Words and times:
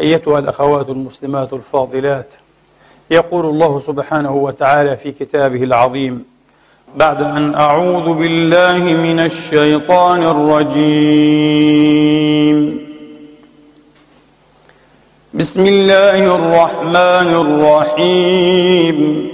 أيتها 0.00 0.38
الأخوات 0.38 0.88
المسلمات 0.88 1.52
الفاضلات. 1.52 2.34
يقول 3.10 3.46
الله 3.46 3.80
سبحانه 3.80 4.36
وتعالى 4.36 4.96
في 4.96 5.12
كتابه 5.12 5.62
العظيم 5.62 6.24
بعد 6.96 7.22
أن 7.22 7.54
أعوذ 7.54 8.14
بالله 8.14 8.78
من 8.78 9.20
الشيطان 9.20 10.22
الرجيم. 10.22 11.74
بسم 15.34 15.66
الله 15.66 16.34
الرحمن 16.34 17.34
الرحيم. 17.44 19.33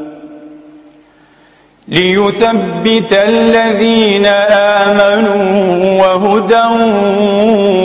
ليثبت 1.91 3.11
الذين 3.11 4.25
آمنوا 4.85 6.03
وهدى 6.03 6.67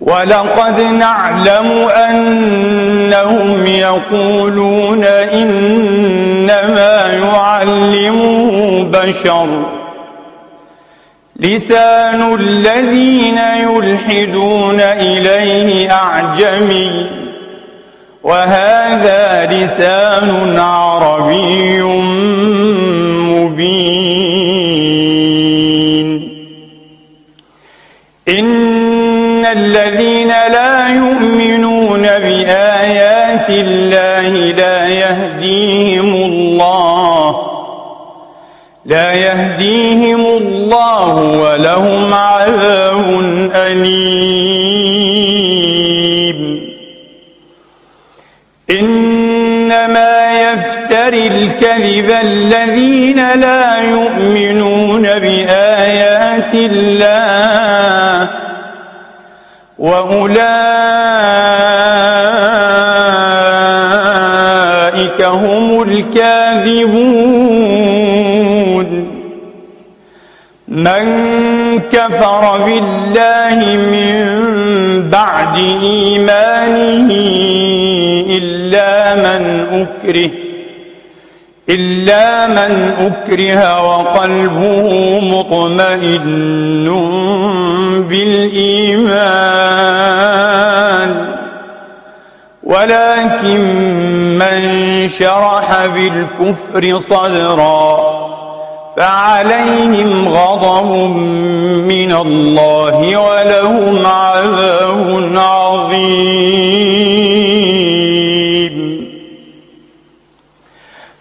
ولقد 0.00 0.80
نعلم 0.80 1.88
أنهم 2.10 3.66
يقولون 3.66 5.04
إنما 5.04 6.94
يعلمه 7.12 8.84
بشر. 8.92 9.48
لسان 11.36 12.34
الذين 12.34 13.38
يلحدون 13.38 14.80
إليه 14.80 15.92
أعجمي. 15.92 17.19
وهذا 18.22 19.46
لسان 19.52 20.58
عربي 20.58 21.82
مبين. 23.32 24.10
إن 28.28 29.46
الذين 29.46 30.28
لا 30.28 30.88
يؤمنون 30.88 32.02
بآيات 32.02 33.50
الله 33.50 34.28
لا 34.52 34.88
يهديهم 34.88 36.14
الله 36.14 37.36
لا 38.84 39.12
يهديهم 39.12 40.26
الله 40.26 41.14
ولهم 41.14 42.14
عذاب 42.14 43.20
أليم. 43.54 44.80
الكذب 51.62 52.10
الذين 52.10 53.40
لا 53.40 53.82
يؤمنون 53.90 55.02
بآيات 55.02 56.54
الله 56.54 58.28
وأولئك 59.78 60.40
هم 65.22 65.82
الكاذبون 65.82 66.90
من 70.68 71.04
كفر 71.92 72.58
بالله 72.64 73.76
من 73.76 74.40
بعد 75.10 75.56
إيمانه 75.82 77.10
إلا 78.30 79.14
من 79.14 79.66
أكره 79.72 80.39
إلا 81.70 82.46
من 82.46 82.72
أكره 83.00 83.82
وقلبه 83.82 84.84
مطمئن 85.22 86.86
بالإيمان. 88.08 89.50
ولكن 92.62 93.60
من 94.38 94.60
شرح 95.08 95.86
بالكفر 95.86 97.00
صدرا 97.00 98.00
فعليهم 98.96 100.28
غضب 100.28 100.90
من 101.92 102.12
الله 102.12 103.16
ولهم 103.16 104.06
عذاب 104.06 105.32
عظيم. 105.36 107.09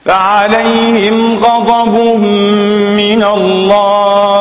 فعليهم 0.09 1.17
غضب 1.43 1.95
من 2.97 3.23
الله 3.23 4.39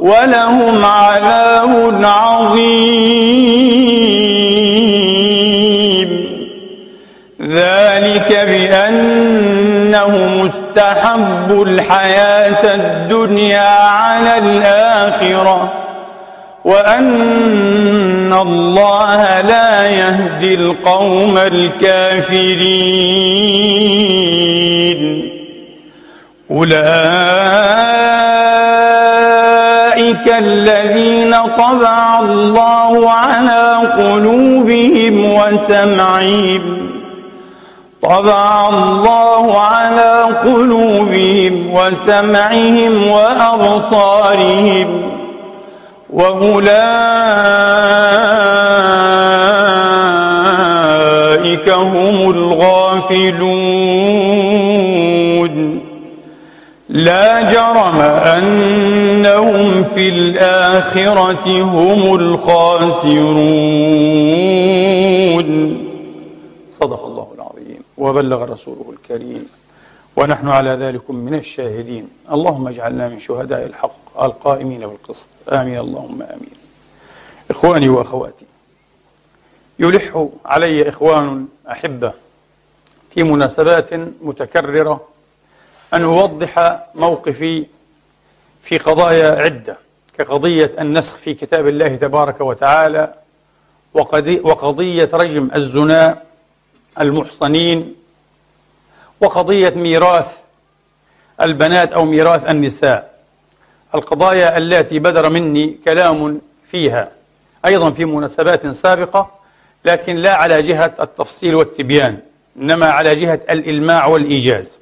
ولهم 0.00 0.84
عذاب 0.84 2.00
عظيم. 2.04 2.70
ذلك 7.42 8.30
بأنه 8.48 10.12
مستحب 10.44 11.62
الحياة 11.62 12.74
الدنيا 12.74 13.70
على 13.86 14.38
الآخرة. 14.38 15.79
وأن 16.64 18.32
الله 18.32 19.40
لا 19.40 19.90
يهدي 19.90 20.54
القوم 20.54 21.38
الكافرين. 21.38 22.20
أولئك 26.50 26.80
الذين 30.38 31.36
طبع 31.58 32.20
الله 32.20 33.10
على 33.10 33.76
قلوبهم 33.98 35.34
وسمعهم. 35.34 36.90
طبع 38.02 38.68
الله 38.68 39.60
على 39.60 40.28
قلوبهم 40.44 41.72
وسمعهم 41.72 43.10
وأبصارهم. 43.10 45.19
وأولئك 46.12 46.70
هم 51.68 52.30
الغافلون. 52.30 53.50
لا 56.88 57.42
جرم 57.52 58.00
أنهم 58.00 59.84
في 59.84 60.08
الآخرة 60.08 61.62
هم 61.62 62.14
الخاسرون. 62.14 63.10
صدق 66.70 67.04
الله 67.04 67.26
العظيم. 67.34 67.82
وبلغ 67.98 68.44
رسوله 68.44 68.92
الكريم. 68.92 69.59
ونحن 70.20 70.48
على 70.48 70.70
ذلك 70.70 71.10
من 71.10 71.34
الشاهدين. 71.34 72.08
اللهم 72.32 72.68
اجعلنا 72.68 73.08
من 73.08 73.20
شهداء 73.20 73.66
الحق 73.66 74.22
القائمين 74.22 74.80
بالقسط. 74.86 75.28
آمين. 75.52 75.78
اللهم 75.78 76.22
آمين. 76.22 76.54
إخواني 77.50 77.88
وأخواتي 77.88 78.44
يلح 79.78 80.28
علي 80.44 80.88
إخوان 80.88 81.46
أحبة 81.70 82.12
في 83.14 83.22
مناسبات 83.22 83.94
متكررة 84.22 85.00
أن 85.94 86.02
أوضح 86.02 86.80
موقفي 86.94 87.66
في 88.62 88.78
قضايا 88.78 89.30
عدة 89.30 89.76
كقضية 90.18 90.72
النسخ 90.80 91.16
في 91.16 91.34
كتاب 91.34 91.68
الله 91.68 91.96
تبارك 91.96 92.40
وتعالى 92.40 93.14
وقضية 94.42 95.10
رجم 95.12 95.50
الزنا 95.54 96.22
المحصنين 97.00 97.94
وقضية 99.20 99.70
ميراث 99.76 100.26
البنات 101.42 101.92
أو 101.92 102.04
ميراث 102.04 102.46
النساء. 102.46 103.10
القضايا 103.94 104.58
التي 104.58 104.98
بدر 104.98 105.28
مني 105.28 105.76
كلام 105.84 106.40
فيها 106.70 107.08
أيضا 107.66 107.90
في 107.90 108.04
مناسبات 108.04 108.66
سابقة 108.66 109.30
لكن 109.84 110.16
لا 110.16 110.34
على 110.34 110.62
جهة 110.62 110.92
التفصيل 111.00 111.54
والتبيان 111.54 112.18
إنما 112.56 112.86
على 112.90 113.14
جهة 113.14 113.40
الإلماع 113.50 114.06
والإيجاز. 114.06 114.78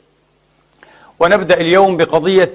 ونبدأ 1.21 1.55
اليوم 1.61 1.97
بقضية 1.97 2.53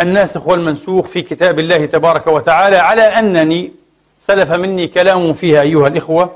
الناسخ 0.00 0.46
والمنسوخ 0.46 1.06
في 1.06 1.22
كتاب 1.22 1.58
الله 1.58 1.86
تبارك 1.86 2.26
وتعالى 2.26 2.76
على 2.76 3.02
أنني 3.02 3.72
سلف 4.20 4.50
مني 4.52 4.86
كلام 4.86 5.32
فيها 5.32 5.60
أيها 5.60 5.88
الإخوة 5.88 6.30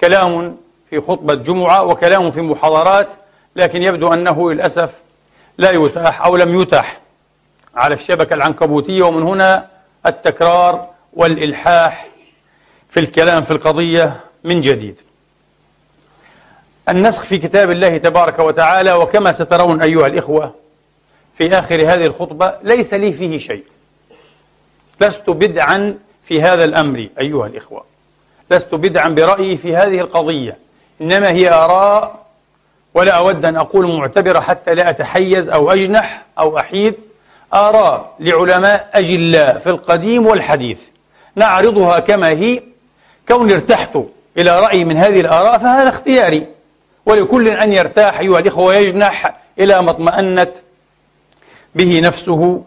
كلام 0.00 0.56
في 0.90 1.00
خطبة 1.00 1.34
جمعة 1.34 1.84
وكلام 1.84 2.30
في 2.30 2.40
محاضرات 2.40 3.08
لكن 3.56 3.82
يبدو 3.82 4.12
أنه 4.12 4.52
للأسف 4.52 4.94
لا 5.58 5.70
يتاح 5.70 6.24
أو 6.24 6.36
لم 6.36 6.60
يتاح 6.60 7.00
على 7.74 7.94
الشبكة 7.94 8.34
العنكبوتية. 8.34 9.02
ومن 9.02 9.22
هنا 9.22 9.68
التكرار 10.06 10.88
والإلحاح 11.12 12.08
في 12.88 13.00
الكلام 13.00 13.42
في 13.42 13.50
القضية 13.50 14.20
من 14.44 14.60
جديد. 14.60 15.00
النسخ 16.88 17.22
في 17.22 17.38
كتاب 17.38 17.70
الله 17.70 17.98
تبارك 17.98 18.38
وتعالى 18.38 18.92
وكما 18.92 19.32
سترون 19.32 19.82
أيها 19.82 20.06
الإخوة 20.06 20.54
في 21.34 21.58
آخر 21.58 21.74
هذه 21.74 22.06
الخطبة 22.06 22.54
ليس 22.62 22.94
لي 22.94 23.12
فيه 23.12 23.38
شيء. 23.38 23.64
لست 25.00 25.30
بدعا 25.30 25.98
في 26.24 26.42
هذا 26.42 26.64
الأمر 26.64 27.08
أيها 27.18 27.46
الإخوة. 27.46 27.84
لست 28.50 28.74
بدعا 28.74 29.08
برأيي 29.08 29.56
في 29.56 29.76
هذه 29.76 30.00
القضية. 30.00 30.58
إنما 31.00 31.30
هي 31.30 31.52
آراء 31.52 32.19
ولا 32.94 33.12
أود 33.12 33.44
أن 33.44 33.56
أقول 33.56 33.96
معتبرة 33.96 34.40
حتى 34.40 34.74
لا 34.74 34.90
أتحيز 34.90 35.48
أو 35.48 35.72
أجنح 35.72 36.22
أو 36.38 36.58
أحيد 36.58 36.94
آراء 37.54 38.14
لعلماء 38.20 38.90
أجلاء 38.92 39.58
في 39.58 39.70
القديم 39.70 40.26
والحديث. 40.26 40.80
نعرضها 41.34 41.98
كما 41.98 42.28
هي. 42.28 42.62
كون 43.28 43.50
ارتحت 43.50 43.98
إلى 44.36 44.60
رأي 44.60 44.84
من 44.84 44.96
هذه 44.96 45.20
الآراء 45.20 45.58
فهذا 45.58 45.88
اختياري. 45.88 46.46
ولكل 47.06 47.48
أن 47.48 47.72
يرتاح 47.72 48.20
أيها 48.20 48.38
الإخوة 48.38 48.64
ويجنح 48.64 49.34
إلى 49.58 49.82
ما 49.82 49.90
اطمأنت 49.90 50.50
به 51.74 52.00
نفسه 52.00 52.62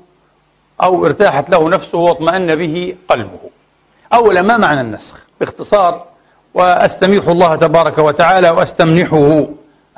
أو 0.84 1.06
ارتاحت 1.06 1.50
له 1.50 1.70
نفسه 1.70 1.98
واطمأن 1.98 2.56
به 2.56 2.96
قلبه. 3.08 3.40
أولا 4.14 4.42
ما 4.42 4.58
معنى 4.58 4.82
النسخ؟ 4.82 5.28
باختصار 5.40 6.06
وأستميح 6.54 7.28
الله 7.28 7.56
تبارك 7.56 7.98
وتعالى 7.98 8.50
وأستمنحه. 8.50 9.46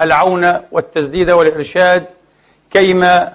العون 0.02 0.58
والتسديد 0.72 1.30
والإرشاد 1.30 2.06
كيما 2.72 3.34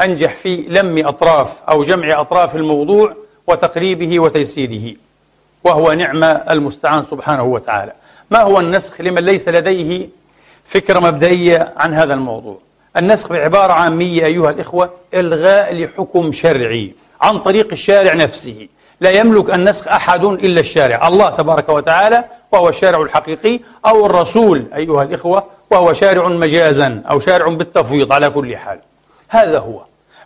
أنجح 0.00 0.34
في 0.34 0.56
لم 0.56 1.06
أطراف 1.06 1.48
أو 1.68 1.82
جمع 1.82 2.20
أطراف 2.20 2.56
الموضوع 2.56 3.14
وتقريبه 3.46 4.20
وتيسيره 4.20 4.96
وهو 5.64 5.92
نعم 5.92 6.24
المستعان 6.24 7.04
سبحانه 7.04 7.42
وتعالى. 7.42 7.92
ما 8.30 8.42
هو 8.42 8.60
النسخ 8.60 9.00
لمن 9.00 9.24
ليس 9.24 9.48
لديه 9.48 10.08
فكرة 10.64 10.98
مبدئية 10.98 11.72
عن 11.76 11.94
هذا 11.94 12.14
الموضوع؟ 12.14 12.58
النسخ 12.96 13.32
بعبارة 13.32 13.72
عامية 13.72 14.26
أيها 14.26 14.50
الإخوة 14.50 14.90
إلغاء 15.14 15.74
لحكم 15.74 16.32
شرعي 16.32 16.92
عن 17.20 17.38
طريق 17.38 17.68
الشارع 17.72 18.14
نفسه. 18.14 18.68
لا 19.00 19.10
يملك 19.10 19.54
النسخ 19.54 19.88
أحد 19.88 20.24
إلا 20.24 20.60
الشارع 20.60 21.08
الله 21.08 21.30
تبارك 21.30 21.68
وتعالى 21.68 22.24
وهو 22.52 22.68
الشارع 22.68 23.02
الحقيقي 23.02 23.60
أو 23.86 24.06
الرسول 24.06 24.64
أيها 24.74 25.02
الإخوة 25.02 25.44
وهو 25.70 25.92
شارع 25.92 26.28
مجازا 26.28 27.02
أو 27.10 27.18
شارع 27.18 27.48
بالتفويض 27.48 28.12
على 28.12 28.30
كل 28.30 28.56
حال. 28.56 28.78
هذا 29.28 29.58
هو. 29.58 29.80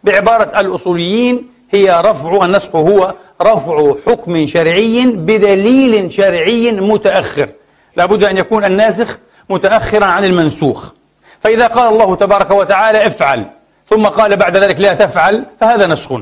بعبارة 0.04 0.60
الأصوليين 0.60 1.48
هي 1.70 2.02
رفع 2.04 2.44
النسخ 2.44 2.76
هو 2.76 3.14
رفع 3.42 3.94
حكم 4.06 4.46
شرعي 4.46 5.06
بدليل 5.06 6.12
شرعي 6.12 6.72
متأخر. 6.72 7.48
لابد 7.96 8.24
أن 8.24 8.36
يكون 8.36 8.64
الناسخ 8.64 9.18
متأخرا 9.50 10.04
عن 10.04 10.24
المنسوخ. 10.24 10.92
فإذا 11.40 11.66
قال 11.66 11.92
الله 11.92 12.16
تبارك 12.16 12.50
وتعالى 12.50 13.06
افعل 13.06 13.44
ثم 13.88 14.06
قال 14.06 14.36
بعد 14.36 14.56
ذلك 14.56 14.80
لا 14.80 14.94
تفعل 14.94 15.44
فهذا 15.60 15.86
نسخ. 15.86 16.20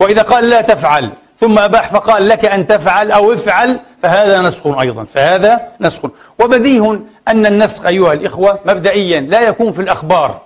وإذا 0.00 0.22
قال 0.22 0.50
لا 0.50 0.60
تفعل 0.60 1.10
ثم 1.40 1.58
أباح 1.58 1.90
فقال 1.90 2.28
لك 2.28 2.44
أن 2.44 2.66
تفعل 2.66 3.10
أو 3.12 3.32
افعل 3.32 3.80
فهذا 4.02 4.40
نسخ 4.40 4.66
أيضا 4.66 5.04
فهذا 5.04 5.60
نسخ. 5.80 6.02
وبديه 6.38 7.00
أن 7.28 7.46
النسخ 7.46 7.86
أيها 7.86 8.12
الإخوة 8.12 8.58
مبدئيا 8.66 9.20
لا 9.20 9.40
يكون 9.40 9.72
في 9.72 9.82
الأخبار 9.82 10.40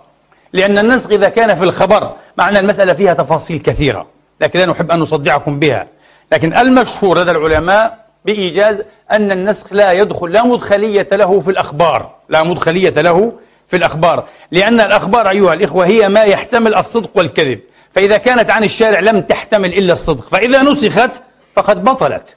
لأن 0.53 0.79
النسخ 0.79 1.11
إذا 1.11 1.29
كان 1.29 1.55
في 1.55 1.65
الخبر 1.65 2.13
معنى 2.39 2.59
المسألة 2.59 2.93
فيها 2.93 3.15
تفاصيل 3.15 3.59
كثيرة 3.59 4.07
لكن 4.41 4.59
لا 4.59 4.67
نحب 4.67 4.91
أن 4.91 4.99
نصدعكم 4.99 5.59
بها. 5.59 5.87
لكن 6.33 6.57
المشهور 6.57 7.19
لدى 7.19 7.31
العلماء 7.31 8.05
بإيجاز 8.25 8.83
أن 9.11 9.33
النسخ 9.33 9.73
لا 9.73 9.93
يدخل 9.93 10.33
لا 10.33 10.45
مدخلية 10.45 11.09
له 11.13 11.41
في 11.41 11.51
الأخبار 11.51 12.11
لا 12.29 12.43
مدخلية 12.43 13.01
له 13.01 13.33
في 13.69 13.77
الأخبار 13.77 14.25
لأن 14.51 14.81
الأخبار 14.81 15.31
أيها 15.31 15.53
الإخوة 15.55 15.87
هي 15.87 16.09
ما 16.09 16.23
يحتمل 16.23 16.75
الصدق 16.75 17.11
والكذب. 17.15 17.61
فإذا 17.95 18.17
كانت 18.17 18.51
عن 18.51 18.65
الشارع 18.65 19.01
لم 19.01 19.21
تحتمل 19.21 19.75
إلا 19.75 19.93
الصدق 19.93 20.29
فإذا 20.29 20.63
نسخت 20.63 21.23
فقد 21.55 21.85
بطلت. 21.85 22.37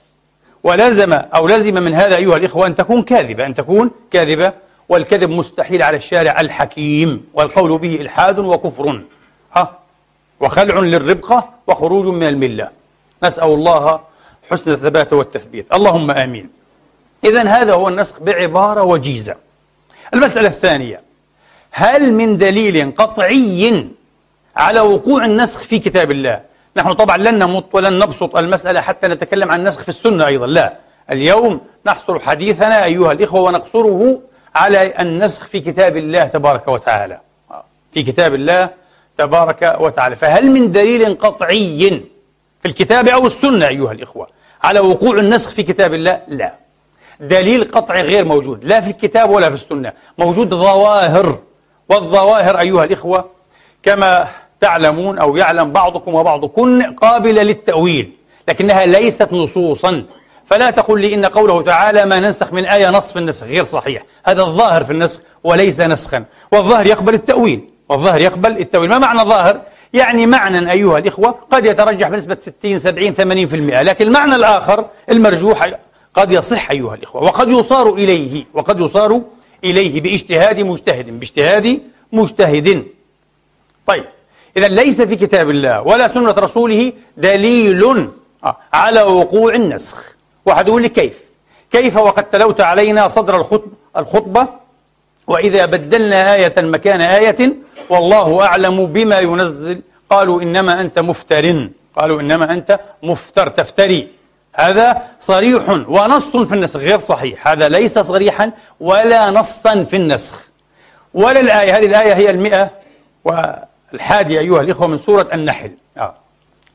ولازم 0.64 1.14
أو 1.14 1.48
لزم 1.48 1.74
من 1.74 1.94
هذا 1.94 2.16
أيها 2.16 2.38
الإخوة 2.38 2.68
أن 2.68 2.76
تكون 2.76 3.02
كاذبة 3.02 3.46
أن 3.46 3.54
تكون 3.54 3.92
كاذبة 4.12 4.54
والكذب 4.90 5.30
مستحيل 5.30 5.84
على 5.84 5.98
الشارع 5.98 6.42
الحكيم 6.42 7.26
والقول 7.34 7.78
به 7.78 7.96
إلحاد 8.02 8.40
وكفر. 8.40 9.02
ها؟ 9.56 9.80
وخلع 10.40 10.80
للربقة 10.80 11.50
وخروج 11.68 12.06
من 12.06 12.28
الملة. 12.28 12.70
نسأل 13.24 13.50
الله 13.50 14.00
حسن 14.52 14.72
الثبات 14.72 15.14
والتثبيت. 15.14 15.74
اللهم 15.74 16.12
آمين. 16.12 16.50
إذا 17.24 17.44
هذا 17.44 17.74
هو 17.74 17.88
النسخ 17.88 18.20
بعبارة 18.20 18.84
وجيزة. 18.84 19.36
المسألة 20.14 20.48
الثانية 20.48 21.02
هل 21.72 22.14
من 22.14 22.38
دليل 22.38 22.92
قطعي 22.92 23.88
على 24.58 24.80
وقوع 24.80 25.26
النسخ 25.26 25.60
في 25.60 25.80
كتاب 25.80 26.12
الله. 26.12 26.42
نحن 26.78 26.94
طبعا 26.94 27.18
لن 27.18 27.40
نمط 27.40 27.76
ولن 27.76 28.00
نبسط 28.00 28.36
المسألة 28.36 28.82
حتى 28.82 29.08
نتكلم 29.08 29.52
عن 29.52 29.60
النسخ 29.60 29.82
في 29.84 29.90
السنة 29.90 30.28
أيضا. 30.28 30.48
لا. 30.48 30.74
اليوم 31.12 31.62
نحصر 31.86 32.20
حديثنا 32.20 32.84
أيها 32.84 33.12
الإخوة 33.12 33.42
ونقصره 33.42 34.22
على 34.56 34.94
النسخ 35.00 35.46
في 35.46 35.60
كتاب 35.60 35.98
الله 35.98 36.24
تبارك 36.24 36.68
وتعالى. 36.68 37.20
في 37.94 38.04
كتاب 38.04 38.34
الله 38.34 38.70
تبارك 39.18 39.76
وتعالى. 39.80 40.16
فهل 40.16 40.46
من 40.46 40.72
دليل 40.72 41.18
قطعي 41.18 42.04
في 42.62 42.66
الكتاب 42.66 43.08
أو 43.08 43.26
السنة 43.26 43.68
أيها 43.68 43.92
الإخوة 43.92 44.28
على 44.64 44.80
وقوع 44.80 45.18
النسخ 45.18 45.50
في 45.50 45.64
كتاب 45.64 45.94
الله؟ 45.94 46.22
لا. 46.28 46.54
دليل 47.20 47.72
قطعي 47.72 48.02
غير 48.02 48.26
موجود. 48.26 48.66
لا 48.66 48.82
في 48.82 48.90
الكتاب 48.90 49.30
ولا 49.30 49.50
في 49.50 49.56
السنة. 49.56 49.94
موجود 50.18 50.54
ظواهر. 50.54 51.40
والظواهر 51.90 52.60
أيها 52.60 52.84
الإخوة 52.84 53.30
كما 53.84 54.28
تعلمون 54.62 55.20
أو 55.20 55.38
يعلم 55.38 55.72
بعضكم 55.72 56.14
وبعضكن 56.14 56.84
قابلة 56.84 57.44
للتأويل 57.44 58.12
لكنها 58.48 58.86
ليست 58.86 59.34
نصوصا. 59.34 60.04
فلا 60.46 60.70
تقل 60.70 61.02
لي 61.02 61.14
إن 61.14 61.26
قوله 61.26 61.62
تعالى 61.62 62.06
ما 62.06 62.20
ننسخ 62.20 62.54
من 62.54 62.66
آية 62.66 62.90
نصف 62.90 63.18
النسخ 63.18 63.44
غير 63.48 63.64
صحيح. 63.64 64.04
هذا 64.26 64.42
الظاهر 64.42 64.84
في 64.84 64.92
النسخ 64.94 65.22
وليس 65.44 65.80
نسخا. 65.80 66.24
والظاهر 66.52 66.88
يقبل 66.88 67.14
التأويل. 67.14 67.70
والظاهر 67.90 68.22
يقبل 68.22 68.52
التأويل. 68.52 68.90
ما 68.90 68.98
معنى 68.98 69.20
ظاهر؟ 69.20 69.62
يعني 69.94 70.26
معنى 70.26 70.72
أيها 70.72 70.98
الإخوة 70.98 71.36
قد 71.52 71.66
يترجح 71.66 72.08
بنسبة 72.08 72.38
60 72.40 72.80
70 72.80 73.14
80% 73.14 73.82
لكن 73.82 74.08
المعنى 74.08 74.36
الآخر 74.36 74.86
المرجوح 75.10 75.72
قد 76.14 76.32
يصح 76.32 76.72
أيها 76.72 76.96
الإخوة. 76.96 77.24
وقد 77.24 77.50
يصار 77.50 77.94
إليه 77.94 78.46
وقد 78.54 78.80
يصار 78.80 79.22
إليه 79.64 80.02
باجتهاد 80.02 80.60
مجتهد 80.60 81.20
باجتهاد 81.20 81.82
مجتهد. 82.12 82.86
طيب. 83.88 84.06
إذا 84.58 84.68
ليس 84.68 85.02
في 85.02 85.16
كتاب 85.16 85.50
الله 85.50 85.82
ولا 85.82 86.08
سنة 86.08 86.32
رسوله 86.32 86.94
دليل 87.18 88.10
على 88.74 89.02
وقوع 89.02 89.54
النسخ. 89.54 90.16
واحد 90.46 90.68
يقول 90.68 90.82
لي 90.82 90.90
كيف؟ 90.90 91.24
كيف 91.72 91.98
وقد 91.98 92.24
تلوت 92.24 92.62
علينا 92.62 93.08
صدر 93.08 93.36
الخطب 93.36 93.72
الخطبة؟ 93.98 94.48
وإذا 95.28 95.66
بدلنا 95.66 96.34
آية 96.36 96.54
مكان 96.58 97.02
آية 97.02 97.54
والله 97.90 98.46
أعلم 98.46 98.86
بما 98.86 99.20
ينزل. 99.20 99.82
قالوا 100.10 100.42
إنما 100.42 100.82
أنت 100.82 101.00
مفتر. 101.00 101.70
قالوا 101.96 102.22
إنما 102.22 102.54
أنت 102.54 102.80
مفتر 103.04 103.48
تفتري. 103.48 104.08
هذا 104.56 105.02
صريح 105.20 105.70
ونص 105.70 106.38
في 106.38 106.56
النسخ 106.56 106.80
غير 106.80 107.00
صحيح. 107.00 107.48
هذا 107.48 107.70
ليس 107.70 108.00
صريحا 108.00 108.52
ولا 108.80 109.32
نصا 109.32 109.84
في 109.84 109.96
النسخ. 109.96 110.50
ولا 111.14 111.40
الآية 111.40 111.78
هذه 111.78 111.86
الآية 111.86 112.14
هي 112.14 112.30
المئة 112.30 112.72
والحادية 113.94 114.39
أيها 114.39 114.62
الإخوة 114.62 114.88
من 114.88 114.98
سورة 114.98 115.27
النحل. 115.34 115.72
آه. 115.98 116.15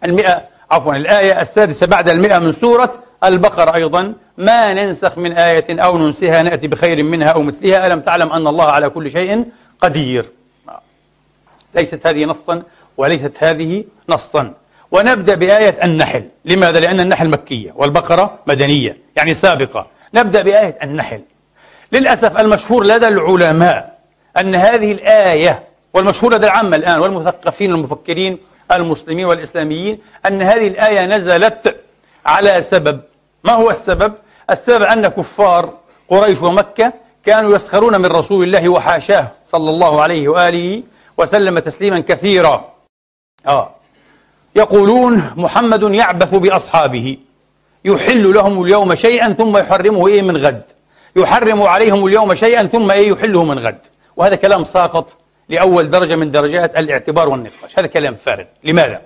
المئة 0.05 0.43
عفوا 0.71 0.97
الآية 0.97 1.41
السادسة 1.41 1.87
بعد 1.87 2.09
المئة 2.09 2.39
من 2.39 2.53
سورة 2.53 2.95
البقرة 3.25 3.75
أيضا. 3.75 4.15
ما 4.39 4.75
ننسخ 4.75 5.19
من 5.19 5.33
آية 5.33 5.83
أو 5.83 5.99
ننسها 5.99 6.43
نأتي 6.43 6.69
بخير 6.69 7.03
منها 7.03 7.29
أو 7.29 7.43
مثلها. 7.43 7.87
ألم 7.87 8.01
تعلم 8.01 8.33
أن 8.33 8.47
الله 8.47 8.65
على 8.65 8.89
كل 8.89 9.11
شيء 9.11 9.45
قدير؟ 9.81 10.27
ليست 11.75 12.07
هذه 12.07 12.25
نصا 12.25 12.63
وليست 12.97 13.45
هذه 13.45 13.85
نصا. 14.09 14.53
ونبدأ 14.91 15.35
بآية 15.35 15.85
النحل. 15.85 16.25
لماذا؟ 16.45 16.81
لأن 16.81 17.01
النحل 17.01 17.29
مكية 17.29 17.73
والبقرة 17.77 18.39
مدنية 18.47 18.97
يعني 19.17 19.35
سابقة. 19.35 19.87
نبدأ 20.15 20.43
بآية 20.43 20.79
النحل. 20.83 21.21
للأسف 21.93 22.41
المشهور 22.41 22.85
لدى 22.85 23.09
العلماء 23.09 23.99
أن 24.39 24.55
هذه 24.55 24.93
الآية 24.93 25.63
والمشهور 25.95 26.35
لدى 26.35 26.47
العامة 26.47 26.77
الآن 26.77 26.99
والمثقفين 26.99 27.71
المفكرين 27.71 28.39
المسلمين 28.73 29.25
والإسلاميين 29.25 29.99
أن 30.27 30.43
هذه 30.43 30.69
الآية 30.69 31.07
نزلت 31.07 31.77
على 32.27 32.63
سبب. 32.63 33.01
ما 33.45 33.53
هو 33.53 33.71
السبب؟ 33.71 34.13
السبب 34.51 34.83
أن 34.83 35.09
كفار 35.09 35.73
قريش 36.09 36.43
ومكة 36.43 36.93
كانوا 37.25 37.57
يسخرون 37.57 38.01
من 38.01 38.07
رسول 38.07 38.45
الله 38.45 38.69
وحاشاه 38.69 39.29
صلى 39.45 39.71
الله 39.71 40.03
عليه 40.03 40.29
وآله 40.29 40.83
وسلم 41.19 41.59
تسليما 41.59 42.01
كثيرا. 42.01 42.73
آه. 43.47 43.71
يقولون 44.57 45.31
محمد 45.37 45.83
يعبث 45.83 46.35
بأصحابه 46.35 47.19
يحل 47.85 48.35
لهم 48.35 48.63
اليوم 48.63 48.95
شيئا 48.95 49.33
ثم 49.33 49.57
يحرمه 49.57 50.07
إيه 50.07 50.23
من 50.23 50.37
غد 50.37 50.63
يحرم 51.17 51.63
عليهم 51.63 52.07
اليوم 52.07 52.35
شيئا 52.35 52.67
ثم 52.67 52.91
إيه 52.91 53.09
يحله 53.09 53.45
من 53.45 53.59
غد. 53.59 53.87
وهذا 54.17 54.35
كلام 54.37 54.65
ساقط 54.65 55.17
لأول 55.53 55.91
درجة 55.91 56.17
من 56.17 56.31
درجات 56.31 56.77
الاعتبار 56.77 57.29
والنقاش. 57.29 57.79
هذا 57.79 57.87
كلام 57.87 58.15
فارغ. 58.15 58.45
لماذا؟ 58.65 59.01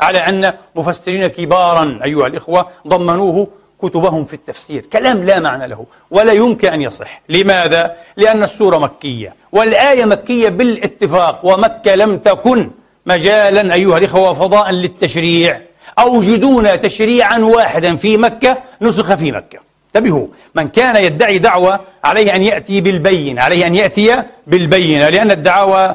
على 0.00 0.18
أن 0.18 0.54
مفسرين 0.76 1.26
كبارا 1.26 2.00
أيها 2.04 2.26
الإخوة 2.26 2.68
ضمنوه 2.88 3.48
كتبهم 3.82 4.24
في 4.24 4.34
التفسير. 4.34 4.86
كلام 4.86 5.24
لا 5.24 5.40
معنى 5.40 5.66
له 5.68 5.86
ولا 6.10 6.32
يمكن 6.32 6.68
أن 6.68 6.82
يصح. 6.82 7.22
لماذا؟ 7.28 7.96
لأن 8.16 8.42
السورة 8.42 8.78
مكية 8.78 9.34
والآية 9.52 10.04
مكية 10.04 10.48
بالاتفاق. 10.48 11.40
ومكة 11.42 11.94
لم 11.94 12.18
تكن 12.18 12.70
مجالا 13.06 13.74
أيها 13.74 13.98
الإخوة 13.98 14.32
فضاء 14.32 14.70
للتشريع. 14.70 15.60
أوجدونا 15.98 16.76
تشريعا 16.76 17.38
واحدا 17.38 17.96
في 17.96 18.16
مكة 18.16 18.56
نسخ 18.80 19.14
في 19.14 19.32
مكة. 19.32 19.58
انتبهوا 19.96 20.26
من 20.54 20.68
كان 20.68 21.04
يدعي 21.04 21.38
دعوة 21.38 21.80
عليه 22.04 22.36
أن 22.36 22.42
يأتي 22.42 22.80
بالبين 22.80 23.38
عليه 23.38 23.66
أن 23.66 23.74
يأتي 23.74 24.22
بالبينة 24.46 25.08
لأن 25.08 25.30
الدعاوى 25.30 25.94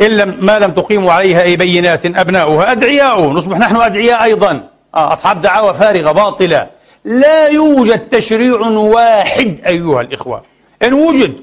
إن 0.00 0.06
لم 0.06 0.38
ما 0.40 0.58
لم 0.58 0.70
تقيموا 0.70 1.12
عليها 1.12 1.42
أي 1.42 1.56
بينات 1.56 2.06
أبناؤها 2.06 2.72
أدعياء 2.72 3.20
نصبح 3.20 3.58
نحن 3.58 3.76
أدعياء 3.76 4.24
أيضا. 4.24 4.68
آه 4.94 5.12
أصحاب 5.12 5.40
دعاوى 5.40 5.74
فارغة 5.74 6.12
باطلة. 6.12 6.66
لا 7.04 7.48
يوجد 7.48 8.08
تشريع 8.08 8.60
واحد 8.66 9.60
أيها 9.66 10.00
الإخوة. 10.00 10.42
إن 10.82 10.92
وجد 10.92 11.40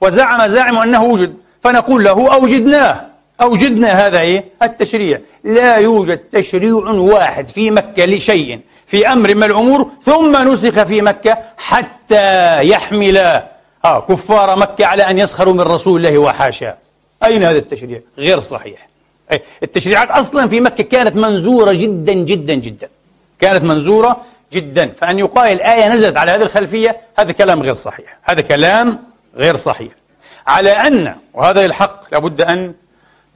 وزعم 0.00 0.48
زاعم 0.48 0.78
أنه 0.78 1.04
وجد 1.04 1.34
فنقول 1.62 2.04
له 2.04 2.34
أوجدناه. 2.34 3.06
أوجدنا 3.40 4.06
هذا 4.06 4.20
إيه؟ 4.20 4.44
التشريع. 4.62 5.20
لا 5.44 5.76
يوجد 5.76 6.18
تشريع 6.18 6.74
واحد 6.90 7.48
في 7.48 7.70
مكة 7.70 8.04
لشيء. 8.04 8.60
في 8.88 9.08
أمر 9.12 9.34
من 9.34 9.42
الأمور 9.42 9.90
ثم 10.04 10.52
نسخ 10.52 10.82
في 10.82 11.02
مكة 11.02 11.38
حتى 11.56 12.60
يحمل 12.68 13.16
آه 13.84 14.00
كفار 14.08 14.58
مكة 14.58 14.86
على 14.86 15.02
أن 15.02 15.18
يسخروا 15.18 15.54
من 15.54 15.60
رسول 15.60 16.06
الله 16.06 16.18
وحاشا. 16.18 16.76
أين 17.24 17.44
هذا 17.44 17.58
التشريع؟ 17.58 18.00
غير 18.18 18.40
صحيح. 18.40 18.88
التشريعات 19.62 20.10
أصلا 20.10 20.48
في 20.48 20.60
مكة 20.60 20.84
كانت 20.84 21.16
منزورة 21.16 21.72
جدا 21.72 22.12
جدا 22.12 22.54
جدا. 22.54 22.88
كانت 23.40 23.64
منزورة 23.64 24.16
جدا. 24.52 24.92
فأن 25.00 25.18
يقال 25.18 25.52
الآية 25.52 25.88
نزلت 25.88 26.16
على 26.16 26.30
هذه 26.30 26.42
الخلفية 26.42 27.00
هذا 27.18 27.32
كلام 27.32 27.62
غير 27.62 27.74
صحيح. 27.74 28.18
هذا 28.22 28.40
كلام 28.40 28.98
غير 29.36 29.56
صحيح. 29.56 29.92
على 30.46 30.70
أن 30.70 31.14
وهذا 31.34 31.64
الحق 31.64 32.00
لابد 32.12 32.42
أن 32.42 32.74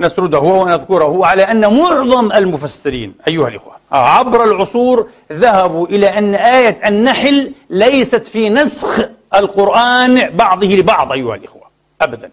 نسرده 0.02 0.38
ونذكره 0.38 1.26
على 1.26 1.42
أن 1.42 1.76
معظم 1.76 2.32
المفسرين 2.32 3.14
أيها 3.28 3.48
الإخوة 3.48 3.72
عبر 3.92 4.44
العصور 4.44 5.08
ذهبوا 5.32 5.86
إلى 5.86 6.18
أن 6.18 6.34
آية 6.34 6.88
النحل 6.88 7.52
ليست 7.70 8.26
في 8.26 8.48
نسخ 8.50 9.00
القرآن 9.34 10.30
بعضه 10.30 10.66
لبعض 10.66 11.12
أيها 11.12 11.34
الإخوة 11.34 11.62
أبدا. 12.00 12.30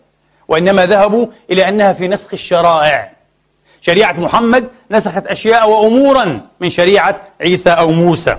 وإنما 0.48 0.86
ذهبوا 0.86 1.28
إلى 1.52 1.70
أنها 1.70 1.94
في 1.94 2.08
نسخ 2.08 2.34
الشرائع. 2.34 3.12
شريعة 3.82 4.12
محمد 4.12 4.68
نسخت 4.92 5.28
أشياء 5.28 5.70
وأمورا 5.70 6.42
من 6.60 6.70
شريعة 6.70 7.22
عيسى 7.42 7.70
أو 7.70 7.92
موسى. 7.92 8.38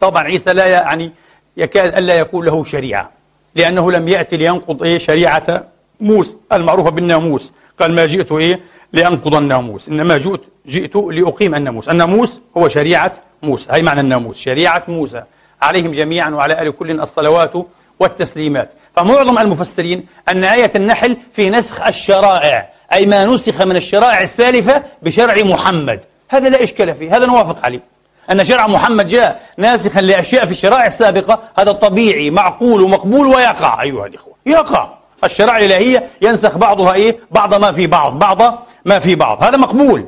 طبعا 0.00 0.22
عيسى 0.22 0.52
لا 0.52 0.66
يعني 0.66 1.12
يكاد 1.56 1.94
ألا 1.94 2.14
يكون 2.14 2.44
له 2.46 2.64
شريعة 2.64 3.10
لأنه 3.54 3.92
لم 3.92 4.08
يأتي 4.08 4.36
لينقض 4.36 4.82
إيه 4.82 4.98
شريعة 4.98 5.64
موسى 6.00 6.36
المعروفة 6.52 6.90
بالناموس. 6.90 7.52
قال 7.80 7.92
ما 7.92 8.06
جئت 8.06 8.32
إيه؟ 8.32 8.60
لأنقض 8.92 9.34
الناموس. 9.34 9.88
إنما 9.88 10.18
جئت 10.18 10.40
جئت 10.66 10.96
لأقيم 10.96 11.54
الناموس. 11.54 11.88
الناموس 11.88 12.40
هو 12.56 12.68
شريعة 12.68 13.12
موسى. 13.42 13.68
هي 13.70 13.82
معنى 13.82 14.00
الناموس. 14.00 14.38
شريعة 14.38 14.82
موسى. 14.88 15.22
عليهم 15.62 15.92
جميعا 15.92 16.30
وعلى 16.30 16.62
آل 16.62 16.76
كل 16.76 17.00
الصلوات 17.00 17.52
والتسليمات. 18.00 18.72
فمعظم 18.96 19.38
المفسرين 19.38 20.06
أن 20.28 20.44
آية 20.44 20.70
النحل 20.76 21.16
في 21.32 21.50
نسخ 21.50 21.82
الشرائع 21.82 22.68
أي 22.92 23.06
ما 23.06 23.26
نسخ 23.26 23.62
من 23.62 23.76
الشرائع 23.76 24.22
السالفة 24.22 24.82
بشرع 25.02 25.34
محمد. 25.42 26.00
هذا 26.28 26.48
لا 26.48 26.62
إشكال 26.62 26.94
فيه. 26.94 27.16
هذا 27.16 27.26
نوافق 27.26 27.64
عليه. 27.64 27.80
أن 28.30 28.44
شرع 28.44 28.66
محمد 28.66 29.06
جاء 29.06 29.42
ناسخا 29.58 30.00
لأشياء 30.00 30.46
في 30.46 30.52
الشرائع 30.52 30.86
السابقة 30.86 31.40
هذا 31.58 31.72
طبيعي 31.72 32.30
معقول 32.30 32.80
ومقبول 32.82 33.26
ويقع. 33.26 33.82
أيها 33.82 34.06
الإخوة 34.06 34.34
يقع. 34.46 35.03
الشرائع 35.24 35.56
الإلهية 35.56 36.08
ينسخ 36.22 36.58
بعضها 36.58 36.94
إيه؟ 36.94 37.18
بعض 37.30 37.54
ما 37.54 37.72
في 37.72 37.86
بعض 37.86 38.18
بعض 38.18 38.66
ما 38.84 38.98
في 38.98 39.14
بعض. 39.14 39.44
هذا 39.44 39.56
مقبول. 39.56 40.06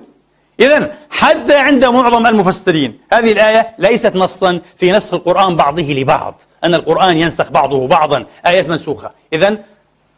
إذا 0.60 0.92
حتى 1.10 1.56
عند 1.56 1.84
معظم 1.84 2.26
المفسرين 2.26 2.98
هذه 3.12 3.32
الآية 3.32 3.74
ليست 3.78 4.16
نصا 4.16 4.60
في 4.76 4.92
نسخ 4.92 5.14
القرآن 5.14 5.56
بعضه 5.56 5.82
لبعض 5.82 6.42
أن 6.64 6.74
القرآن 6.74 7.16
ينسخ 7.16 7.50
بعضه 7.50 7.86
بعضا 7.86 8.26
آيات 8.46 8.68
منسوخة. 8.68 9.10
إذا 9.32 9.56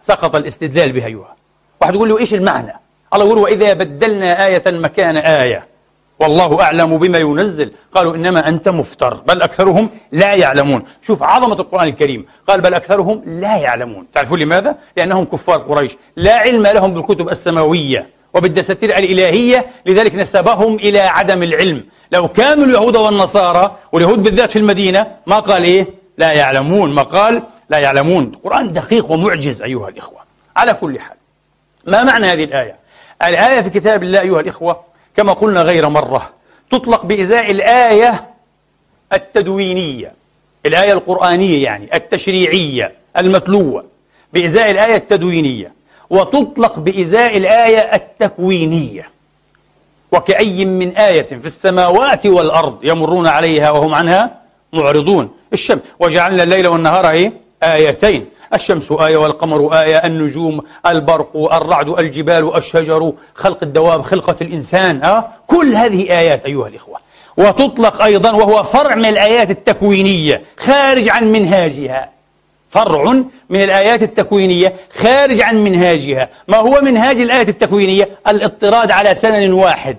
سقط 0.00 0.35
الاستدلال 0.35 0.93
بها 0.93 1.07
أيها 1.07 1.37
واحد 1.81 1.95
يقول 1.95 2.09
له 2.09 2.19
إيش 2.19 2.35
المعنى؟ 2.35 2.73
الله 3.14 3.26
يقول 3.26 3.38
وإذا 3.38 3.73
بدلنا 3.73 4.47
آية 4.47 4.62
مكان 4.67 5.17
آية. 5.17 5.67
والله 6.21 6.63
أعلم 6.63 6.99
بما 6.99 7.19
ينزل. 7.19 7.73
قالوا 7.93 8.15
إنما 8.15 8.49
أنت 8.49 8.69
مفتر. 8.69 9.15
بل 9.15 9.43
أكثرهم 9.43 9.91
لا 10.13 10.35
يعلمون. 10.35 10.83
شوف 11.03 11.23
عظمة 11.23 11.55
القرآن 11.55 11.89
الكريم. 11.89 12.27
قال 12.49 12.61
بل 12.61 12.75
أكثرهم 12.75 13.23
لا 13.27 13.57
يعلمون. 13.57 14.07
تعرفون 14.15 14.39
لماذا؟ 14.39 14.77
لأنهم 14.97 15.25
كفار 15.25 15.59
قريش. 15.59 15.97
لا 16.17 16.35
علم 16.35 16.67
لهم 16.67 16.95
بالكتب 16.95 17.29
السماوية 17.29 18.11
وبالدساتير 18.35 18.99
الإلهية. 18.99 19.67
لذلك 19.87 20.15
نسبهم 20.15 20.75
إلى 20.75 21.01
عدم 21.01 21.43
العلم. 21.43 21.85
لو 22.13 22.29
كانوا 22.29 22.65
اليهود 22.65 22.97
والنصارى 22.97 23.77
واليهود 23.93 24.23
بالذات 24.23 24.51
في 24.51 24.59
المدينة 24.59 25.07
ما 25.27 25.39
قال 25.39 25.65
إيه؟ 25.65 25.87
لا 26.19 26.33
يعلمون. 26.33 26.91
ما 26.91 27.03
قال 27.03 27.43
لا 27.71 27.79
يعلمون. 27.79 28.25
القرآن 28.25 28.73
دقيق 28.73 29.11
ومعجز 29.11 29.63
أيها 29.63 29.89
الإخوة. 29.89 30.19
على 30.57 30.75
كل 30.75 31.01
حال. 31.01 31.17
ما 31.87 32.03
معنى 32.03 32.27
هذه 32.27 32.45
الآية؟ 32.45 32.77
الآية 33.25 33.61
في 33.61 33.71
كتاب 33.71 34.03
الله 34.03 34.21
أيها 34.21 34.41
الإخوة 34.41 34.88
كما 35.19 35.33
قلنا 35.33 35.63
غير 35.63 35.89
مرة 35.89 36.31
تطلق 36.71 37.05
بإزاء 37.07 37.51
الآية 37.51 38.25
التدوينية 39.13 40.13
الآية 40.67 40.93
القرآنية 40.93 41.65
يعني 41.65 41.97
التشريعية 41.97 42.93
المتلوة 43.19 43.85
بإزاء 44.33 44.71
الآية 44.71 44.97
التدوينية 44.97 45.73
وتطلق 46.11 46.79
بإزاء 46.79 47.37
الآية 47.37 47.79
التكوينية. 47.79 49.11
وكأي 50.13 50.65
من 50.65 50.97
آية 50.97 51.23
في 51.23 51.47
السماوات 51.47 52.27
والأرض 52.27 52.79
يمرون 52.85 53.27
عليها 53.27 53.71
وهم 53.71 53.95
عنها 53.95 54.41
معرضون. 54.73 55.31
الشمس 55.53 55.81
وجعلنا 56.01 56.43
الليل 56.43 56.67
والنهار 56.69 57.11
إيه؟ 57.11 57.33
آيتين. 57.63 58.27
الشمس 58.55 58.93
آية 58.93 59.17
والقمر 59.17 59.81
آية 59.81 59.97
النجوم 59.97 60.61
البرق 60.87 61.52
الرعد 61.52 61.88
الجبال 61.88 62.57
الشجر 62.57 63.12
خلق 63.35 63.59
الدواب 63.62 64.02
خلقة 64.02 64.37
الإنسان 64.40 65.02
أه؟ 65.02 65.28
كل 65.47 65.75
هذه 65.75 66.19
آيات 66.19 66.47
أيها 66.47 66.69
الإخوة. 66.69 66.99
وتطلق 67.37 68.02
أيضا 68.02 68.31
وهو 68.31 68.62
فرع 68.62 68.95
من 68.95 69.05
الآيات 69.05 69.50
التكوينية 69.50 70.43
خارج 70.59 71.09
عن 71.09 71.33
منهاجها. 71.33 72.11
فرع 72.71 73.12
من 73.50 73.62
الآيات 73.62 74.02
التكوينية 74.02 74.75
خارج 74.95 75.40
عن 75.40 75.64
منهاجها. 75.64 76.28
ما 76.49 76.57
هو 76.57 76.81
منهاج 76.81 77.21
الآية 77.21 77.49
التكوينية؟ 77.49 78.09
الاضطراد 78.28 78.90
على 78.90 79.14
سنن 79.14 79.52
واحد. 79.52 79.97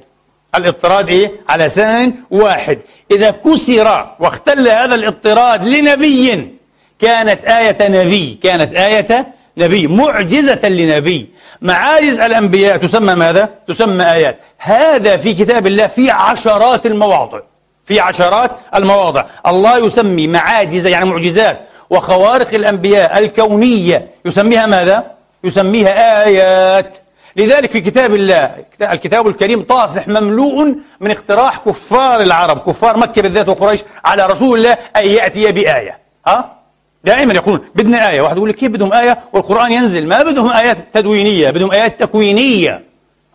الاضطراد 0.55 1.09
إيه؟ 1.09 1.31
على 1.49 1.69
سنن 1.69 2.13
واحد. 2.31 2.79
إذا 3.11 3.31
كسر 3.31 4.15
واختل 4.19 4.67
هذا 4.67 4.95
الاضطراد 4.95 5.65
لنبي 5.65 6.58
كانت 7.01 7.45
آية 7.45 7.77
نبي 7.89 8.39
كانت 8.43 8.75
آية 8.75 9.33
نبي 9.57 9.87
معجزة 9.87 10.69
لنبي. 10.69 11.29
معاجز 11.61 12.19
الأنبياء 12.19 12.77
تسمى 12.77 13.15
ماذا؟ 13.15 13.49
تسمى 13.67 14.11
آيات. 14.11 14.39
هذا 14.57 15.17
في 15.17 15.33
كتاب 15.33 15.67
الله 15.67 15.87
في 15.87 16.11
عشرات 16.11 16.85
المواضع. 16.85 17.39
في 17.85 17.99
عشرات 17.99 18.51
المواضع. 18.75 19.25
الله 19.47 19.77
يسمي 19.85 20.27
معاجز 20.27 20.87
يعني 20.87 21.05
معجزات. 21.05 21.59
وخوارق 21.89 22.53
الأنبياء 22.53 23.19
الكونية 23.19 24.07
يسميها 24.25 24.65
ماذا؟ 24.65 25.11
يسميها 25.43 26.25
آيات. 26.25 26.97
لذلك 27.35 27.71
في 27.71 27.81
كتاب 27.81 28.15
الله 28.15 28.51
الكتاب 28.81 29.27
الكريم 29.27 29.63
طافح 29.63 30.07
مملوء 30.07 30.75
من 30.99 31.11
اقتراح 31.11 31.57
كفار 31.57 32.21
العرب 32.21 32.59
كفار 32.59 32.97
مكة 32.97 33.21
بالذات 33.21 33.49
وقريش 33.49 33.79
على 34.05 34.25
رسول 34.25 34.57
الله 34.57 34.77
أن 34.95 35.05
يأتي 35.05 35.51
بآية. 35.51 35.99
ها؟ 36.27 36.58
دائما 37.03 37.33
يقولون 37.33 37.59
بدنا 37.75 38.09
آية. 38.09 38.21
واحد 38.21 38.37
يقول 38.37 38.49
لك 38.49 38.55
كيف 38.55 38.71
بدهم 38.71 38.93
آية؟ 38.93 39.19
والقرآن 39.33 39.71
ينزل. 39.71 40.07
ما 40.07 40.23
بدهم 40.23 40.51
آيات 40.51 40.77
تدوينية 40.93 41.49
بدهم 41.49 41.71
آيات 41.71 41.99
تكوينية. 41.99 42.83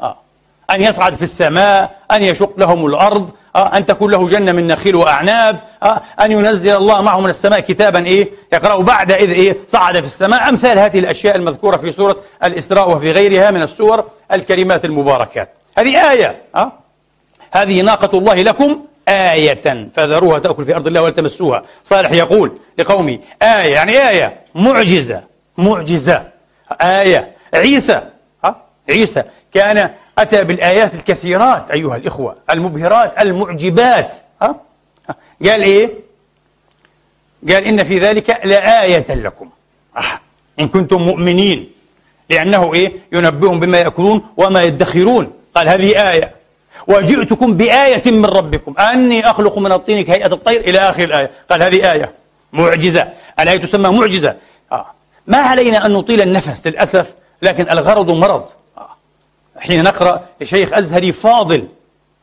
آه. 0.00 0.16
أن 0.70 0.82
يصعد 0.82 1.14
في 1.14 1.22
السماء 1.22 1.96
أن 2.12 2.22
يشق 2.22 2.52
لهم 2.58 2.86
الأرض 2.86 3.30
آه. 3.56 3.76
أن 3.76 3.84
تكون 3.86 4.10
له 4.10 4.26
جنة 4.26 4.52
من 4.52 4.66
نخيل 4.66 4.96
وأعناب 4.96 5.60
آه. 5.82 6.00
أن 6.20 6.32
ينزل 6.32 6.76
الله 6.76 7.02
معه 7.02 7.20
من 7.20 7.30
السماء 7.30 7.60
كتابا 7.60 8.06
إيه؟ 8.06 8.30
يقرأ 8.52 8.82
بعد 8.82 9.12
إذ 9.12 9.30
إيه؟ 9.30 9.56
صعد 9.66 10.00
في 10.00 10.06
السماء. 10.06 10.48
أمثال 10.48 10.78
هذه 10.78 10.98
الأشياء 10.98 11.36
المذكورة 11.36 11.76
في 11.76 11.92
سورة 11.92 12.16
الإسراء 12.44 12.90
وفي 12.90 13.12
غيرها 13.12 13.50
من 13.50 13.62
السور 13.62 14.04
الكريمات 14.32 14.84
المباركات. 14.84 15.50
هذه 15.78 16.10
آية. 16.10 16.42
آه. 16.54 16.72
هذه 17.52 17.80
ناقة 17.80 18.18
الله 18.18 18.34
لكم 18.34 18.80
آية 19.08 19.88
فذروها 19.94 20.38
تأكل 20.38 20.64
في 20.64 20.74
أرض 20.74 20.86
الله 20.86 21.02
ولا 21.02 21.12
تمسوها 21.12 21.64
صالح 21.82 22.12
يقول 22.12 22.58
لقومي 22.78 23.20
آية 23.42 23.74
يعني 23.74 24.08
آية 24.08 24.40
معجزة 24.54 25.22
معجزة. 25.58 26.22
آية 26.80 27.32
عيسى 27.54 28.02
ها؟ 28.44 28.56
عيسى 28.88 29.22
كان 29.54 29.90
أتى 30.18 30.44
بالآيات 30.44 30.94
الكثيرات 30.94 31.70
أيها 31.70 31.96
الإخوة 31.96 32.36
المبهرات 32.50 33.20
المعجبات 33.20 34.16
ها؟ 34.42 34.60
قال 35.42 35.62
إيه؟ 35.62 35.90
قال 37.48 37.64
إن 37.64 37.84
في 37.84 37.98
ذلك 37.98 38.40
لآية 38.44 39.14
لكم. 39.14 39.50
آه. 39.96 40.20
إن 40.60 40.68
كنتم 40.68 41.02
مؤمنين. 41.02 41.70
لأنه 42.30 42.74
إيه؟ 42.74 42.92
ينبئهم 43.12 43.60
بما 43.60 43.78
يأكلون 43.78 44.22
وما 44.36 44.62
يدخرون. 44.62 45.32
قال 45.54 45.68
هذه 45.68 46.10
آية. 46.10 46.34
وجئتكم 46.86 47.54
بآية 47.54 48.10
من 48.10 48.24
ربكم. 48.24 48.74
أني 48.78 49.30
أخلق 49.30 49.58
من 49.58 49.72
الطين 49.72 50.04
كهيئة 50.04 50.32
الطير 50.32 50.60
إلى 50.60 50.78
آخر 50.78 51.04
الآية. 51.04 51.30
قال 51.50 51.62
هذه 51.62 51.92
آية 51.92 52.12
معجزة. 52.52 53.08
الآية 53.40 53.56
تسمى 53.56 53.98
معجزة؟ 53.98 54.34
آه. 54.72 54.86
ما 55.26 55.38
علينا 55.38 55.86
أن 55.86 55.92
نطيل 55.92 56.20
النفس 56.22 56.66
للأسف 56.66 57.14
لكن 57.42 57.70
الغرض 57.70 58.10
مرض. 58.10 58.44
آه. 58.78 58.88
حين 59.58 59.84
نقرأ 59.84 60.22
لشيخ 60.40 60.72
أزهري 60.72 61.12
فاضل 61.12 61.68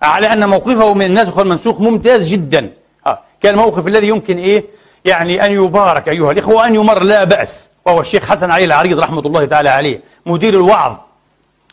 على 0.02 0.34
أن 0.34 0.50
موقفه 0.50 0.94
من 0.94 1.06
الناسخ 1.06 1.38
والمنسوخ 1.38 1.82
ممتاز 1.82 2.30
جدا. 2.30 2.70
آه. 3.08 3.20
كان 3.42 3.54
الموقف 3.54 3.88
الذي 3.88 4.08
يمكن 4.08 4.38
إيه؟ 4.38 4.66
يعني 5.06 5.46
أن 5.46 5.52
يبارك 5.52 6.10
أيها 6.10 6.32
الإخوة 6.32 6.56
وأن 6.56 6.76
يمر 6.76 7.04
لا 7.04 7.24
بأس 7.24 7.70
وهو 7.86 8.02
الشيخ 8.02 8.26
حسن 8.26 8.52
علي 8.52 8.66
العريض 8.66 9.00
رحمة 9.00 9.20
الله 9.20 9.46
تعالى 9.46 9.70
عليه 9.70 10.00
مدير 10.26 10.54
الوعظ 10.54 10.96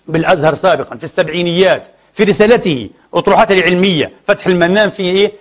بالأزهر 0.06 0.54
سابقا 0.54 0.96
في 0.96 1.04
السبعينيات. 1.04 1.86
في 2.18 2.24
رسالته 2.24 2.90
أطروحاته 3.14 3.52
العلمية 3.52 4.12
فتح 4.28 4.46
المنام 4.46 4.90
في 4.90 5.02
إيه؟ 5.02 5.32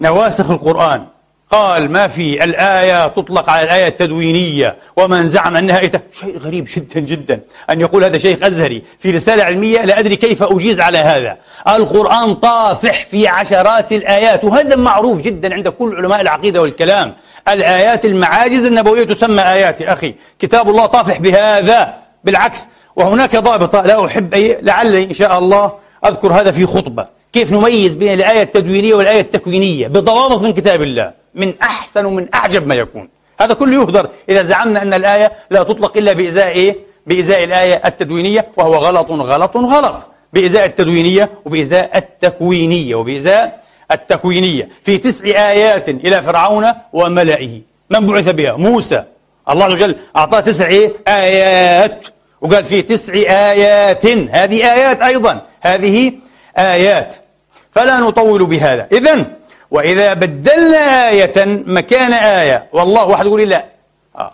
نواسخ 0.00 0.50
القرآن. 0.50 1.06
قال 1.50 1.92
ما 1.92 2.08
في 2.08 2.44
الآية 2.44 3.06
تطلق 3.06 3.50
على 3.50 3.64
الآية 3.64 3.88
التدوينية 3.88 4.76
ومن 4.96 5.26
زعم 5.26 5.56
أنها 5.56 5.80
آية 5.80 5.92
شيء 6.12 6.38
غريب 6.38 6.68
جدا 6.76 7.00
جدا. 7.00 7.40
أن 7.70 7.80
يقول 7.80 8.04
هذا 8.04 8.18
شيخ 8.18 8.42
أزهري 8.42 8.82
في 8.98 9.10
رسالة 9.10 9.44
علمية 9.44 9.84
لا 9.84 9.98
أدري 9.98 10.16
كيف 10.16 10.42
أجيز 10.42 10.80
على 10.80 10.98
هذا. 10.98 11.36
القرآن 11.68 12.34
طافح 12.34 13.04
في 13.04 13.28
عشرات 13.28 13.92
الآيات 13.92 14.44
وهذا 14.44 14.76
معروف 14.76 15.22
جدا 15.22 15.54
عند 15.54 15.68
كل 15.68 15.96
علماء 15.96 16.20
العقيدة 16.20 16.62
والكلام. 16.62 17.14
الآيات 17.48 18.04
المعاجز 18.04 18.64
النبوية 18.64 19.04
تسمى 19.04 19.42
آيات 19.42 19.82
أخي. 19.82 20.14
كتاب 20.38 20.68
الله 20.68 20.86
طافح 20.86 21.18
بهذا 21.18 21.94
بالعكس. 22.24 22.68
وهناك 22.96 23.36
ضابطة 23.36 23.82
لا 23.82 24.06
أحب 24.06 24.34
أي 24.34 24.58
لعلي 24.62 25.04
إن 25.04 25.14
شاء 25.14 25.38
الله 25.38 25.89
أذكر 26.04 26.32
هذا 26.32 26.50
في 26.50 26.66
خطبة. 26.66 27.06
كيف 27.32 27.52
نميز 27.52 27.94
بين 27.94 28.12
الآية 28.12 28.42
التدوينية 28.42 28.94
والآية 28.94 29.20
التكوينية؟ 29.20 29.88
بضوابط 29.88 30.42
من 30.42 30.52
كتاب 30.52 30.82
الله. 30.82 31.12
من 31.34 31.54
أحسن 31.62 32.04
ومن 32.04 32.26
أعجب 32.34 32.66
ما 32.66 32.74
يكون. 32.74 33.08
هذا 33.40 33.54
كله 33.54 33.82
يهدر 33.82 34.08
إذا 34.28 34.42
زعمنا 34.42 34.82
أن 34.82 34.94
الآية 34.94 35.32
لا 35.50 35.62
تطلق 35.62 35.96
إلا 35.96 36.12
بإزاء 36.12 36.48
إيه؟ 36.48 36.76
بإزاء 37.06 37.44
الآية 37.44 37.82
التدوينية 37.84 38.48
وهو 38.56 38.74
غلط 38.74 39.10
غلط 39.10 39.56
غلط. 39.56 40.06
بإزاء 40.32 40.64
التدوينية 40.64 41.30
وبإزاء 41.44 41.98
التكوينية 41.98 42.94
وبإزاء 42.94 43.62
التكوينية. 43.92 44.68
في 44.82 44.98
تسع 44.98 45.24
آيات 45.26 45.88
إلى 45.88 46.22
فرعون 46.22 46.66
وملئه. 46.92 47.60
من 47.90 48.06
بعث 48.06 48.28
بها؟ 48.28 48.56
موسى. 48.56 49.04
الله 49.50 49.64
عز 49.64 49.72
وجل 49.72 49.96
أعطاه 50.16 50.40
تسع 50.40 50.66
إيه؟ 50.66 50.92
آيات. 51.08 52.06
وقال 52.40 52.64
في 52.64 52.82
تسع 52.82 53.12
آيات. 53.14 54.06
هذه 54.06 54.72
آيات 54.74 55.02
أيضا. 55.02 55.46
هذه 55.60 56.12
آيات. 56.58 57.14
فلا 57.72 58.00
نطول 58.00 58.46
بهذا. 58.46 58.88
إذا 58.92 59.26
وإذا 59.70 60.14
بدلنا 60.14 61.08
آية 61.08 61.32
مكان 61.66 62.12
آية. 62.12 62.66
والله 62.72 63.04
واحد 63.04 63.26
يقول 63.26 63.48
لا. 63.48 63.64
آه. 64.16 64.32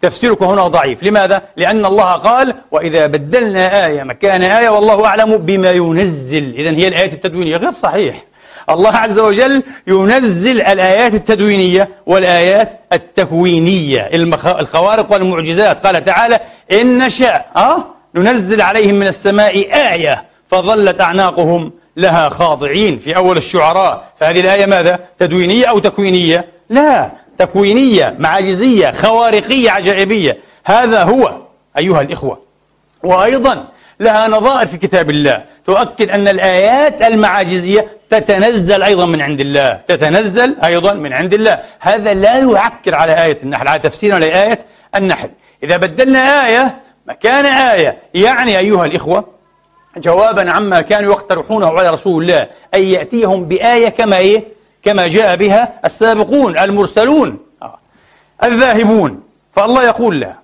تفسيرك 0.00 0.42
هنا 0.42 0.68
ضعيف. 0.68 1.02
لماذا؟ 1.02 1.42
لأن 1.56 1.86
الله 1.86 2.12
قال 2.12 2.54
وإذا 2.70 3.06
بدلنا 3.06 3.86
آية 3.86 4.02
مكان 4.02 4.42
آية 4.42 4.68
والله 4.68 5.06
أعلم 5.06 5.36
بما 5.36 5.70
ينزل. 5.70 6.54
إذا 6.54 6.70
هي 6.70 6.88
الآية 6.88 7.12
التدوينية. 7.12 7.56
غير 7.56 7.70
صحيح. 7.70 8.24
الله 8.70 8.96
عز 8.96 9.18
وجل 9.18 9.62
ينزل 9.86 10.60
الآيات 10.60 11.14
التدوينية 11.14 11.88
والآيات 12.06 12.80
التكوينية 12.92 14.10
الخوارق 14.60 15.12
والمعجزات 15.12 15.86
قال 15.86 16.04
تعالى 16.04 16.40
إن 16.72 16.98
نشاء 16.98 17.50
أه؟ 17.56 17.86
ننزل 18.14 18.60
عليهم 18.60 18.94
من 18.94 19.06
السماء 19.06 19.74
آية 19.92 20.24
فظلت 20.50 21.00
أعناقهم 21.00 21.72
لها 21.96 22.28
خاضعين 22.28 22.98
في 22.98 23.16
أول 23.16 23.36
الشعراء 23.36 24.12
فهذه 24.20 24.40
الآية 24.40 24.66
ماذا؟ 24.66 24.98
تدوينية 25.18 25.66
أو 25.66 25.78
تكوينية؟ 25.78 26.44
لا 26.70 27.10
تكوينية 27.38 28.16
معاجزية 28.18 28.90
خوارقية 28.90 29.70
عجائبية 29.70 30.38
هذا 30.64 31.02
هو 31.02 31.38
أيها 31.78 32.00
الإخوة 32.00 32.38
وأيضا 33.02 33.68
لها 34.00 34.28
نظائر 34.28 34.66
في 34.66 34.76
كتاب 34.76 35.10
الله 35.10 35.44
تؤكد 35.66 36.10
أن 36.10 36.28
الآيات 36.28 37.02
المعاجزية 37.02 37.86
تتنزل 38.10 38.82
أيضا 38.82 39.06
من 39.06 39.22
عند 39.22 39.40
الله. 39.40 39.80
تتنزل 39.88 40.56
أيضا 40.64 40.92
من 40.92 41.12
عند 41.12 41.34
الله. 41.34 41.62
هذا 41.80 42.14
لا 42.14 42.38
يعكر 42.38 42.94
على 42.94 43.24
آية 43.24 43.36
النحل 43.42 43.68
على 43.68 43.78
تفسيرنا 43.78 44.24
لآية 44.24 44.58
النحل. 44.96 45.30
إذا 45.62 45.76
بدلنا 45.76 46.46
آية 46.46 46.80
مكان 47.06 47.46
آية. 47.46 47.98
يعني 48.14 48.58
أيها 48.58 48.86
الإخوة 48.86 49.24
جوابا 49.96 50.50
عما 50.50 50.80
كانوا 50.80 51.12
يقترحونه 51.12 51.66
على 51.66 51.90
رسول 51.90 52.22
الله 52.22 52.48
أن 52.74 52.82
يأتيهم 52.82 53.44
بآية 53.44 53.88
كما 53.88 54.16
إيه؟ 54.16 54.44
كما 54.82 55.08
جاء 55.08 55.36
بها 55.36 55.72
السابقون 55.84 56.58
المرسلون. 56.58 57.38
الذاهبون. 58.42 59.22
فالله 59.52 59.82
يقول 59.84 60.20
لا. 60.20 60.34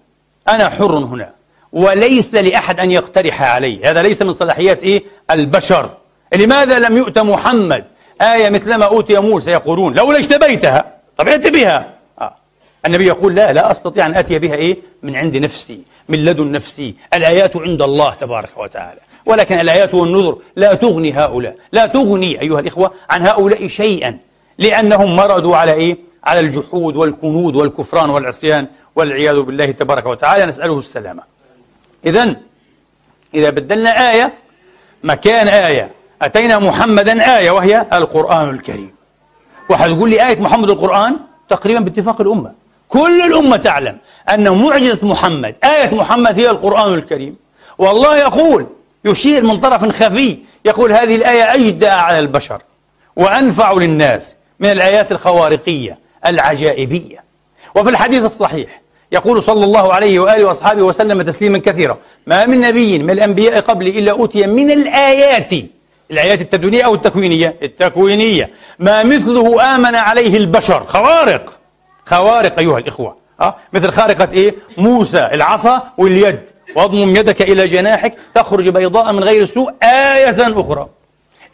أنا 0.48 0.68
حر 0.68 0.98
هنا. 0.98 1.30
وليس 1.72 2.34
لأحد 2.34 2.80
أن 2.80 2.90
يقترح 2.90 3.42
علي. 3.42 3.84
هذا 3.84 4.02
ليس 4.02 4.22
من 4.22 4.32
صلاحيات 4.32 4.82
إيه؟ 4.82 5.02
البشر. 5.30 5.90
لماذا 6.34 6.78
لم 6.78 6.96
يؤت 6.96 7.18
محمد؟ 7.18 7.84
آية 8.20 8.48
مثلما 8.50 8.84
أوتي 8.84 9.18
موسى 9.18 9.50
يقولون 9.50 9.94
لولا 9.94 10.18
اجتبيتها. 10.18 10.84
طب 11.16 11.28
ائت 11.28 11.46
بها 11.46 11.94
آه. 12.20 12.34
النبي 12.86 13.06
يقول 13.06 13.34
لا 13.34 13.52
لا 13.52 13.70
أستطيع 13.70 14.06
أن 14.06 14.14
آتي 14.14 14.38
بها 14.38 14.54
إيه؟ 14.54 14.76
من 15.02 15.16
عند 15.16 15.36
نفسي 15.36 15.82
من 16.08 16.24
لدن 16.24 16.52
نفسي. 16.52 16.94
الآيات 17.14 17.56
عند 17.56 17.82
الله 17.82 18.14
تبارك 18.14 18.58
وتعالى. 18.58 19.00
ولكن 19.26 19.60
الآيات 19.60 19.94
والنذر 19.94 20.38
لا 20.56 20.74
تغني 20.74 21.12
هؤلاء 21.12 21.56
لا 21.72 21.86
تغني 21.86 22.40
أيها 22.40 22.60
الإخوة 22.60 22.92
عن 23.10 23.22
هؤلاء 23.22 23.66
شيئا 23.66 24.18
لأنهم 24.58 25.16
مرضوا 25.16 25.56
على 25.56 25.72
إيه؟ 25.72 25.96
على 26.24 26.40
الجحود 26.40 26.96
والكنود 26.96 27.56
والكفران 27.56 28.10
والعصيان 28.10 28.66
والعياذ 28.96 29.40
بالله 29.40 29.70
تبارك 29.70 30.06
وتعالى. 30.06 30.46
نسأله 30.46 30.78
السلامة. 30.78 31.22
إذا 32.06 32.36
إذا 33.34 33.50
بدلنا 33.50 34.12
آية 34.12 34.32
مكان 35.04 35.48
آية. 35.48 35.90
أتينا 36.22 36.58
محمدا 36.58 37.38
آية 37.38 37.50
وهي 37.50 37.86
القرآن 37.92 38.50
الكريم. 38.50 38.94
وحتقول 39.70 40.10
لي 40.10 40.28
آية 40.28 40.40
محمد 40.40 40.70
القرآن 40.70 41.16
تقريبا 41.48 41.80
باتفاق 41.80 42.20
الأمة. 42.20 42.52
كل 42.88 43.22
الأمة 43.22 43.56
تعلم 43.56 43.98
أن 44.30 44.62
معجزة 44.62 44.98
محمد 45.02 45.54
آية 45.64 45.94
محمد 45.94 46.38
هي 46.38 46.50
القرآن 46.50 46.94
الكريم. 46.94 47.36
والله 47.78 48.16
يقول 48.16 48.66
يشير 49.04 49.44
من 49.44 49.56
طرف 49.60 49.84
خفي 50.02 50.38
يقول 50.64 50.92
هذه 50.92 51.16
الآية 51.16 51.54
أجدى 51.54 51.88
على 51.88 52.18
البشر 52.18 52.62
وأنفع 53.16 53.72
للناس 53.72 54.36
من 54.60 54.72
الآيات 54.72 55.12
الخوارقية 55.12 55.98
العجائبية. 56.26 57.24
وفي 57.74 57.90
الحديث 57.90 58.24
الصحيح 58.24 58.80
يقول 59.12 59.42
صلى 59.42 59.64
الله 59.64 59.92
عليه 59.92 60.20
وآله 60.20 60.44
وأصحابه 60.44 60.82
وسلم 60.82 61.22
تسليما 61.22 61.58
كثيرا 61.58 61.98
ما 62.26 62.46
من 62.46 62.60
نبي 62.60 62.98
من 62.98 63.10
الأنبياء 63.10 63.60
قبلي 63.60 63.98
إلا 63.98 64.12
أوتي 64.12 64.46
من 64.46 64.70
الآيات 64.70 65.50
الآيات 66.10 66.40
التدوينية 66.40 66.82
أو 66.82 66.94
التكوينية؟ 66.94 67.56
التكوينية. 67.62 68.50
ما 68.78 69.02
مثله 69.02 69.74
آمن 69.74 69.94
عليه 69.94 70.36
البشر. 70.36 70.86
خوارق. 70.86 71.60
خوارق 72.06 72.58
أيها 72.58 72.78
الإخوة. 72.78 73.16
أه؟ 73.40 73.56
مثل 73.72 73.90
خارقة 73.90 74.28
إيه؟ 74.32 74.54
موسى 74.76 75.28
العصا 75.32 75.82
واليد. 75.98 76.40
واضمم 76.76 77.16
يدك 77.16 77.42
إلى 77.42 77.66
جناحك 77.66 78.14
تخرج 78.34 78.68
بيضاء 78.68 79.12
من 79.12 79.24
غير 79.24 79.44
سوء 79.44 79.72
آية 79.82 80.60
أخرى. 80.60 80.88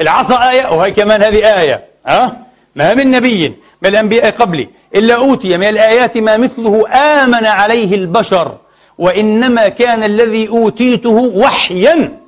العصا 0.01 0.51
آية 0.51 0.67
وهي 0.75 0.91
كمان 0.91 1.23
هذه 1.23 1.61
آية. 1.61 1.85
أه؟ 2.07 2.33
ما 2.77 2.95
من 2.95 3.11
نبي 3.11 3.49
من 3.83 3.89
الأنبياء 3.91 4.31
قبلي 4.31 4.69
إلا 4.95 5.15
أوتي 5.15 5.57
من 5.57 5.69
الآيات 5.69 6.19
ما 6.19 6.37
مثله 6.37 6.89
آمن 6.89 7.47
عليه 7.47 7.95
البشر. 7.95 8.57
وإنما 8.99 9.69
كان 9.69 10.03
الذي 10.03 10.49
أوتيته 10.49 11.33
وحيا. 11.35 12.19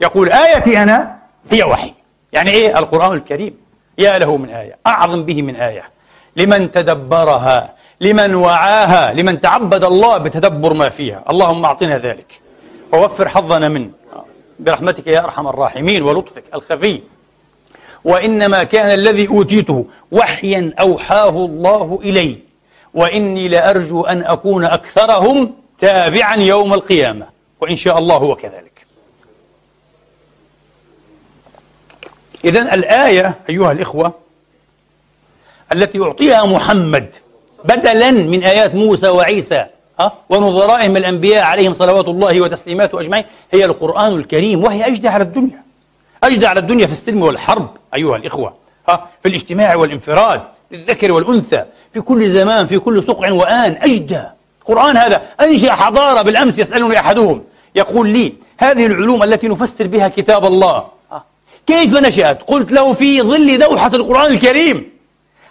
يقول 0.00 0.32
آيتي 0.32 0.82
أنا 0.82 1.15
هي 1.50 1.62
وحي. 1.62 1.94
يعني 2.32 2.50
إيه؟ 2.50 2.78
القرآن 2.78 3.12
الكريم. 3.12 3.56
يا 3.98 4.18
له 4.18 4.36
من 4.36 4.50
آية. 4.50 4.76
أعظم 4.86 5.22
به 5.24 5.42
من 5.42 5.56
آية. 5.56 5.84
لمن 6.36 6.70
تدبرها 6.70 7.74
لمن 8.00 8.34
وعاها 8.34 9.12
لمن 9.12 9.40
تعبد 9.40 9.84
الله 9.84 10.18
بتدبر 10.18 10.72
ما 10.72 10.88
فيها. 10.88 11.24
اللهم 11.30 11.64
أعطنا 11.64 11.98
ذلك. 11.98 12.40
ووفر 12.92 13.28
حظنا 13.28 13.68
منه. 13.68 13.90
برحمتك 14.60 15.06
يا 15.06 15.24
أرحم 15.24 15.48
الراحمين 15.48 16.02
ولطفك 16.02 16.44
الخفي. 16.54 17.00
وإنما 18.04 18.64
كان 18.64 18.90
الذي 18.90 19.28
أوتيته 19.28 19.86
وحيا 20.12 20.72
أوحاه 20.80 21.28
الله 21.28 22.00
إلي. 22.02 22.36
وإني 22.94 23.48
لأرجو 23.48 24.02
أن 24.02 24.22
أكون 24.22 24.64
أكثرهم 24.64 25.54
تابعا 25.78 26.36
يوم 26.36 26.74
القيامة. 26.74 27.26
وإن 27.60 27.76
شاء 27.76 27.98
الله 27.98 28.16
هو 28.16 28.36
كذلك 28.36 28.86
إذا 32.44 32.74
الآية 32.74 33.34
أيها 33.50 33.72
الإخوة 33.72 34.12
التي 35.72 35.98
يعطيها 35.98 36.46
محمد 36.46 37.08
بدلا 37.64 38.10
من 38.10 38.44
آيات 38.44 38.74
موسى 38.74 39.08
وعيسى 39.08 39.66
ونظرائهم 40.28 40.96
الأنبياء 40.96 41.44
عليهم 41.44 41.74
صلوات 41.74 42.08
الله 42.08 42.40
وتسليماته 42.40 43.00
أجمعين 43.00 43.24
هي 43.52 43.64
القرآن 43.64 44.12
الكريم 44.12 44.64
وهي 44.64 44.86
أجدى 44.86 45.08
على 45.08 45.24
الدنيا 45.24 45.62
أجدى 46.22 46.46
على 46.46 46.60
الدنيا 46.60 46.86
في 46.86 46.92
السلم 46.92 47.22
والحرب 47.22 47.68
أيها 47.94 48.16
الإخوة 48.16 48.54
ها؟ 48.88 49.06
في 49.22 49.28
الاجتماع 49.28 49.76
والانفراد 49.76 50.42
للذكر 50.70 51.12
والأنثى 51.12 51.64
في 51.92 52.00
كل 52.00 52.28
زمان 52.28 52.66
في 52.66 52.78
كل 52.78 53.02
صقع 53.02 53.30
وآن 53.30 53.76
أجدى. 53.82 54.22
القرآن 54.60 54.96
هذا 54.96 55.22
أنشأ 55.40 55.72
حضارة 55.72 56.22
بالأمس 56.22 56.58
يسألني 56.58 56.98
أحدهم 56.98 57.44
يقول 57.74 58.08
لي 58.08 58.34
هذه 58.58 58.86
العلوم 58.86 59.22
التي 59.22 59.48
نفسر 59.48 59.86
بها 59.86 60.08
كتاب 60.08 60.44
الله 60.44 60.84
كيف 61.66 61.94
نشأت؟ 61.94 62.42
قلت 62.42 62.72
له 62.72 62.92
في 62.92 63.22
ظل 63.22 63.58
دوحة 63.58 63.90
القرآن 63.94 64.32
الكريم. 64.32 64.96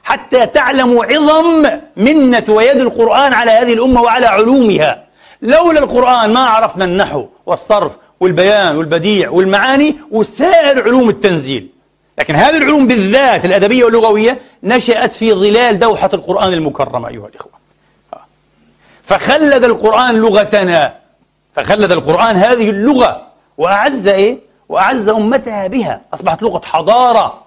حتى 0.04 0.46
تعلموا 0.46 1.06
عظم 1.06 1.70
منة 1.98 2.44
ويد 2.50 2.78
القرآن 2.78 3.34
على 3.34 3.52
هذه 3.52 3.74
الأمة 3.74 4.02
وعلى 4.02 4.26
علومها. 4.26 5.04
لولا 5.42 5.80
القرآن 5.80 6.34
ما 6.34 6.40
عرفنا 6.40 6.86
النحو 6.86 7.26
والصرف 7.46 7.92
والبيان 8.20 8.78
والبديع 8.78 9.30
والمعاني 9.30 9.96
وسائر 10.12 10.84
علوم 10.84 11.10
التنزيل. 11.10 11.70
لكن 12.20 12.36
هذه 12.36 12.58
العلوم 12.58 12.88
بالذات 12.88 13.46
الأدبية 13.46 13.84
واللغوية 13.84 14.40
نشأت 14.64 15.14
في 15.14 15.34
ظلال 15.34 15.80
دوحة 15.80 16.10
القرآن 16.14 16.54
المكرم 16.54 17.06
أيها 17.06 17.28
الإخوة. 17.28 17.52
فخلد 19.04 19.64
القرآن 19.64 20.16
لغتنا. 20.16 20.96
فخلد 21.56 21.92
القرآن 21.92 22.36
هذه 22.36 22.70
اللغة. 22.70 23.28
وأعز 23.58 24.08
إيه؟ 24.08 24.45
وأعز 24.70 25.10
أمتها 25.10 25.68
بها. 25.68 26.02
أصبحت 26.14 26.44
لغة 26.44 26.62
حضارة. 26.66 27.42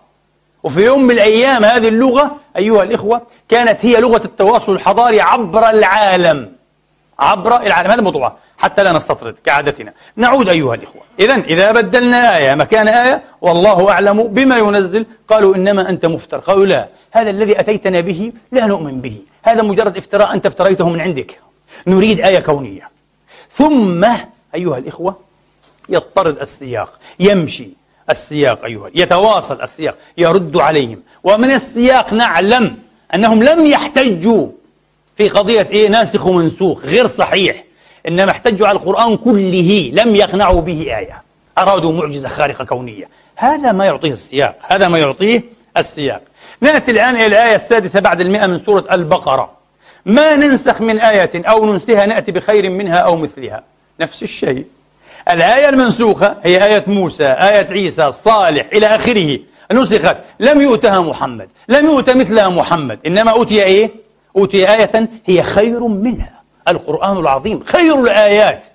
وفي 0.62 0.84
يوم 0.84 1.02
من 1.02 1.10
الأيام 1.10 1.64
هذه 1.64 1.88
اللغة 1.88 2.36
أيها 2.56 2.82
الإخوة 2.82 3.22
كانت 3.48 3.84
هي 3.84 4.00
لغة 4.00 4.20
التواصل 4.24 4.72
الحضاري 4.72 5.20
عبر 5.20 5.70
العالم. 5.70 6.52
عبر 7.18 7.56
العالم. 7.62 7.90
هذا 7.90 8.02
موضوع 8.02 8.32
حتى 8.58 8.82
لا 8.82 8.92
نستطرد 8.92 9.38
كعادتنا. 9.44 9.92
نعود 10.16 10.48
أيها 10.48 10.74
الإخوة. 10.74 11.02
إذا 11.20 11.34
إذا 11.34 11.72
بدلنا 11.72 12.36
آية 12.36 12.54
مكان 12.54 12.88
آية 12.88 13.22
والله 13.40 13.90
أعلم 13.90 14.22
بما 14.22 14.58
ينزل. 14.58 15.06
قالوا 15.28 15.54
إنما 15.54 15.88
أنت 15.88 16.06
مفتر. 16.06 16.38
قالوا 16.38 16.66
لا 16.66 16.88
هذا 17.12 17.30
الذي 17.30 17.60
أتيتنا 17.60 18.00
به 18.00 18.32
لا 18.52 18.66
نؤمن 18.66 19.00
به. 19.00 19.16
هذا 19.42 19.62
مجرد 19.62 19.96
افتراء 19.96 20.34
أنت 20.34 20.46
افتريته 20.46 20.88
من 20.88 21.00
عندك. 21.00 21.40
نريد 21.86 22.20
آية 22.20 22.38
كونية. 22.38 22.88
ثم 23.52 24.04
أيها 24.54 24.78
الإخوة 24.78 25.27
يضطرد 25.88 26.38
السياق 26.38 26.98
يمشي 27.20 27.68
السياق 28.10 28.64
أيها 28.64 28.90
يتواصل 28.94 29.62
السياق 29.62 29.98
يرد 30.18 30.56
عليهم. 30.56 31.02
ومن 31.24 31.50
السياق 31.50 32.12
نعلم 32.12 32.76
أنهم 33.14 33.42
لم 33.42 33.66
يحتجوا 33.66 34.48
في 35.16 35.28
قضية 35.28 35.66
إيه؟ 35.70 35.88
ناسخ 35.88 36.26
ومنسوخ 36.26 36.84
غير 36.84 37.06
صحيح. 37.06 37.64
إنما 38.08 38.30
احتجوا 38.30 38.68
على 38.68 38.78
القرآن 38.78 39.16
كله 39.16 39.90
لم 39.94 40.16
يقنعوا 40.16 40.60
به 40.60 40.98
آية. 40.98 41.22
أرادوا 41.58 41.92
معجزة 41.92 42.28
خارقة 42.28 42.64
كونية. 42.64 43.08
هذا 43.36 43.72
ما 43.72 43.86
يعطيه 43.86 44.12
السياق 44.12 44.56
هذا 44.62 44.88
ما 44.88 44.98
يعطيه 44.98 45.42
السياق. 45.76 46.22
نأتي 46.60 46.90
الآن 46.90 47.16
إلى 47.16 47.26
الآية 47.26 47.54
السادسة 47.54 48.00
بعد 48.00 48.20
المئة 48.20 48.46
من 48.46 48.58
سورة 48.58 48.84
البقرة. 48.92 49.50
ما 50.06 50.36
ننسخ 50.36 50.80
من 50.80 50.98
آية 50.98 51.30
أو 51.34 51.72
ننسها 51.72 52.06
نأتي 52.06 52.32
بخير 52.32 52.70
منها 52.70 52.96
أو 52.96 53.16
مثلها؟ 53.16 53.62
نفس 54.00 54.22
الشيء. 54.22 54.64
الآية 55.30 55.68
المنسوخة 55.68 56.36
هي 56.42 56.64
آية 56.64 56.84
موسى 56.86 57.26
آية 57.26 57.66
عيسى 57.70 58.12
صالح 58.12 58.66
إلى 58.72 58.86
آخره. 58.86 59.38
نسخت. 59.72 60.16
لم 60.40 60.60
يؤتها 60.60 61.00
محمد 61.00 61.48
لم 61.68 61.86
يؤت 61.86 62.10
مثلها 62.10 62.48
محمد. 62.48 62.98
إنما 63.06 63.30
أوتي 63.30 63.62
إيه؟ 63.62 63.90
أوتي 64.36 64.72
آية 64.74 65.08
هي 65.26 65.42
خير 65.42 65.86
منها. 65.86 66.32
القرآن 66.68 67.16
العظيم 67.16 67.62
خير 67.66 68.00
الآيات. 68.00 68.66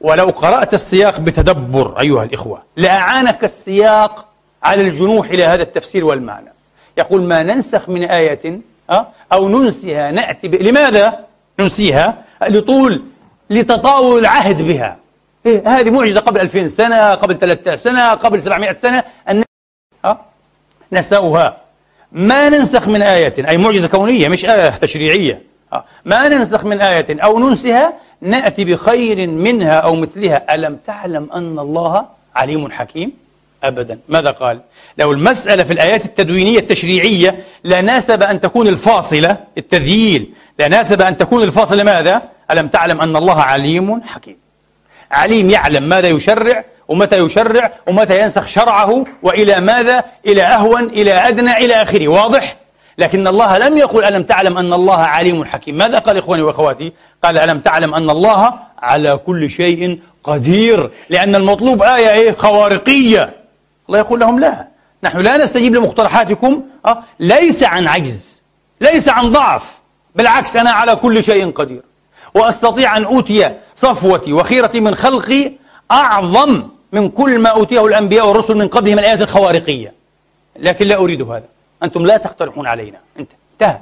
ولو 0.00 0.26
قرأت 0.26 0.74
السياق 0.74 1.20
بتدبر 1.20 2.00
أيها 2.00 2.24
الإخوة 2.24 2.62
لأعانك 2.76 3.44
السياق 3.44 4.26
على 4.62 4.82
الجنوح 4.82 5.28
إلى 5.28 5.44
هذا 5.44 5.62
التفسير 5.62 6.04
والمعنى. 6.04 6.52
يقول 6.98 7.22
ما 7.22 7.42
ننسخ 7.42 7.88
من 7.88 8.04
آية 8.04 8.60
أو 9.32 9.48
ننسها 9.48 10.10
نأتي 10.10 10.48
ب... 10.48 10.54
لماذا 10.54 11.18
ننسيها؟ 11.60 12.22
لطول 12.48 13.02
لتطاول 13.50 14.18
العهد 14.18 14.62
بها. 14.62 15.01
إيه 15.46 15.68
هذه 15.68 15.90
معجزة 15.90 16.20
قبل 16.20 16.40
2000 16.40 16.68
سنة 16.68 17.14
قبل 17.14 17.38
3000 17.38 17.80
سنة 17.80 18.10
قبل 18.10 18.42
700 18.42 18.72
سنة. 18.72 19.04
أن 19.28 19.44
نسوها 20.92 21.56
ما 22.12 22.48
ننسخ 22.48 22.88
من 22.88 23.02
آية 23.02 23.48
أي 23.48 23.56
معجزة 23.56 23.88
كونية 23.88 24.28
مش 24.28 24.44
آية 24.44 24.70
تشريعية. 24.70 25.42
ما 26.04 26.28
ننسخ 26.28 26.64
من 26.64 26.80
آية 26.80 27.06
أو 27.10 27.38
ننسها 27.38 27.92
نأتي 28.20 28.64
بخير 28.64 29.26
منها 29.26 29.72
أو 29.72 29.96
مثلها. 29.96 30.54
ألم 30.54 30.78
تعلم 30.86 31.28
أن 31.34 31.58
الله 31.58 32.06
عليم 32.36 32.72
حكيم؟ 32.72 33.12
أبدا. 33.64 33.98
ماذا 34.08 34.30
قال؟ 34.30 34.60
لو 34.98 35.12
المسألة 35.12 35.64
في 35.64 35.72
الآيات 35.72 36.04
التدوينية 36.04 36.58
التشريعية 36.58 37.44
لا 37.64 37.80
ناسب 37.80 38.22
أن 38.22 38.40
تكون 38.40 38.68
الفاصلة 38.68 39.36
التذييل 39.58 40.32
لا 40.58 40.68
ناسب 40.68 41.02
أن 41.02 41.16
تكون 41.16 41.42
الفاصلة 41.42 41.82
ماذا؟ 41.82 42.22
ألم 42.50 42.68
تعلم 42.68 43.00
أن 43.00 43.16
الله 43.16 43.42
عليم 43.42 44.02
حكيم. 44.02 44.41
عليم 45.12 45.50
يعلم 45.50 45.82
ماذا 45.82 46.08
يشرع 46.08 46.64
ومتى 46.88 47.18
يشرع 47.18 47.72
ومتى 47.86 48.22
ينسخ 48.22 48.46
شرعه 48.46 49.04
وإلى 49.22 49.60
ماذا 49.60 50.04
إلى 50.26 50.42
أهون 50.42 50.84
إلى 50.84 51.12
أدنى 51.12 51.56
إلى 51.56 51.74
آخره. 51.74 52.08
واضح؟ 52.08 52.56
لكن 52.98 53.26
الله 53.26 53.58
لم 53.58 53.78
يقل 53.78 54.04
ألم 54.04 54.22
تعلم 54.22 54.58
أن 54.58 54.72
الله 54.72 54.98
عليم 54.98 55.44
حكيم. 55.44 55.76
ماذا 55.76 55.98
قال 55.98 56.18
إخواني 56.18 56.42
وأخواتي؟ 56.42 56.92
قال 57.24 57.38
ألم 57.38 57.60
تعلم 57.60 57.94
أن 57.94 58.10
الله 58.10 58.54
على 58.78 59.16
كل 59.16 59.50
شيء 59.50 60.00
قدير. 60.24 60.90
لأن 61.10 61.34
المطلوب 61.34 61.82
آية 61.82 62.10
إيه؟ 62.10 62.32
خوارقية. 62.32 63.30
الله 63.88 63.98
يقول 63.98 64.20
لهم 64.20 64.40
لا. 64.40 64.68
نحن 65.04 65.18
لا 65.18 65.36
نستجيب 65.36 65.74
لمقترحاتكم 65.74 66.62
أه؟ 66.86 67.02
ليس 67.20 67.62
عن 67.62 67.88
عجز 67.88 68.42
ليس 68.80 69.08
عن 69.08 69.32
ضعف 69.32 69.80
بالعكس 70.14 70.56
أنا 70.56 70.70
على 70.70 70.96
كل 70.96 71.24
شيء 71.24 71.50
قدير. 71.50 71.82
وأستطيع 72.34 72.96
أن 72.96 73.04
أوتي 73.04 73.50
صفوتي 73.74 74.32
وخيرتي 74.32 74.80
من 74.80 74.94
خلقي 74.94 75.52
أعظم 75.90 76.68
من 76.92 77.08
كل 77.08 77.38
ما 77.38 77.48
أوتيه 77.48 77.86
الأنبياء 77.86 78.28
والرسل 78.28 78.54
من 78.54 78.68
قبلهم 78.68 78.98
الآيات 78.98 79.22
الخوارقية. 79.22 79.92
لكن 80.56 80.86
لا 80.86 80.96
أريد 80.96 81.22
هذا. 81.22 81.44
أنتم 81.82 82.06
لا 82.06 82.16
تقترحون 82.16 82.66
علينا. 82.66 82.98
أنت 83.18 83.30
انتهى. 83.52 83.78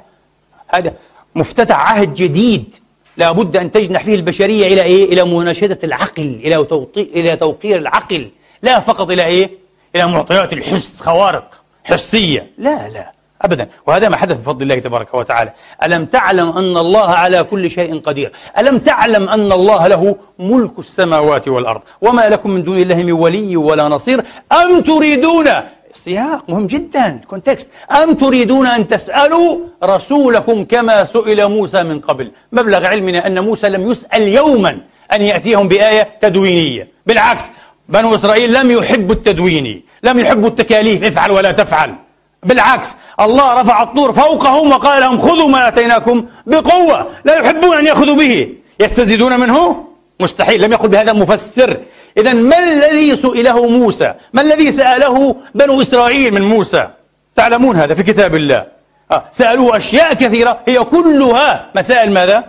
هذا 0.67 0.93
مفتتح 1.35 1.79
عهد 1.79 2.13
جديد 2.13 2.75
لا 3.17 3.31
بد 3.31 3.57
أن 3.57 3.71
تجنح 3.71 4.03
فيه 4.03 4.15
البشرية 4.15 4.67
إلى 4.67 4.81
إيه؟ 4.81 5.13
إلى 5.13 5.23
مناشدة 5.23 5.79
العقل 5.83 6.41
إلى 6.43 6.67
إلى 6.97 7.35
توقير 7.35 7.77
العقل. 7.77 8.29
لا 8.61 8.79
فقط 8.79 9.09
إلى 9.09 9.25
إيه؟ 9.25 9.51
إلى 9.95 10.07
معطيات 10.07 10.53
الحس 10.53 11.01
خوارق 11.01 11.53
حسية. 11.83 12.51
لا 12.57 12.89
لا. 12.89 13.11
أبدا. 13.41 13.67
وهذا 13.87 14.09
ما 14.09 14.17
حدث 14.17 14.37
بفضل 14.37 14.63
الله 14.63 14.79
تبارك 14.79 15.13
وتعالى. 15.13 15.53
ألم 15.83 16.05
تعلم 16.05 16.49
أن 16.49 16.77
الله 16.77 17.09
على 17.09 17.43
كل 17.43 17.71
شيء 17.71 17.99
قدير؟ 17.99 18.31
ألم 18.57 18.77
تعلم 18.77 19.29
أن 19.29 19.51
الله 19.51 19.87
له 19.87 20.15
ملك 20.39 20.79
السماوات 20.79 21.47
والأرض؟ 21.47 21.81
وما 22.01 22.29
لكم 22.29 22.49
من 22.49 22.63
دون 22.63 22.77
الله 22.77 22.95
من 22.95 23.11
ولي 23.11 23.57
ولا 23.57 23.87
نصير؟ 23.87 24.23
أم 24.51 24.81
تريدون؟ 24.81 25.47
السياق 25.95 26.49
مهم 26.49 26.67
جدا. 26.67 27.21
كونتكست 27.27 27.69
أم 28.03 28.13
تريدون 28.13 28.67
أن 28.67 28.87
تسألوا 28.87 29.59
رسولكم 29.83 30.63
كما 30.63 31.03
سئل 31.03 31.49
موسى 31.49 31.83
من 31.83 31.99
قبل؟ 31.99 32.31
مبلغ 32.51 32.85
علمنا 32.85 33.27
أن 33.27 33.39
موسى 33.39 33.69
لم 33.69 33.91
يسأل 33.91 34.21
يوما 34.21 34.79
أن 35.13 35.21
يأتيهم 35.21 35.67
بآية 35.67 36.09
تدوينية. 36.21 36.87
بالعكس 37.05 37.51
بنو 37.89 38.15
إسرائيل 38.15 38.53
لم 38.53 38.71
يحبوا 38.71 39.15
التدويني 39.15 39.83
لم 40.03 40.19
يحبوا 40.19 40.49
التكاليف 40.49 41.03
افعل 41.03 41.31
ولا 41.31 41.51
تفعل. 41.51 41.95
بالعكس 42.43 42.95
الله 43.19 43.61
رفع 43.61 43.83
الطور 43.83 44.13
فوقهم 44.13 44.71
وقال 44.71 45.01
لهم 45.01 45.19
خذوا 45.19 45.47
ما 45.47 45.67
آتيناكم 45.67 46.25
بقوة 46.45 47.07
لا 47.25 47.39
يحبون 47.39 47.77
أن 47.77 47.85
يأخذوا 47.85 48.15
به. 48.15 48.55
يستزيدون 48.79 49.39
منه؟ 49.39 49.85
مستحيل. 50.19 50.61
لم 50.61 50.71
يقل 50.71 50.87
بهذا 50.87 51.13
مفسر 51.13 51.77
اذا 52.17 52.33
ما 52.33 52.59
الذي 52.59 53.15
سئله 53.15 53.67
موسى؟ 53.67 54.13
ما 54.33 54.41
الذي 54.41 54.71
سأله 54.71 55.35
بنو 55.55 55.81
إسرائيل 55.81 56.33
من 56.33 56.41
موسى؟ 56.41 56.87
تعلمون 57.35 57.75
هذا 57.75 57.93
في 57.93 58.03
كتاب 58.03 58.35
الله. 58.35 58.65
آه. 59.11 59.23
سألوه 59.31 59.77
أشياء 59.77 60.13
كثيرة 60.13 60.59
هي 60.67 60.83
كلها 60.83 61.65
مسائل 61.75 62.11
ماذا؟ 62.11 62.43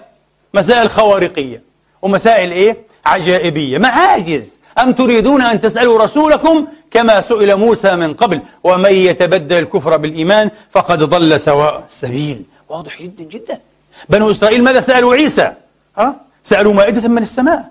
مسائل 0.54 0.90
خوارقية. 0.90 1.62
ومسائل 2.02 2.52
إيه؟ 2.52 2.76
عجائبية. 3.06 3.78
معاجز. 3.78 4.60
أم 4.78 4.92
تريدون 4.92 5.42
أن 5.42 5.60
تسألوا 5.60 6.04
رسولكم 6.04 6.66
كما 6.90 7.20
سئل 7.20 7.56
موسى 7.56 7.96
من 7.96 8.14
قبل؟ 8.14 8.40
ومن 8.64 8.92
يتبدل 8.92 9.58
الكفر 9.58 9.96
بالإيمان 9.96 10.50
فقد 10.70 11.02
ضل 11.02 11.40
سواء 11.40 11.84
السبيل. 11.88 12.42
واضح 12.68 13.02
جدا 13.02 13.24
جدا. 13.24 13.60
بنو 14.08 14.30
إسرائيل 14.30 14.64
ماذا 14.64 14.80
سألوا 14.80 15.14
عيسى؟ 15.14 15.52
ها؟ 15.98 16.20
سألوا 16.44 16.74
مائدة 16.74 17.08
من 17.08 17.22
السماء. 17.22 17.64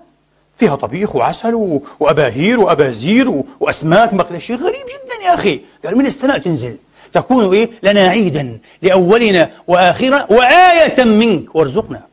فيها 0.58 0.74
طبيخ 0.74 1.16
وعسل 1.16 1.78
وأباهير 2.00 2.60
وأبازير 2.60 3.42
وأسماك 3.60 4.14
مقلة 4.14 4.38
شيء 4.38 4.56
غريب 4.56 4.86
جدا 4.86 5.24
يا 5.24 5.34
أخي. 5.34 5.60
قال 5.84 5.98
من 5.98 6.06
السماء 6.06 6.38
تنزل. 6.38 6.76
تكون 7.12 7.54
إيه؟ 7.54 7.70
لنا 7.82 8.00
عيدا 8.08 8.58
لأولنا 8.82 9.50
وآخرنا 9.66 10.26
وآية 10.30 11.04
منك. 11.04 11.54
وارزقنا. 11.54 12.11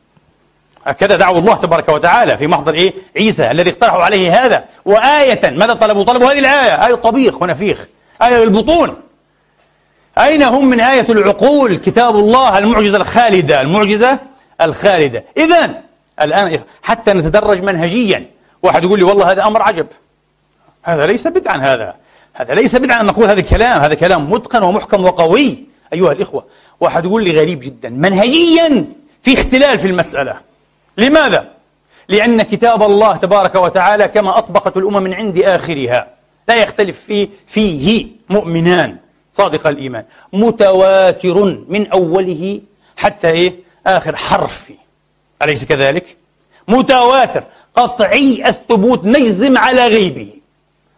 هكذا 0.85 1.15
دعوا 1.15 1.39
الله 1.39 1.55
تبارك 1.55 1.89
وتعالى 1.89 2.37
في 2.37 2.47
محضر 2.47 2.73
إيه؟ 2.73 2.93
عيسى 3.17 3.51
الذي 3.51 3.69
اقترحوا 3.69 4.03
عليه 4.03 4.45
هذا. 4.45 4.63
وآية 4.85 5.49
ماذا 5.49 5.73
طلبوا؟ 5.73 6.03
طلبوا 6.03 6.31
هذه 6.31 6.39
الآية 6.39 6.87
آية 6.87 6.95
طبيخ 6.95 7.41
ونفيخ 7.41 7.87
آية 8.21 8.43
البطون. 8.43 8.95
أين 10.17 10.43
هم 10.43 10.69
من 10.69 10.79
آية 10.79 11.05
العقول؟ 11.09 11.77
كتاب 11.77 12.15
الله 12.15 12.57
المعجزة 12.57 12.97
الخالدة 12.97 13.61
المعجزة 13.61 14.19
الخالدة. 14.61 15.23
إذا 15.37 15.81
الآن 16.21 16.59
حتى 16.83 17.13
نتدرج 17.13 17.63
منهجيا. 17.63 18.25
واحد 18.63 18.83
يقول 18.83 18.99
لي 18.99 19.05
والله 19.05 19.31
هذا 19.31 19.43
أمر 19.43 19.61
عجب. 19.61 19.87
هذا 20.83 21.05
ليس 21.05 21.27
بدعا 21.27 21.57
هذا 21.57 21.95
هذا 22.33 22.53
ليس 22.53 22.75
بدعا 22.75 23.01
أن 23.01 23.05
نقول 23.05 23.29
هذا 23.29 23.39
الكلام 23.39 23.81
هذا 23.81 23.93
كلام 23.93 24.31
متقن 24.31 24.63
ومحكم 24.63 25.05
وقوي. 25.05 25.63
أيها 25.93 26.11
الإخوة 26.11 26.45
واحد 26.79 27.05
يقول 27.05 27.23
لي 27.23 27.39
غريب 27.39 27.59
جدا. 27.59 27.89
منهجيا 27.89 28.85
في 29.21 29.33
اختلال 29.33 29.79
في 29.79 29.87
المسألة. 29.87 30.48
لماذا؟ 30.99 31.47
لأن 32.09 32.41
كتاب 32.41 32.83
الله 32.83 33.15
تبارك 33.15 33.55
وتعالى 33.55 34.07
كما 34.07 34.37
أطبقت 34.37 34.77
الأمم 34.77 35.03
من 35.03 35.13
عند 35.13 35.37
آخرها 35.37 36.07
لا 36.47 36.55
يختلف 36.55 36.99
فيه 37.07 37.27
فيه 37.47 38.07
مؤمنان. 38.29 38.97
صادق 39.33 39.67
الإيمان. 39.67 40.03
متواتر 40.33 41.63
من 41.67 41.87
أوله 41.87 42.61
حتى 42.97 43.29
إيه؟ 43.29 43.55
آخر 43.87 44.15
حرف. 44.15 44.71
أليس 45.43 45.65
كذلك؟ 45.65 46.17
متواتر. 46.67 47.43
قطعي 47.75 48.49
الثبوت. 48.49 49.05
نجزم 49.05 49.57
على 49.57 49.87
غيبه. 49.87 50.29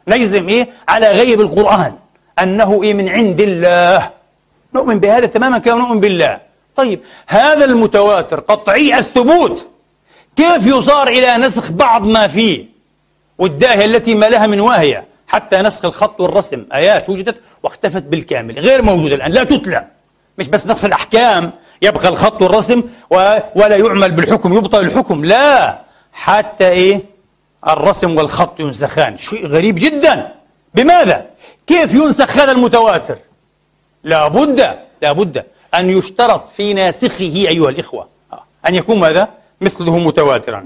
نجزم 0.08 0.50
إيه؟ 0.50 0.70
على 0.88 1.12
غيب 1.12 1.42
القرآن. 1.42 1.94
أنه 2.40 2.84
إيه؟ 2.84 2.94
من 2.94 3.10
عند 3.10 3.42
الله. 3.42 4.10
نؤمن 4.76 5.00
بهذا 5.00 5.26
تماما 5.26 5.58
كما 5.58 5.76
نؤمن 5.76 6.00
بالله. 6.00 6.40
طيب 6.76 7.00
هذا 7.28 7.66
المتواتر 7.66 8.40
قطعي 8.40 9.00
الثبوت 9.00 9.68
كيف 10.36 10.68
يصار 10.68 11.08
إلى 11.08 11.38
نسخ 11.38 11.72
بعض 11.72 12.06
ما 12.08 12.28
فيه 12.28 12.66
والداهية 13.38 13.86
التي 13.86 14.16
ما 14.16 14.26
لها 14.26 14.48
من 14.48 14.60
واهية؟ 14.60 15.06
حتى 15.28 15.58
نسخ 15.58 15.86
الخط 15.86 16.22
والرسم. 16.22 16.66
آيات 16.74 17.10
وجدت 17.10 17.36
واختفت 17.64 18.04
بالكامل 18.04 18.60
غير 18.60 18.82
موجودة 18.82 19.16
الآن 19.16 19.32
لا 19.32 19.44
تتلى. 19.44 19.88
مش 20.38 20.48
بس 20.48 20.68
نسخ 20.68 20.86
الأحكام 20.86 21.52
يبقى 21.82 22.08
الخط 22.08 22.42
والرسم 22.42 22.84
ولا 23.56 23.78
يعمل 23.78 24.12
بالحكم 24.12 24.54
يبطل 24.54 24.80
الحكم. 24.80 25.26
لا. 25.26 25.80
حتى 26.14 26.68
إيه؟ 26.68 27.02
الرسم 27.68 28.18
والخط 28.18 28.60
ينسخان. 28.60 29.18
شيء 29.18 29.48
غريب 29.48 29.76
جدا. 29.76 30.32
بماذا؟ 30.76 31.26
كيف 31.68 31.94
ينسخ 31.94 32.38
هذا 32.38 32.52
المتواتر؟ 32.52 33.18
لابد 34.04 34.78
لابد 35.02 35.44
أن 35.76 35.90
يشترط 35.90 36.50
في 36.50 36.74
ناسخه 36.74 37.24
أيها 37.26 37.70
الإخوة. 37.70 38.08
أن 38.68 38.76
يكون 38.76 39.00
ماذا؟ 39.00 39.28
مثله 39.62 39.98
متواترا. 39.98 40.66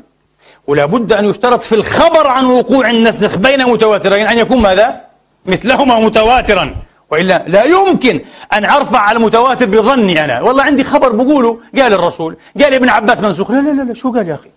ولا 0.68 0.86
بد 0.86 1.14
أن 1.14 1.26
يشترط 1.26 1.62
في 1.64 1.76
الخبر 1.76 2.28
عن 2.28 2.46
وقوع 2.46 2.90
النسخ 2.90 3.38
بين 3.38 3.66
متواترين 3.66 4.28
أن 4.28 4.38
يكون 4.38 4.62
ماذا؟ 4.62 5.02
مثلهما 5.46 6.00
متواترا. 6.00 6.76
وإلا 7.12 7.44
لا 7.48 7.64
يمكن 7.64 8.22
أن 8.54 8.66
أرفع 8.66 9.00
على 9.00 9.18
المتواتر 9.18 9.66
بظني 9.66 10.24
أنا. 10.24 10.42
والله 10.42 10.64
عندي 10.64 10.84
خبر 10.84 11.10
بقوله 11.12 11.60
قال 11.76 11.94
الرسول 11.94 12.38
قال 12.62 12.74
ابن 12.74 12.90
عباس 12.90 13.20
منسوخ. 13.20 13.52
لا 13.52 13.62
لا 13.62 13.84
لا, 13.84 13.94
شو 13.94 14.12
قال 14.12 14.30
يا 14.30 14.34
أخي؟ 14.34 14.50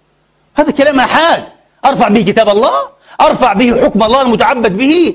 هذا 0.56 0.70
كلام 0.70 1.00
أحاد. 1.00 1.44
أرفع 1.84 2.08
به 2.08 2.20
كتاب 2.20 2.48
الله 2.48 2.72
أرفع 3.20 3.52
به 3.52 3.84
حكم 3.84 4.02
الله 4.02 4.22
المتعبد 4.22 4.76
به. 4.76 5.14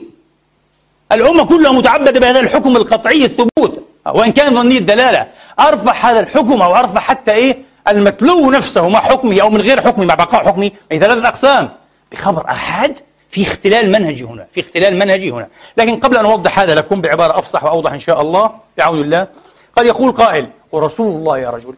الأمة 1.12 1.46
كلها 1.46 1.72
متعبدة 1.72 2.20
بهذا 2.20 2.40
الحكم 2.40 2.76
القطعي 2.76 3.26
الثبوت. 3.26 3.84
وإن 4.06 4.32
كان 4.32 4.56
ظني 4.56 4.78
الدلالة. 4.78 5.28
أرفع 5.60 5.94
هذا 5.94 6.20
الحكم 6.20 6.62
أو 6.62 6.76
أرفع 6.76 7.00
حتى 7.00 7.32
إيه؟ 7.32 7.73
المتلو 7.88 8.52
نفسه 8.52 8.90
مع 8.90 9.00
حكمه 9.00 9.42
أو 9.42 9.50
من 9.50 9.62
غير 9.62 9.82
حكمه 9.82 10.06
مع 10.06 10.16
بقاء 10.16 10.48
حكمه 10.48 10.72
أي 10.92 11.00
ثلاثة 11.00 11.28
أقسام. 11.28 11.70
بخبر 12.12 12.50
أحد 12.50 12.98
في 13.30 13.44
اختلال 13.44 13.92
منهجي 13.92 14.24
هنا 14.24 14.48
في 14.52 14.62
اختلال 14.62 14.96
منهجي 14.96 15.32
هنا. 15.32 15.48
لكن 15.78 15.96
قبل 15.96 16.18
أن 16.18 16.26
أوضح 16.26 16.60
هذا 16.60 16.76
لكم 16.76 17.02
بعبارة 17.02 17.40
أفصح 17.40 17.64
وأوضح 17.64 17.92
إن 17.92 18.00
شاء 18.00 18.22
الله 18.22 18.52
بعون 18.78 19.02
الله 19.02 19.28
قد 19.76 19.86
يقول 19.86 20.12
قائل 20.12 20.50
ورسول 20.72 21.16
الله 21.16 21.38
يا 21.38 21.50
رجل 21.50 21.74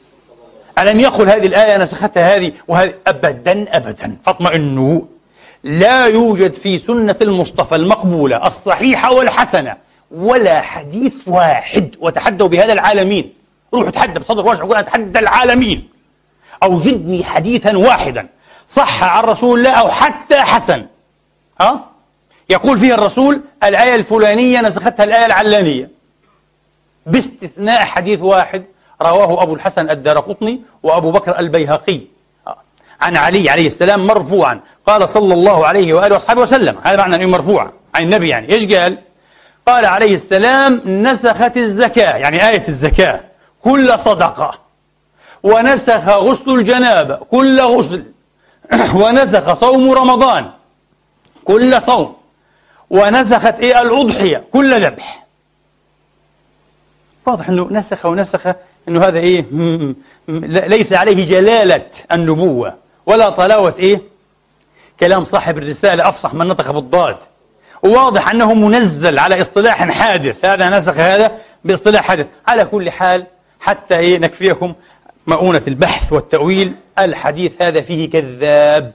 ألم 0.80 1.00
يقل 1.00 1.30
هذه 1.30 1.46
الآية 1.46 1.78
نسختها 1.78 2.36
هذه 2.36 2.52
وهذه؟ 2.68 2.94
أبدا 3.08 3.78
أبدا. 3.78 4.18
فاطمئنوا. 4.26 5.02
لا 5.63 6.06
يوجد 6.06 6.54
في 6.54 6.78
سنة 6.78 7.15
المصطفى 7.22 7.76
المقبولة 7.76 8.48
الصحيحة 8.48 9.13
والحسنة 9.13 9.78
ولا 10.12 10.62
حديث 10.62 11.13
واحد. 11.28 11.96
وتحدوا 12.00 12.48
بهذا 12.48 12.74
العالمين. 12.74 13.34
روحوا 13.74 13.89
تحدى 13.89 14.20
بصدر 14.20 14.46
واسع 14.46 14.63
وقول 14.63 14.78
أتحدى 14.78 15.20
العالمين. 15.20 15.94
أوجدني 16.63 17.24
حديثا 17.24 17.78
واحدا. 17.78 18.28
صح 18.70 19.04
عن 19.04 19.24
رسول 19.24 19.60
الله 19.60 19.72
أو 19.72 19.88
حتى 19.88 20.39
حسن. 20.39 20.86
ها؟ 21.62 21.86
يقول 22.50 22.80
فيه 22.80 22.94
الرسول 22.94 23.41
الآية 23.63 23.96
الفلانية 23.96 24.62
نسختها 24.62 25.04
الآية 25.04 25.26
العلانية. 25.26 25.89
باستثناء 27.06 27.86
حديث 27.86 28.22
واحد 28.22 28.63
رواه 29.02 29.44
أبو 29.44 29.54
الحسن 29.54 29.89
الدارقطني 29.89 30.62
وأبو 30.84 31.12
بكر 31.12 31.39
البيهقي. 31.39 32.02
عن 33.02 33.18
علي 33.18 33.50
عليه 33.50 33.68
السلام 33.68 34.08
مرفوعا. 34.08 34.60
قال 34.88 35.10
صلى 35.10 35.34
الله 35.34 35.68
عليه 35.68 35.94
وآله 35.94 36.13
وأصحابه 36.13 36.41
وسلم. 36.41 36.76
هذا 36.84 36.98
معنى 36.98 37.15
أنه 37.15 37.26
مرفوع 37.26 37.72
عن 37.96 38.04
النبي 38.04 38.30
يعني. 38.30 38.54
إيش 38.54 38.74
قال؟ 38.74 38.98
قال 39.68 39.86
عليه 39.86 40.15
السلام 40.15 40.82
نسخت 40.86 41.58
الزكاة. 41.58 42.18
يعني 42.18 42.50
آية 42.50 42.68
الزكاة. 42.68 43.24
كل 43.63 44.00
صدقة. 44.00 44.64
ونسخ 45.45 46.08
غسل 46.10 46.51
الجنابة 46.51 47.15
كل 47.15 47.62
غسل. 47.62 48.03
ونسخ 49.01 49.53
صوم 49.53 49.91
رمضان 49.91 50.49
كل 51.43 51.81
صوم. 51.81 52.15
ونسخت 52.89 53.60
إيه؟ 53.60 53.81
الأضحية 53.81 54.43
كل 54.53 54.86
ذبح. 54.86 55.25
واضح 57.25 57.49
أنه 57.49 57.67
نسخ 57.71 58.05
ونسخ 58.05 58.47
أنه 58.88 59.05
هذا 59.08 59.19
إيه؟ 59.19 59.45
ليس 60.67 60.93
عليه 60.93 61.25
جلالة 61.25 61.86
النبوة 62.12 62.75
ولا 63.05 63.29
طلاوة 63.29 63.73
إيه؟ 63.79 64.01
كلام 64.99 65.23
صاحب 65.23 65.58
الرسالة 65.58 66.10
أفصح 66.10 66.34
من 66.34 66.47
نطق 66.47 66.71
بالضاد. 66.71 67.17
وواضح 67.84 68.29
أنه 68.29 68.53
منزل 68.53 69.19
على 69.19 69.41
اصطلاح 69.41 69.91
حادث 69.91 70.45
هذا 70.45 70.69
نسخ 70.69 70.97
هذا 70.97 71.31
باصطلاح 71.65 72.03
حادث. 72.03 72.27
على 72.47 72.65
كل 72.65 72.91
حال 72.91 73.25
حتى 73.60 73.97
إيه؟ 73.97 74.17
نكفيكم. 74.17 74.73
مؤونة 75.27 75.61
البحث 75.67 76.13
والتأويل 76.13 76.73
الحديث 76.99 77.61
هذا 77.61 77.81
فيه 77.81 78.09
كذاب. 78.09 78.93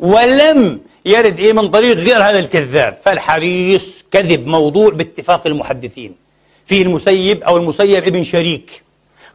ولم 0.00 0.80
يرد 1.04 1.38
إيه 1.38 1.52
من 1.52 1.68
طريق 1.68 1.96
غير 1.96 2.16
هذا 2.16 2.38
الكذاب. 2.38 2.96
فالحديث 3.04 4.02
كذب 4.10 4.46
موضوع 4.46 4.90
باتفاق 4.90 5.46
المحدثين. 5.46 6.14
فيه 6.66 6.82
المسيب 6.82 7.42
أو 7.42 7.56
المسيب 7.56 8.04
ابن 8.04 8.22
شريك. 8.22 8.82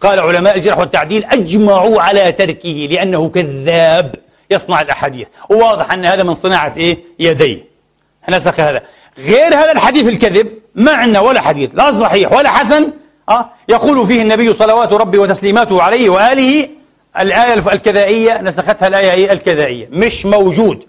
قال 0.01 0.19
علماء 0.19 0.57
الجرح 0.57 0.77
والتعديل 0.77 1.23
أجمعوا 1.23 2.01
على 2.01 2.31
تركه 2.31 2.87
لأنه 2.91 3.29
كذاب 3.29 4.15
يصنع 4.51 4.81
الأحاديث. 4.81 5.27
وواضح 5.49 5.91
أن 5.91 6.05
هذا 6.05 6.23
من 6.23 6.33
صناعة 6.33 6.73
إيه؟ 6.77 6.97
يديه. 7.19 7.63
نسخ 8.29 8.59
هذا؟ 8.59 8.81
غير 9.17 9.55
هذا 9.55 9.71
الحديث 9.71 10.07
الكذب 10.07 10.51
معنى 10.75 11.19
ولا 11.19 11.41
حديث 11.41 11.69
لا 11.73 11.91
صحيح 11.91 12.31
ولا 12.31 12.49
حسن 12.49 12.93
أه؟ 13.29 13.49
يقول 13.69 14.07
فيه 14.07 14.21
النبي 14.21 14.53
صلوات 14.53 14.93
ربي 14.93 15.17
وتسليماته 15.17 15.81
عليه 15.81 16.09
وآله 16.09 16.69
الآية 17.19 17.53
الكذائية 17.53 18.41
نسختها 18.41 18.87
الآية 18.87 19.31
الكذائية 19.31 19.87
مش 19.91 20.25
موجود. 20.25 20.83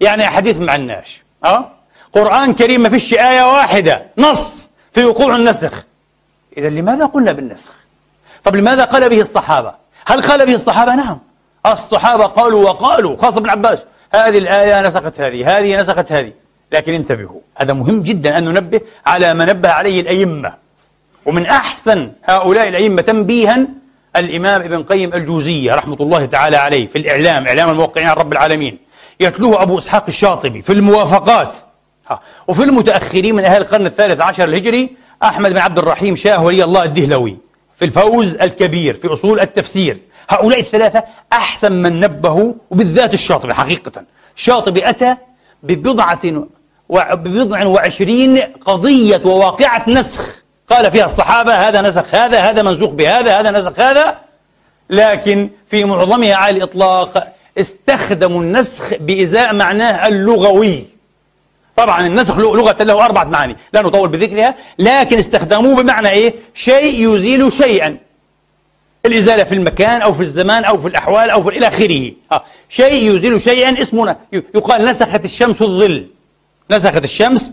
يعني 0.00 0.28
أحاديث 0.28 0.56
ما 0.56 0.72
عناش 0.72 1.22
أه؟ 1.44 1.70
قرآن 2.12 2.54
كريم 2.54 2.80
ما 2.80 2.88
فيش 2.88 3.14
آية 3.14 3.42
واحدة 3.56 4.02
نص 4.18 4.70
في 4.92 5.04
وقوع 5.04 5.36
النسخ. 5.36 5.84
إذا 6.56 6.68
لماذا 6.68 7.06
قلنا 7.06 7.32
بالنسخ؟ 7.32 7.72
طب 8.44 8.56
لماذا 8.56 8.84
قال 8.84 9.08
به 9.08 9.20
الصحابة؟ 9.20 9.74
هل 10.06 10.22
قال 10.22 10.46
به 10.46 10.54
الصحابة؟ 10.54 10.94
نعم. 10.94 11.18
الصحابة 11.66 12.26
قالوا 12.26 12.64
وقالوا 12.64 13.16
خاصة 13.16 13.38
ابن 13.38 13.50
عباس. 13.50 13.78
هذه 14.12 14.38
الآية 14.38 14.82
نسخت 14.82 15.20
هذه 15.20 15.58
هذه 15.58 15.80
نسخت 15.80 16.12
هذه. 16.12 16.32
لكن 16.72 16.94
انتبهوا 16.94 17.40
هذا 17.56 17.72
مهم 17.72 18.02
جدا 18.02 18.38
أن 18.38 18.44
ننبه 18.44 18.80
على 19.06 19.34
ما 19.34 19.44
نبه 19.44 19.68
عليه 19.68 20.00
الأئمة. 20.00 20.63
ومن 21.26 21.46
أحسن 21.46 22.12
هؤلاء 22.24 22.68
الأئمة 22.68 23.02
تنبيها 23.02 23.66
الإمام 24.16 24.62
ابن 24.62 24.82
قيم 24.82 25.14
الجوزية 25.14 25.74
رحمة 25.74 25.96
الله 26.00 26.24
تعالى 26.26 26.56
عليه 26.56 26.86
في 26.86 26.98
الإعلام 26.98 27.46
إعلام 27.46 27.70
الموقعين 27.70 28.08
عن 28.08 28.16
رب 28.16 28.32
العالمين. 28.32 28.78
يتلوه 29.20 29.62
أبو 29.62 29.78
إسحاق 29.78 30.04
الشاطبي 30.08 30.62
في 30.62 30.72
الموافقات. 30.72 31.56
وفي 32.48 32.62
المتأخرين 32.62 33.34
من 33.34 33.44
أهل 33.44 33.62
القرن 33.62 33.86
الثالث 33.86 34.20
عشر 34.20 34.44
الهجري 34.44 34.96
أحمد 35.22 35.50
بن 35.50 35.58
عبد 35.58 35.78
الرحيم 35.78 36.16
شاه 36.16 36.42
ولي 36.42 36.64
الله 36.64 36.84
الدهلوي 36.84 37.36
في 37.76 37.84
الفوز 37.84 38.34
الكبير 38.34 38.94
في 38.94 39.12
أصول 39.12 39.40
التفسير. 39.40 39.98
هؤلاء 40.28 40.60
الثلاثة 40.60 41.04
أحسن 41.32 41.72
من 41.72 42.00
نبهوا 42.00 42.52
وبالذات 42.70 43.14
الشاطبي 43.14 43.54
حقيقة. 43.54 44.04
الشاطبي 44.36 44.88
أتى 44.88 45.16
ببضعة 45.62 46.46
ببضع 46.90 47.66
وعشرين 47.66 48.38
قضية 48.38 49.20
وواقعة 49.24 49.84
نسخ. 49.88 50.43
قال 50.70 50.90
فيها 50.90 51.06
الصحابة 51.06 51.54
هذا 51.54 51.80
نسخ 51.80 52.14
هذا 52.14 52.40
هذا 52.40 52.62
منسوخ 52.62 52.90
بهذا 52.90 53.40
هذا 53.40 53.50
نسخ 53.50 53.80
هذا. 53.80 54.18
لكن 54.90 55.50
في 55.66 55.84
معظمها 55.84 56.34
على 56.34 56.56
الإطلاق 56.56 57.34
استخدموا 57.58 58.42
النسخ 58.42 58.94
بإزاء 58.94 59.54
معناه 59.54 60.08
اللغوي. 60.08 60.84
طبعا 61.76 62.06
النسخ 62.06 62.38
لغة 62.38 62.82
له 62.82 63.04
أربعة 63.04 63.24
معاني 63.24 63.56
لا 63.72 63.82
نطول 63.82 64.08
بذكرها 64.08 64.54
لكن 64.78 65.18
استخدموه 65.18 65.82
بمعنى 65.82 66.08
إيه؟ 66.08 66.34
شيء 66.54 67.14
يزيل 67.14 67.52
شيئا. 67.52 67.96
الإزالة 69.06 69.44
في 69.44 69.54
المكان 69.54 70.02
أو 70.02 70.12
في 70.12 70.22
الزمان 70.22 70.64
أو 70.64 70.80
في 70.80 70.88
الأحوال 70.88 71.30
أو 71.30 71.42
في 71.42 71.48
إلى 71.48 71.68
آخره. 71.68 72.12
آه. 72.32 72.44
شيء 72.68 73.14
يزيل 73.14 73.40
شيئا 73.40 73.82
اسمنا. 73.82 74.16
يقال 74.32 74.84
نسخت 74.84 75.24
الشمس 75.24 75.62
الظل. 75.62 76.06
نسخت 76.70 77.04
الشمس 77.04 77.52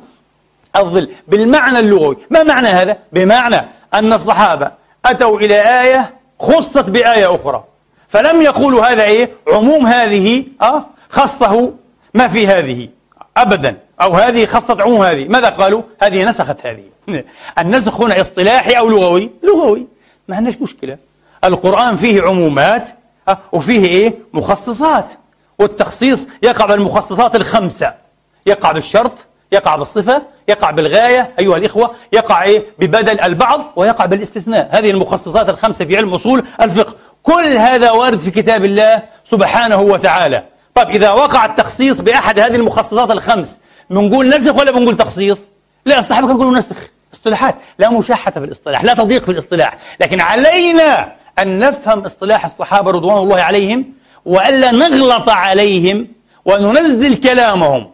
الظل 0.76 1.12
بالمعنى 1.28 1.80
اللغوي. 1.80 2.18
ما 2.30 2.44
معنى 2.44 2.68
هذا؟ 2.68 2.98
بمعنى 3.12 3.62
أن 3.94 4.14
الصحابة 4.14 4.72
أتوا 5.06 5.40
إلى 5.40 5.82
آية 5.82 6.14
خصت 6.40 6.90
بآية 6.90 7.36
أخرى. 7.36 7.64
فلم 8.08 8.42
يقولوا 8.42 8.86
هذا 8.86 9.04
إيه؟ 9.04 9.32
عموم 9.48 9.88
هذه 9.88 10.46
أه 10.62 10.86
خصه 11.10 11.74
ما 12.14 12.28
في 12.28 12.48
هذه 12.48 12.90
أبدا. 13.38 13.78
أو 14.02 14.14
هذه 14.14 14.46
خصت 14.46 14.82
عموم 14.82 15.02
هذه. 15.02 15.28
ماذا 15.28 15.50
قالوا؟ 15.50 15.82
هذه 16.02 16.26
نسخت 16.26 16.66
هذه. 16.66 16.84
النسخ 17.60 18.02
هنا 18.02 18.22
اصطلاحي 18.22 18.72
أو 18.72 18.90
لغوي؟ 18.90 19.30
لغوي. 19.44 19.88
ما 20.28 20.36
عندناش 20.36 20.56
مشكلة. 20.62 20.98
القرآن 21.44 21.96
فيه 21.96 22.22
عمومات 22.22 22.90
أه 23.30 23.38
وفيه 23.52 23.86
إيه؟ 23.86 24.16
مخصصات. 24.34 25.14
والتخصيص 25.60 26.28
يقع 26.44 26.66
بالمخصصات 26.66 27.36
الخمسة. 27.36 27.94
يقع 28.46 28.72
بالشرط 28.72 29.26
يقع 29.52 29.76
بالصفة 29.76 30.22
يقع 30.48 30.72
بالغاية 30.72 31.32
أيها 31.40 31.58
الإخوة 31.58 31.92
يقع 32.14 32.44
إيه؟ 32.44 32.64
ببدل 32.80 33.20
البعض 33.20 33.74
ويقع 33.76 34.06
بالاستثناء. 34.06 34.70
هذه 34.72 34.92
المخصصات 34.92 35.50
الخمسة 35.50 35.86
في 35.86 35.98
علم 35.98 36.14
أصول 36.14 36.46
الفقه. 36.62 36.96
كل 37.24 37.58
هذا 37.58 37.92
وارد 37.92 38.20
في 38.20 38.32
كتاب 38.32 38.66
الله 38.66 39.04
سبحانه 39.24 39.82
وتعالى. 39.82 40.44
طيب 40.76 40.90
إذا 40.90 41.12
وقع 41.12 41.46
التخصيص 41.46 42.02
بأحد 42.02 42.40
هذه 42.40 42.56
المخصصات 42.56 43.12
الخمس 43.12 43.60
بنقول 43.90 44.30
نسخ 44.30 44.56
ولا 44.56 44.72
بنقول 44.72 44.98
تخصيص؟ 44.98 45.50
لا 45.86 46.00
الصحابة 46.00 46.28
كانوا 46.28 46.42
يقولوا 46.42 46.60
نسخ 46.60 46.76
اصطلاحات. 47.14 47.56
لا 47.80 47.90
مشاحة 47.90 48.32
في 48.32 48.38
الاصطلاح 48.38 48.84
لا 48.84 48.94
تضيق 48.94 49.24
في 49.24 49.32
الاصطلاح. 49.32 49.78
لكن 50.00 50.22
علينا 50.22 51.12
أن 51.40 51.60
نفهم 51.60 52.00
اصطلاح 52.00 52.46
الصحابة 52.46 52.92
رضوان 52.92 53.18
الله 53.18 53.42
عليهم 53.42 53.86
وألا 54.26 54.72
نغلط 54.72 55.30
عليهم 55.30 56.08
وننزل 56.46 57.18
كلامهم. 57.18 57.92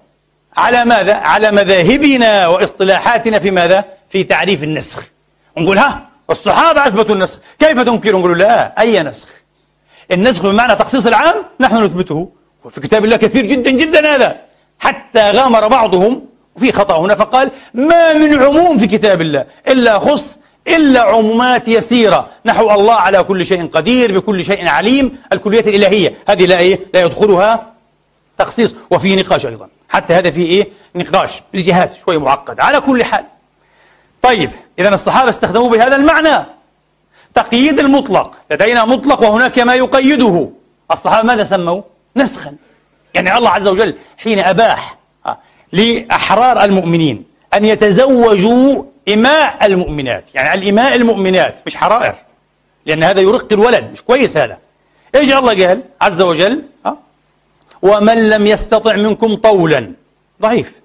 على 0.57 0.85
ماذا؟ 0.85 1.13
على 1.13 1.51
مذاهبنا 1.51 2.47
واصطلاحاتنا 2.47 3.39
في 3.39 3.51
ماذا؟ 3.51 3.85
في 4.09 4.23
تعريف 4.23 4.63
النسخ. 4.63 5.03
نقول 5.57 5.77
ها 5.77 6.09
الصحابة 6.29 6.87
أثبتوا 6.87 7.15
النسخ. 7.15 7.39
كيف 7.59 7.79
تنكر؟ 7.79 8.15
نقول 8.15 8.39
لا 8.39 8.81
أي 8.81 9.03
نسخ؟ 9.03 9.27
النسخ 10.11 10.43
بمعنى 10.43 10.75
تخصيص 10.75 11.07
العام 11.07 11.35
نحن 11.59 11.83
نثبته. 11.83 12.29
وفي 12.63 12.81
كتاب 12.81 13.05
الله 13.05 13.17
كثير 13.17 13.45
جدا 13.45 13.71
جدا 13.71 14.15
هذا. 14.15 14.37
حتى 14.79 15.31
غامر 15.31 15.67
بعضهم 15.67 16.25
وفي 16.55 16.71
خطأ 16.71 16.99
هنا 16.99 17.15
فقال 17.15 17.51
ما 17.73 18.13
من 18.13 18.43
عموم 18.43 18.77
في 18.77 18.87
كتاب 18.87 19.21
الله 19.21 19.45
إلا 19.67 19.99
خص 19.99 20.39
إلا 20.67 21.01
عمومات 21.01 21.67
يسيرة. 21.67 22.29
نحو 22.45 22.71
الله 22.71 22.93
على 22.95 23.23
كل 23.23 23.45
شيء 23.45 23.67
قدير 23.67 24.19
بكل 24.19 24.45
شيء 24.45 24.67
عليم. 24.67 25.17
الكليات 25.33 25.67
الإلهية. 25.67 26.13
هذه 26.29 26.45
لا 26.45 26.57
إيه؟ 26.57 26.79
لا 26.93 27.01
يدخلها 27.01 27.73
تخصيص. 28.37 28.75
وفي 28.91 29.15
نقاش 29.15 29.45
أيضا. 29.45 29.67
حتى 29.89 30.13
هذا 30.13 30.31
فيه 30.31 30.45
إيه؟ 30.45 30.67
نقاش 30.95 31.41
الجهات 31.55 31.95
شوي 31.95 32.17
معقد 32.17 32.59
على 32.59 32.81
كل 32.81 33.03
حال. 33.03 33.25
طيب 34.21 34.51
إذا 34.79 34.89
الصحابة 34.89 35.29
استخدموا 35.29 35.69
بهذا 35.69 35.95
المعنى. 35.95 36.45
تقييد 37.33 37.79
المطلق 37.79 38.35
لدينا 38.51 38.85
مطلق 38.85 39.21
وهناك 39.21 39.59
ما 39.59 39.75
يقيده. 39.75 40.49
الصحابة 40.91 41.27
ماذا 41.27 41.43
سموا؟ 41.43 41.81
نسخا. 42.15 42.55
يعني 43.13 43.37
الله 43.37 43.49
عز 43.49 43.67
وجل 43.67 43.97
حين 44.17 44.39
أباح 44.39 44.97
آه، 45.25 45.37
لأحرار 45.71 46.63
المؤمنين 46.63 47.23
أن 47.53 47.65
يتزوجوا 47.65 48.83
إماء 49.09 49.65
المؤمنات. 49.65 50.35
يعني 50.35 50.53
الإماء 50.53 50.95
المؤمنات 50.95 51.59
مش 51.65 51.75
حرائر 51.75 52.15
لأن 52.85 53.03
هذا 53.03 53.21
يرق 53.21 53.53
الولد 53.53 53.91
مش 53.91 54.01
كويس 54.01 54.37
هذا. 54.37 54.57
إيش 55.15 55.33
الله 55.33 55.67
قال؟ 55.67 55.81
عز 56.01 56.21
وجل؟ 56.21 56.63
ومن 57.81 58.29
لم 58.29 58.47
يستطع 58.47 58.95
منكم 58.95 59.35
طولا. 59.35 59.91
ضعيف. 60.41 60.81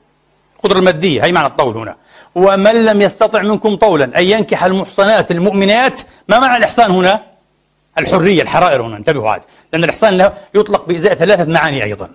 القدرة 0.57 0.79
المادية 0.79 1.25
هي 1.25 1.33
معنى 1.33 1.47
الطول 1.47 1.77
هنا. 1.77 1.97
ومن 2.35 2.85
لم 2.85 3.03
يستطع 3.03 3.43
منكم 3.43 3.77
طولا 3.77 4.19
أن 4.19 4.25
ينكح 4.25 4.65
المحصنات 4.65 5.31
المؤمنات 5.31 6.01
ما 6.29 6.39
معنى 6.39 6.57
الإحصان 6.57 6.91
هنا؟ 6.91 7.23
الحرية 7.99 8.43
الحرائر 8.43 8.83
هنا. 8.83 8.97
انتبهوا 8.97 9.31
عاد. 9.31 9.41
لأن 9.73 9.85
الإحصان 9.85 10.31
يطلق 10.55 10.87
بإزاء 10.89 11.15
ثلاثة 11.15 11.45
معاني 11.53 11.85
أيضا. 11.85 12.09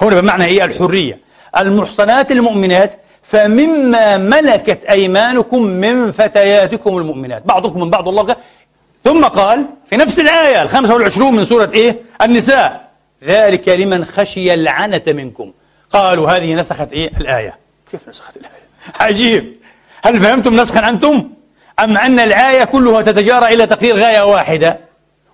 هنا 0.00 0.20
بمعنى 0.20 0.44
إيه 0.44 0.64
الحرية. 0.64 1.18
المحصنات 1.58 2.32
المؤمنات 2.32 3.00
فمما 3.22 4.16
ملكت 4.16 4.84
أيمانكم 4.84 5.62
من 5.62 6.12
فتياتكم 6.12 6.98
المؤمنات. 6.98 7.46
بعضكم 7.46 7.80
من 7.80 7.90
بعض 7.90 8.08
الله 8.08 8.36
ثم 9.04 9.24
قال 9.24 9.66
في 9.90 9.96
نفس 9.96 10.20
الآية 10.20 10.62
الخامسة 10.62 10.94
والعشرون 10.94 11.36
من 11.36 11.44
سورة 11.44 11.70
إيه؟ 11.74 11.96
النساء. 12.22 12.89
ذلك 13.24 13.68
لمن 13.68 14.04
خشي 14.04 14.54
العنة 14.54 15.02
منكم. 15.06 15.52
قالوا 15.90 16.30
هذه 16.30 16.54
نسخت 16.54 16.92
إيه؟ 16.92 17.10
الآية. 17.20 17.56
كيف 17.90 18.08
نسخت 18.08 18.36
الآية؟ 18.36 18.62
عجيب. 19.00 19.56
هل 20.02 20.20
فهمتم 20.20 20.60
نسخا 20.60 20.88
أنتم؟ 20.88 21.30
أم 21.80 21.98
أن 21.98 22.20
الآية 22.20 22.64
كلها 22.64 23.02
تتجارى 23.02 23.54
إلى 23.54 23.66
تقرير 23.66 23.96
غاية 23.96 24.24
واحدة 24.24 24.78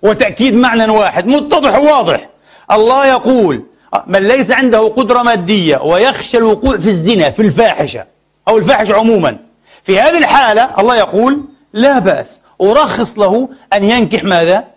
وتأكيد 0.01 0.53
معنى 0.53 0.91
واحد؟ 0.91 1.27
متضح 1.27 1.77
وواضح. 1.77 2.29
الله 2.71 3.05
يقول 3.05 3.63
من 4.07 4.27
ليس 4.27 4.51
عنده 4.51 4.87
قدرة 4.87 5.23
مادية 5.23 5.77
ويخشى 5.77 6.37
الوقوع 6.37 6.77
في 6.77 6.87
الزنا 6.87 7.29
في 7.31 7.41
الفاحشة 7.41 8.05
أو 8.47 8.57
الفاحشة 8.57 8.95
عموما. 8.95 9.37
في 9.83 9.99
هذه 9.99 10.17
الحالة 10.17 10.79
الله 10.79 10.95
يقول 10.95 11.41
لا 11.73 11.99
بأس 11.99 12.41
أرخص 12.61 13.19
له 13.19 13.49
أن 13.73 13.83
ينكح 13.83 14.23
ماذا؟ 14.23 14.67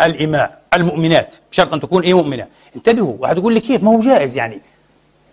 الإماء. 0.00 0.58
المؤمنات 0.76 1.34
بشرط 1.52 1.72
أن 1.72 1.80
تكون 1.80 2.02
إيه 2.02 2.14
مؤمنة. 2.14 2.46
انتبهوا 2.76 3.14
واحد 3.18 3.38
يقول 3.38 3.52
لي 3.54 3.60
كيف؟ 3.60 3.82
ما 3.82 3.90
هو 3.90 4.00
جائز 4.00 4.36
يعني. 4.36 4.60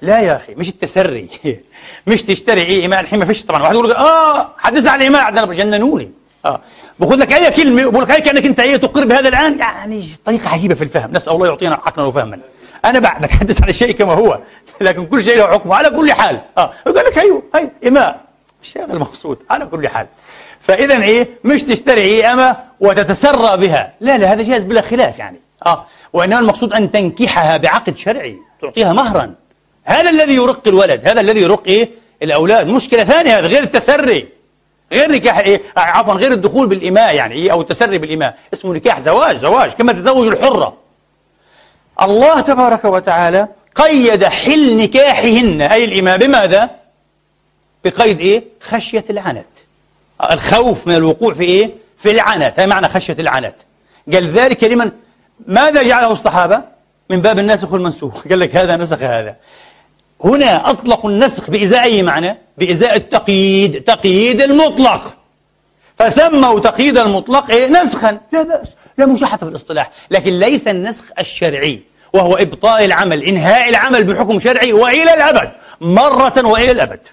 لا 0.01 0.19
يا 0.19 0.35
أخي 0.35 0.55
مش 0.55 0.69
التسري. 0.69 1.29
مش 2.07 2.23
تشتري 2.23 2.61
إيه 2.61 2.85
إماء 2.85 2.99
الحين 2.99 3.19
ما 3.19 3.25
فيش 3.25 3.43
طبعا. 3.45 3.61
واحد 3.61 3.73
يقول 3.73 3.91
آه 3.91 4.51
حدث 4.57 4.87
عن 4.87 5.01
الإماء 5.01 5.21
عندنا 5.21 5.53
جننوني. 5.53 6.11
آه. 6.45 6.61
بقول 6.99 7.19
لك 7.19 7.33
أي 7.33 7.51
كلمة 7.51 7.85
وبقول 7.87 8.03
لك 8.03 8.11
أي 8.11 8.21
كأنك 8.21 8.45
أنت 8.45 8.59
إيه 8.59 8.77
تقر 8.77 9.05
بهذا 9.05 9.29
الآن. 9.29 9.59
يعني 9.59 10.05
طريقة 10.25 10.49
عجيبة 10.49 10.75
في 10.75 10.83
الفهم. 10.83 11.11
نسأل 11.11 11.33
الله 11.33 11.47
يعطينا 11.47 11.75
عقلا 11.75 12.05
وفهما. 12.05 12.39
أنا 12.85 12.99
بتحدث 12.99 13.61
عن 13.63 13.69
الشيء 13.69 13.91
كما 13.91 14.13
هو 14.13 14.39
لكن 14.81 15.05
كل 15.05 15.23
شيء 15.23 15.37
له 15.37 15.47
حكمه. 15.47 15.75
على 15.75 15.89
كل 15.89 16.13
حال 16.13 16.41
آه. 16.57 16.73
يقول 16.87 17.05
لك 17.05 17.17
أيوه 17.17 17.43
هي 17.55 17.69
إماء 17.87 18.21
مش 18.63 18.77
هذا 18.77 18.93
المقصود. 18.93 19.37
على 19.49 19.65
كل 19.65 19.87
حال. 19.87 20.07
فإذا 20.63 21.01
إيه؟ 21.01 21.29
مش 21.43 21.63
تشتري 21.63 22.01
إيه 22.01 22.33
أما 22.33 22.63
وتتسرى 22.79 23.57
بها. 23.57 23.93
لا 24.01 24.17
لا 24.17 24.33
هذا 24.33 24.43
جائز 24.43 24.63
بلا 24.63 24.81
خلاف 24.81 25.19
يعني. 25.19 25.39
آه 25.65 25.85
وإنما 26.13 26.39
المقصود 26.39 26.73
أن 26.73 26.91
تنكحها 26.91 27.57
بعقد 27.57 27.97
شرعي 27.97 28.37
تعطيها 28.61 28.93
مهرا. 28.93 29.33
هذا 29.83 30.09
الذي 30.09 30.35
يرق 30.35 30.67
الولد 30.67 31.07
هذا 31.07 31.21
الذي 31.21 31.41
يرق 31.41 31.63
إيه؟ 31.67 31.89
الأولاد. 32.23 32.67
مشكلة 32.67 33.03
ثانية 33.03 33.39
هذا 33.39 33.47
غير 33.47 33.63
التسري. 33.63 34.27
غير 34.91 35.11
نكاح 35.11 35.37
إيه؟ 35.37 35.61
عفوا 35.77 36.13
غير 36.13 36.31
الدخول 36.31 36.67
بالإماء 36.67 37.15
يعني 37.15 37.35
إيه؟ 37.35 37.51
أو 37.51 37.61
التسري 37.61 37.97
بالإماء. 37.97 38.37
اسمه 38.53 38.73
نكاح 38.73 38.99
زواج 38.99 39.37
زواج 39.37 39.71
كما 39.71 39.93
تزوج 39.93 40.27
الحرة. 40.27 40.77
الله 42.01 42.41
تبارك 42.41 42.85
وتعالى 42.85 43.47
قيد 43.75 44.25
حل 44.25 44.77
نكاحهن. 44.77 45.61
أي 45.61 45.85
الإماء 45.85 46.17
بماذا؟ 46.17 46.69
بقيد 47.85 48.19
إيه؟ 48.19 48.43
خشية 48.61 49.05
العنت. 49.09 49.45
الخوف 50.31 50.87
من 50.87 50.95
الوقوع 50.95 51.33
في 51.33 51.43
إيه؟ 51.43 51.71
في 51.97 52.11
العنت. 52.11 52.59
هذا 52.59 52.65
معنى 52.65 52.89
خشية 52.89 53.15
العنت. 53.19 53.55
قال 54.13 54.29
ذلك 54.29 54.63
لمن؟ 54.63 54.91
ماذا 55.47 55.83
جعله 55.83 56.11
الصحابة؟ 56.11 56.61
من 57.09 57.21
باب 57.21 57.39
الناسخ 57.39 57.73
والمنسوخ. 57.73 58.23
قال 58.29 58.39
لك 58.39 58.55
هذا 58.55 58.75
نسخ 58.75 59.01
هذا. 59.01 59.35
هنا 60.23 60.69
أطلقوا 60.69 61.09
النسخ 61.09 61.49
بإزاء 61.49 61.83
أي 61.83 62.03
معنى؟ 62.03 62.37
بإزاء 62.57 62.95
التقييد 62.95 63.83
تقييد 63.83 64.41
المطلق. 64.41 65.17
فسموا 65.97 66.59
تقييد 66.59 66.97
المطلق 66.97 67.51
إيه؟ 67.51 67.67
نسخا. 67.67 68.17
لا 68.31 68.43
بأس. 68.43 68.67
لا 68.97 69.05
مشاحة 69.05 69.37
في 69.37 69.43
الاصطلاح. 69.43 69.91
لكن 70.11 70.39
ليس 70.39 70.67
النسخ 70.67 71.03
الشرعي. 71.19 71.81
وهو 72.13 72.35
إبطاء 72.35 72.85
العمل 72.85 73.23
إنهاء 73.23 73.69
العمل 73.69 74.03
بحكم 74.03 74.39
شرعي 74.39 74.73
وإلى 74.73 75.13
الأبد. 75.13 75.51
مرة 75.81 76.47
وإلى 76.47 76.71
الأبد. 76.71 77.07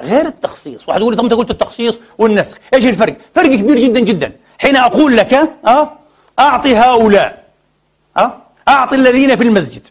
غير 0.00 0.26
التخصيص. 0.26 0.88
واحد 0.88 1.00
يقول 1.00 1.12
لي 1.12 1.18
طب 1.18 1.24
أنت 1.24 1.32
قلت 1.32 1.50
التخصيص 1.50 1.98
والنسخ. 2.18 2.58
إيش 2.74 2.86
الفرق؟ 2.86 3.16
فرق 3.34 3.48
كبير 3.48 3.78
جدا 3.78 4.00
جدا. 4.00 4.32
حين 4.58 4.76
أقول 4.76 5.16
لك 5.16 5.34
آه 5.66 5.92
أعطي 6.38 6.76
هؤلاء 6.76 7.44
آه 8.16 8.36
أعطي 8.68 8.96
الذين 8.96 9.36
في 9.36 9.42
المسجد. 9.42 9.86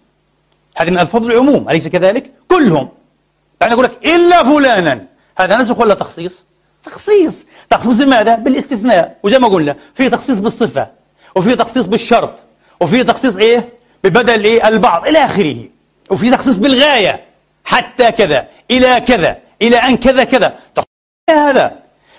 هذه 0.77 0.89
من 0.89 0.99
ألفاظ 0.99 1.23
العموم 1.23 1.69
أليس 1.69 1.87
كذلك؟ 1.87 2.31
كلهم. 2.47 2.89
يعني 3.61 3.73
أقول 3.73 3.83
لك 3.85 4.05
إلا 4.05 4.43
فلانا. 4.43 5.05
هذا 5.37 5.57
نسخ 5.57 5.79
ولا 5.79 5.93
تخصيص؟ 5.93 6.45
تخصيص. 6.83 7.45
تخصيص 7.69 7.97
بماذا؟ 7.97 8.35
بالاستثناء. 8.35 9.17
وزي 9.23 9.39
ما 9.39 9.47
قلنا 9.47 9.75
في 9.93 10.09
تخصيص 10.09 10.39
بالصفة 10.39 10.87
وفي 11.35 11.55
تخصيص 11.55 11.85
بالشرط 11.85 12.39
وفي 12.81 13.03
تخصيص 13.03 13.37
إيه؟ 13.37 13.69
ببدل 14.03 14.43
إيه؟ 14.43 14.67
البعض 14.67 15.07
إلى 15.07 15.25
آخره. 15.25 15.57
وفي 16.09 16.31
تخصيص 16.31 16.55
بالغاية. 16.55 17.23
حتى 17.65 18.11
كذا 18.11 18.47
إلى 18.71 19.01
كذا. 19.01 19.37
إلى 19.61 19.77
أن 19.77 19.97
كذا 19.97 20.23
كذا. 20.23 20.57
هذا؟ 21.29 21.75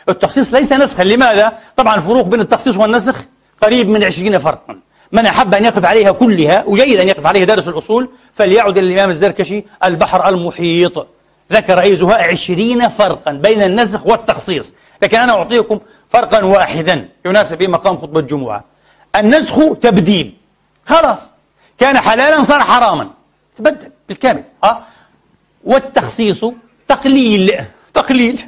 التخصيص 0.09 0.55
ليس 0.55 0.73
نسخا. 0.73 1.05
لماذا؟ 1.05 1.59
طبعا 1.77 1.97
الفروق 1.97 2.27
بين 2.27 2.41
التخصيص 2.41 2.77
والنسخ 2.77 3.25
قريب 3.63 3.89
من 3.89 4.05
عشرين 4.05 4.39
فرقا. 4.39 4.81
من 5.13 5.27
أحب 5.27 5.55
أن 5.55 5.65
يقف 5.65 5.85
عليها 5.85 6.13
كلها 6.13 6.65
وجيد 6.67 7.01
أن 7.01 7.09
يقف 7.09 7.27
عليها 7.27 7.45
دارس 7.45 7.69
الأصول 7.69 8.09
فليعد 8.35 8.79
إلى 8.79 8.87
الإمام 8.87 9.11
الزركشي 9.11 9.65
البحر 9.85 10.29
المحيط. 10.29 11.07
ذكر 11.53 11.81
أي 11.81 11.97
زهاء 11.97 12.31
عشرين 12.31 12.89
فرقا 12.89 13.33
بين 13.33 13.63
النسخ 13.63 14.07
والتخصيص. 14.07 14.75
لكن 15.03 15.19
أنا 15.19 15.33
أعطيكم 15.33 15.81
فرقا 16.11 16.45
واحدا 16.45 17.09
يناسب 17.25 17.63
مقام 17.63 17.99
خطبة 17.99 18.21
الجمعة. 18.21 18.65
النسخ 19.17 19.57
تبديل. 19.83 20.35
خلاص. 20.87 21.33
كان 21.79 21.99
حلالا 21.99 22.43
صار 22.43 22.61
حراما. 22.61 23.11
تبدل 23.57 23.91
بالكامل. 24.09 24.45
أه؟ 24.65 24.79
والتخصيص 25.65 26.45
تقليل. 26.89 27.65
تقليل. 27.95 28.47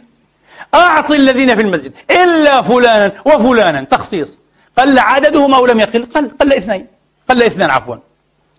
أعطي 0.75 1.17
الذين 1.17 1.57
في 1.57 1.63
المسجد. 1.63 1.93
إلا 2.11 2.63
فلانا 2.63 3.13
وفلانا. 3.27 3.85
تخصيص. 3.85 4.39
قل 4.79 4.99
عددهم 4.99 5.55
أو 5.55 5.67
لم 5.67 5.81
يقل. 5.81 6.05
قل. 6.05 6.31
قل 6.41 6.53
اثنين. 6.53 6.87
قل 7.31 7.43
اثنان 7.43 7.71
عفوا. 7.71 7.97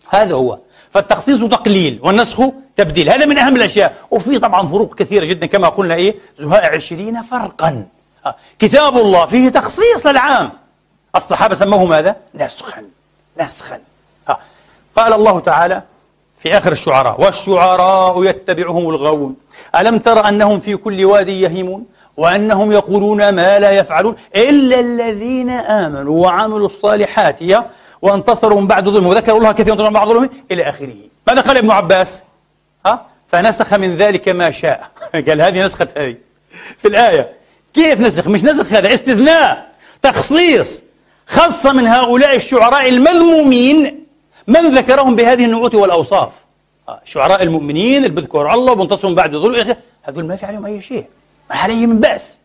هذا 0.10 0.34
هو. 0.34 0.60
فالتخصيص 0.94 1.44
تقليل 1.44 2.00
والنسخ 2.04 2.42
تبديل. 2.76 3.10
هذا 3.10 3.26
من 3.26 3.38
أهم 3.38 3.56
الأشياء. 3.56 3.96
وفي 4.12 4.40
طبعا 4.40 4.68
فروق 4.68 4.96
كثيرة 4.96 5.26
جدا 5.26 5.46
كما 5.46 5.70
قلنا 5.70 5.96
إيه؟ 5.96 6.16
زهاء 6.40 6.76
عشرين 6.76 7.24
فرقا. 7.24 7.86
آه. 8.26 8.36
كتاب 8.60 8.98
الله 8.98 9.26
فيه 9.26 9.50
تخصيص 9.50 10.06
للعام. 10.06 10.52
الصحابة 11.16 11.56
سموه 11.56 11.86
ماذا؟ 11.86 12.16
نسخا. 12.36 12.84
نسخا. 13.40 13.80
قال 14.96 15.14
الله 15.14 15.40
تعالى 15.40 15.82
في 16.44 16.58
آخر 16.58 16.72
الشعراء 16.72 17.22
والشعراء 17.22 18.24
يتبعهم 18.24 18.90
الغاوون. 18.90 19.36
ألم 19.76 20.00
تر 20.00 20.28
أنهم 20.28 20.60
في 20.60 20.76
كل 20.76 21.06
واد 21.06 21.30
يهيمون؟ 21.30 21.86
وأنهم 22.18 22.72
يقولون 22.72 23.30
ما 23.30 23.60
لا 23.60 23.72
يفعلون 23.72 24.16
إلا 24.36 24.80
الذين 24.80 25.50
آمنوا 25.50 26.24
وعملوا 26.24 26.66
الصالحات 26.66 27.40
وانتصروا 28.02 28.62
من 28.62 28.68
بعد 28.68 28.90
ظلم 28.90 29.08
وذكروا 29.08 29.38
الله 29.38 29.52
كثيرا 29.52 29.90
من 29.90 29.94
بعد 29.94 30.08
ظلم 30.08 30.30
إلى 30.52 30.70
آخره. 30.70 30.96
ماذا 31.28 31.42
قال 31.42 31.58
ابن 31.58 31.72
عباس؟ 31.72 32.24
ها؟ 32.86 33.06
فنسخ 33.28 33.74
من 33.74 33.98
ذلك 33.98 34.30
ما 34.30 34.52
شاء. 34.52 34.88
قال 35.28 35.42
هذه 35.42 35.66
نسخة 35.66 35.88
هذه. 35.98 36.16
في 36.78 36.88
الآية. 36.88 37.30
كيف 37.74 38.00
نسخ؟ 38.00 38.28
مش 38.28 38.44
نسخ 38.44 38.74
هذا 38.74 38.94
استثناء 38.94 39.72
تخصيص 40.02 40.82
خص 41.28 41.66
من 41.66 41.88
هؤلاء 41.88 42.36
الشعراء 42.36 42.90
المذمومين 42.90 44.01
من 44.48 44.76
ذكرهم 44.76 45.16
بهذه 45.16 45.46
النعوت 45.46 45.76
والأوصاف؟ 45.76 46.30
آه، 46.90 47.02
شعراء 47.06 47.44
المؤمنين 47.44 47.98
اللي 47.98 48.10
بيذكروا 48.16 48.54
الله 48.54 48.72
وبنتصروا 48.72 49.16
بعد 49.16 49.32
ظلم 49.32 49.76
هذول 50.04 50.26
ما 50.26 50.36
في 50.36 50.46
عليهم 50.46 50.66
أي 50.66 50.82
شيء. 50.82 51.06
ما 51.50 51.56
عليهم 51.56 51.90
من 51.90 52.00
بأس. 52.00 52.42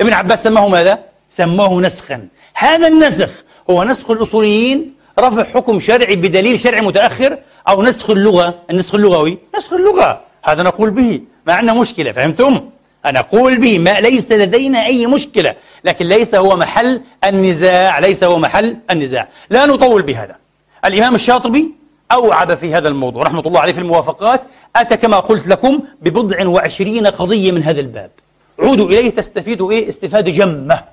ابن 0.00 0.12
عباس 0.12 0.42
سماه 0.42 0.68
ماذا؟ 0.68 0.98
سماه 1.28 1.80
نسخا. 1.80 2.28
هذا 2.54 2.86
النسخ 2.86 3.30
هو 3.70 3.84
نسخ 3.84 4.10
الأصوليين 4.10 4.94
رفع 5.18 5.44
حكم 5.44 5.80
شرعي 5.80 6.16
بدليل 6.16 6.60
شرعي 6.60 6.80
متأخر 6.80 7.38
أو 7.68 7.82
نسخ 7.82 8.10
اللغة. 8.10 8.54
النسخ 8.70 8.94
اللغوي. 8.94 9.38
نسخ 9.58 9.72
اللغة. 9.72 10.20
هذا 10.44 10.62
نقول 10.62 10.90
به. 10.90 11.20
ما 11.46 11.54
عندنا 11.54 11.80
مشكلة 11.80 12.12
فهمتم؟ 12.12 12.70
أنا 13.06 13.18
أقول 13.18 13.58
به 13.58 13.78
ما 13.78 14.00
ليس 14.00 14.32
لدينا 14.32 14.86
أي 14.86 15.06
مشكلة 15.06 15.54
لكن 15.84 16.06
ليس 16.06 16.34
هو 16.34 16.56
محل 16.56 17.00
النزاع 17.24 17.98
ليس 17.98 18.24
هو 18.24 18.38
محل 18.38 18.76
النزاع. 18.90 19.28
لا 19.50 19.66
نطول 19.66 20.02
بهذا. 20.02 20.36
الإمام 20.84 21.14
الشاطبي 21.14 21.74
أوعب 22.12 22.54
في 22.54 22.74
هذا 22.74 22.88
الموضوع. 22.88 23.22
رحمة 23.22 23.40
الله 23.40 23.60
عليه 23.60 23.72
في 23.72 23.80
الموافقات. 23.80 24.40
أتى 24.76 24.96
كما 24.96 25.20
قلت 25.20 25.48
لكم 25.48 25.80
ببضع 26.02 26.46
وعشرين 26.46 27.06
قضية 27.06 27.52
من 27.52 27.62
هذا 27.62 27.80
الباب. 27.80 28.10
عودوا 28.58 28.86
إليه 28.86 29.10
تستفيدوا 29.10 29.70
إيه؟ 29.70 29.88
استفادة 29.88 30.30
جمة. 30.30 30.84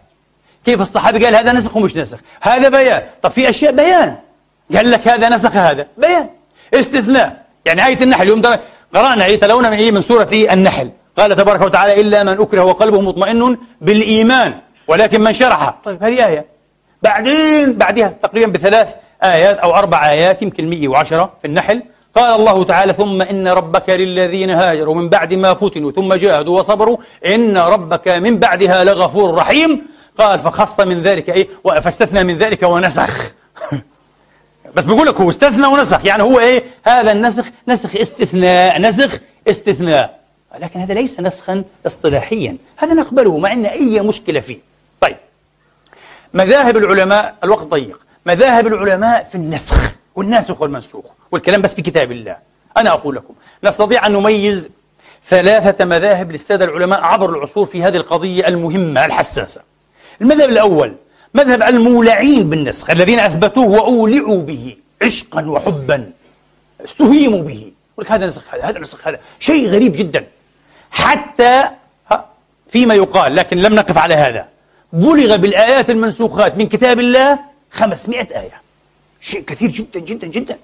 كيف 0.66 0.82
الصحابي 0.82 1.26
قال 1.26 1.36
هذا 1.36 1.54
نسخ 1.54 1.78
ومش 1.78 1.96
نسخ؟ 1.98 2.18
هذا 2.42 2.70
بيان. 2.70 3.02
طب 3.22 3.32
في 3.32 3.50
أشياء 3.50 3.72
بيان. 3.72 4.16
قال 4.76 4.92
لك 4.92 5.08
هذا 5.08 5.30
نسخ 5.30 5.56
هذا. 5.56 5.88
بيان. 5.98 6.30
استثناء. 6.74 7.46
يعني 7.66 7.86
آية 7.86 8.04
النحل. 8.04 8.28
يوم 8.28 8.42
قرأنا 8.96 9.26
آية 9.26 9.40
تلونا 9.40 9.70
من 9.70 9.78
إيه 9.78 9.92
من 9.92 10.02
سورة 10.02 10.28
إيه 10.32 10.54
النحل. 10.54 10.92
قال 11.18 11.36
تبارك 11.36 11.62
وتعالى 11.62 12.02
إلا 12.02 12.24
من 12.24 12.42
أكره 12.42 12.64
وقلبه 12.64 13.02
مطمئن 13.02 13.58
بالإيمان. 13.82 14.54
ولكن 14.88 15.22
من 15.22 15.34
شرح 15.34 15.74
طيب 15.86 16.04
هذه 16.04 16.28
آية. 16.28 16.46
بعدين 17.04 17.78
بعدها 17.78 18.08
تقريبا 18.08 18.52
بثلاث 18.52 18.94
آيات 19.24 19.58
أو 19.58 19.76
أربع 19.76 20.10
آيات 20.10 20.42
يمكن 20.42 20.70
110 20.70 21.34
في 21.42 21.48
النحل. 21.48 21.84
قال 22.16 22.40
الله 22.40 22.64
تعالى 22.64 22.94
ثم 22.94 23.22
إن 23.22 23.48
ربك 23.48 23.90
للذين 23.90 24.50
هاجروا 24.50 24.96
من 24.96 25.10
بعد 25.10 25.34
ما 25.34 25.54
فتنوا 25.54 25.92
ثم 25.92 26.14
جاهدوا 26.14 26.60
وصبروا 26.60 26.98
إن 27.26 27.58
ربك 27.58 28.08
من 28.08 28.38
بعدها 28.38 28.84
لغفور 28.84 29.36
رحيم. 29.36 29.82
قال 30.18 30.40
فخص 30.40 30.80
من 30.80 31.02
ذلك 31.02 31.30
إيه؟ 31.30 31.48
فاستثنى 31.64 32.24
من 32.24 32.38
ذلك 32.38 32.64
ونسخ. 32.64 33.34
بس 34.76 34.86
بيقول 34.86 35.08
لك 35.08 35.22
هو 35.22 35.30
استثنى 35.30 35.68
ونسخ 35.68 36.06
يعني 36.06 36.24
هو 36.24 36.40
إيه؟ 36.40 36.64
هذا 36.84 37.12
النسخ 37.12 37.46
نسخ 37.68 37.96
استثناء 37.96 38.82
نسخ 38.82 39.20
استثناء. 39.48 40.20
لكن 40.60 40.80
هذا 40.80 40.94
ليس 40.94 41.20
نسخا 41.20 41.64
اصطلاحيا 41.86 42.58
هذا 42.78 42.94
نقبله 42.94 43.38
ما 43.38 43.50
عندنا 43.50 43.72
أي 43.72 44.00
مشكلة 44.00 44.40
فيه. 44.40 44.58
طيب. 45.02 45.18
مذاهب 46.34 46.78
العلماء 46.78 47.36
الوقت 47.44 47.64
ضيق. 47.64 48.00
مذاهب 48.26 48.68
العلماء 48.68 49.24
في 49.24 49.36
النسخ 49.36 49.92
والناسخ 50.16 50.62
والمنسوخ 50.62 51.06
والكلام 51.32 51.62
بس 51.62 51.74
في 51.74 51.82
كتاب 51.82 52.12
الله. 52.12 52.38
أنا 52.78 52.90
أقول 52.90 53.16
لكم 53.16 53.34
نستطيع 53.64 54.06
أن 54.08 54.12
نميز 54.12 54.70
ثلاثة 55.26 55.86
مذاهب 55.86 56.32
للسادة 56.32 56.66
العلماء 56.66 57.02
عبر 57.02 57.30
العصور 57.30 57.66
في 57.66 57.84
هذه 57.84 57.98
القضية 57.98 58.48
المهمة 58.48 59.06
الحساسة. 59.06 59.62
المذهب 60.22 60.50
الأول 60.50 60.96
مذهب 61.34 61.64
المولعين 61.64 62.50
بالنسخ 62.50 62.90
الذين 62.90 63.20
أثبتوه 63.20 63.68
وأولعوا 63.68 64.42
به 64.42 64.78
عشقا 65.02 65.50
وحبا 65.50 66.12
استهيموا 66.86 67.42
به. 67.42 67.72
هذا 68.10 68.28
نسخ 68.28 68.54
هذا 68.54 68.64
هذا 68.64 68.80
نسخ 68.80 69.08
هذا 69.08 69.20
شيء 69.40 69.70
غريب 69.70 69.96
جدا. 69.96 70.26
حتى 70.92 71.64
فيما 72.70 72.94
يقال 72.94 73.36
لكن 73.36 73.58
لم 73.58 73.76
نقف 73.76 73.98
على 73.98 74.14
هذا 74.14 74.48
بلغ 74.94 75.36
بالآيات 75.36 75.90
المنسوخات 75.90 76.58
من 76.58 76.68
كتاب 76.68 77.00
الله 77.00 77.40
500 77.72 78.20
آية. 78.20 78.62
شيء 79.22 79.42
كثير 79.42 79.70
جدا 79.70 80.00
جدا 80.00 80.28
جدا. 80.28 80.58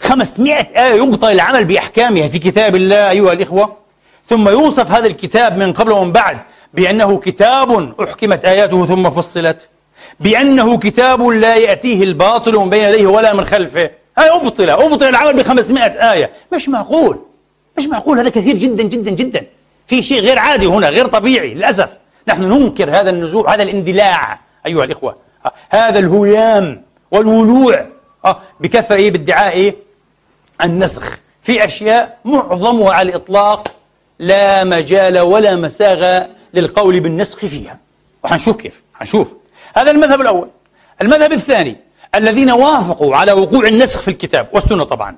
500 0.00 0.54
آية 0.54 1.02
يبطل 1.02 1.32
العمل 1.32 1.64
بأحكامها 1.64 2.28
في 2.28 2.38
كتاب 2.38 2.76
الله 2.76 3.10
أيها 3.10 3.32
الإخوة. 3.32 3.76
ثم 4.28 4.48
يوصف 4.48 4.90
هذا 4.90 5.06
الكتاب 5.06 5.58
من 5.58 5.72
قبل 5.72 5.92
ومن 5.92 6.12
بعد 6.12 6.38
بأنه 6.74 7.18
كتاب 7.18 8.00
أحكمت 8.02 8.44
آياته 8.44 8.86
ثم 8.86 9.10
فصلت. 9.10 9.68
بأنه 10.20 10.78
كتاب 10.78 11.22
لا 11.22 11.56
يأتيه 11.56 12.02
الباطل 12.02 12.56
من 12.56 12.70
بين 12.70 12.84
يديه 12.84 13.06
ولا 13.06 13.34
من 13.34 13.44
خلفه. 13.44 13.90
هاي 14.18 14.30
أبطل 14.30 14.70
أبطل 14.70 15.08
العمل 15.08 15.32
ب 15.32 15.42
500 15.42 16.12
آية. 16.12 16.30
مش 16.52 16.68
معقول 16.68 17.18
مش 17.78 17.86
معقول. 17.86 18.18
هذا 18.18 18.28
كثير 18.28 18.56
جدا 18.56 18.82
جدا 18.82 19.10
جدا. 19.10 19.46
في 19.86 20.02
شيء 20.02 20.20
غير 20.20 20.38
عادي 20.38 20.66
هنا 20.66 20.88
غير 20.88 21.06
طبيعي 21.06 21.54
للأسف. 21.54 21.88
نحن 22.28 22.42
ننكر 22.42 22.90
هذا 22.90 23.10
النزوع 23.10 23.54
هذا 23.54 23.62
الاندلاع 23.62 24.40
أيها 24.66 24.84
الإخوة. 24.84 25.29
هذا 25.70 25.98
الهيام 25.98 26.82
والولوع. 27.10 27.86
آه، 28.24 28.40
بكثرة 28.60 28.96
إيه؟ 28.96 29.10
بادعاء 29.10 29.52
إيه؟ 29.52 29.76
النسخ. 30.64 31.18
في 31.42 31.64
أشياء 31.64 32.18
معظمها 32.24 32.92
على 32.92 33.08
الإطلاق 33.08 33.74
لا 34.18 34.64
مجال 34.64 35.18
ولا 35.18 35.56
مساغ 35.56 36.26
للقول 36.54 37.00
بالنسخ 37.00 37.38
فيها. 37.38 37.78
وحنشوف 38.24 38.56
كيف. 38.56 38.82
حنشوف. 38.94 39.34
هذا 39.76 39.90
المذهب 39.90 40.20
الأول. 40.20 40.48
المذهب 41.02 41.32
الثاني 41.32 41.76
الذين 42.14 42.50
وافقوا 42.50 43.16
على 43.16 43.32
وقوع 43.32 43.66
النسخ 43.66 44.00
في 44.00 44.08
الكتاب 44.08 44.48
والسنة 44.52 44.84
طبعا 44.84 45.16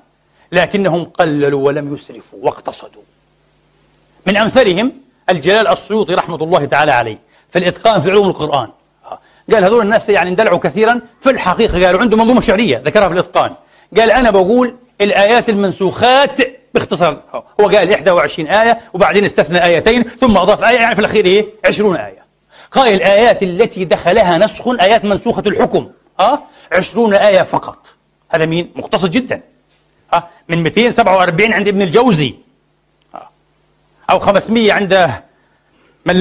لكنهم 0.51 1.03
قللوا 1.05 1.65
ولم 1.65 1.93
يسرفوا 1.93 2.39
واقتصدوا. 2.41 3.01
من 4.27 4.37
أمثلهم 4.37 4.91
الجلال 5.29 5.67
السيوطي 5.67 6.13
رحمة 6.13 6.35
الله 6.35 6.65
تعالى 6.65 6.91
عليه 6.91 7.17
في 7.51 7.59
الإتقان 7.59 8.01
في 8.01 8.09
علوم 8.09 8.27
القرآن. 8.27 8.69
قال 9.51 9.63
هذول 9.63 9.81
الناس 9.81 10.09
يعني 10.09 10.29
اندلعوا 10.29 10.59
كثيرا 10.59 11.01
في 11.21 11.29
الحقيقة 11.29 11.85
قالوا 11.85 12.01
عنده 12.01 12.17
منظومة 12.17 12.41
شعرية 12.41 12.81
ذكرها 12.85 13.07
في 13.07 13.13
الإتقان. 13.13 13.55
قال 13.97 14.11
أنا 14.11 14.31
بقول 14.31 14.75
الآيات 15.01 15.49
المنسوخات 15.49 16.39
باختصار 16.73 17.21
هو 17.61 17.67
قال 17.67 17.89
21 17.89 18.47
آية 18.47 18.79
وبعدين 18.93 19.25
استثنى 19.25 19.63
آيتين 19.65 20.03
ثم 20.03 20.37
أضاف 20.37 20.63
آية 20.63 20.79
يعني 20.79 20.95
في 20.95 21.01
الأخير 21.01 21.25
إيه؟ 21.25 21.45
20 21.65 21.95
آية. 21.95 22.23
قال 22.71 22.93
الآيات 22.93 23.43
التي 23.43 23.85
دخلها 23.85 24.37
نسخ 24.37 24.67
آيات 24.67 25.05
منسوخة 25.05 25.43
الحكم. 25.47 25.89
أه؟ 26.19 26.43
20 26.71 27.13
آية 27.13 27.41
فقط. 27.41 27.93
هذا 28.29 28.45
مين؟ 28.45 28.71
مقتصد 28.75 29.11
جدا. 29.11 29.41
أه؟ 30.13 30.23
من 30.49 30.63
247 30.63 31.53
عند 31.53 31.67
ابن 31.67 31.81
الجوزي. 31.81 32.35
أه؟ 33.15 33.29
أو 34.11 34.19
500 34.19 34.73
عند 34.73 35.11
من 36.05 36.19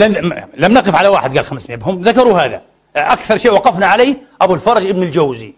لم 0.56 0.72
نقف 0.72 0.94
على 0.94 1.08
واحد 1.08 1.36
قال 1.36 1.44
500 1.44 1.78
هم 1.82 2.02
ذكروا 2.02 2.40
هذا. 2.40 2.62
أكثر 2.96 3.36
شيء 3.36 3.52
وقفنا 3.52 3.86
عليه 3.86 4.16
أبو 4.40 4.54
الفرج 4.54 4.86
ابن 4.86 5.02
الجوزي. 5.02 5.54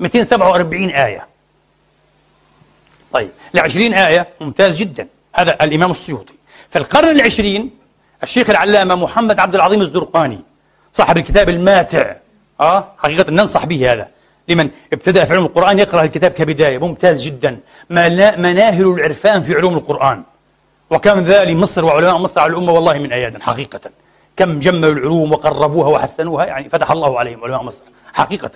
247 0.00 0.90
آية. 0.90 1.26
طيب 3.12 3.30
العشرين 3.54 3.94
آية 3.94 4.28
ممتاز 4.40 4.76
جدا. 4.78 5.08
هذا 5.34 5.64
الإمام 5.64 5.90
السيوطي. 5.90 6.34
في 6.70 6.78
القرن 6.78 7.08
العشرين 7.08 7.70
الشيخ 8.22 8.50
العلامة 8.50 8.94
محمد 8.94 9.40
عبد 9.40 9.54
العظيم 9.54 9.80
الزرقاني 9.80 10.40
صاحب 10.92 11.18
الكتاب 11.18 11.48
الماتع. 11.48 12.16
آه 12.60 12.88
حقيقة 12.98 13.30
ننصح 13.30 13.66
به 13.66 13.92
هذا. 13.92 14.08
لمن 14.48 14.70
ابتدأ 14.92 15.24
في 15.24 15.32
علوم 15.32 15.44
القرآن 15.44 15.78
يقرأ 15.78 16.02
الكتاب 16.02 16.30
كبداية. 16.30 16.78
ممتاز 16.78 17.22
جدا. 17.22 17.58
مناهل 17.90 18.86
العرفان 18.86 19.42
في 19.42 19.54
علوم 19.54 19.74
القرآن. 19.74 20.22
وكان 20.90 21.24
ذا 21.24 21.44
لمصر 21.44 21.84
وعلماء 21.84 22.18
مصر 22.18 22.40
على 22.40 22.50
الأمة 22.50 22.72
والله 22.72 22.98
من 22.98 23.12
أياد 23.12 23.42
حقيقة. 23.42 23.80
كم 24.36 24.58
جملوا 24.58 24.92
العلوم 24.92 25.32
وقربوها 25.32 25.88
وحسنوها 25.88 26.44
يعني 26.44 26.68
فتح 26.68 26.90
الله 26.90 27.18
عليهم 27.18 27.44
علماء 27.44 27.62
مصر 27.62 27.82
حقيقة. 28.14 28.50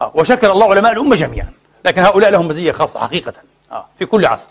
آه 0.00 0.12
وشكر 0.14 0.52
الله 0.52 0.70
علماء 0.70 0.92
الأمة 0.92 1.16
جميعا. 1.16 1.52
لكن 1.84 2.04
هؤلاء 2.04 2.30
لهم 2.30 2.48
مزية 2.48 2.72
خاصة 2.72 3.00
حقيقة. 3.00 3.32
آه 3.72 3.86
في 3.98 4.06
كل 4.06 4.26
عصر. 4.26 4.48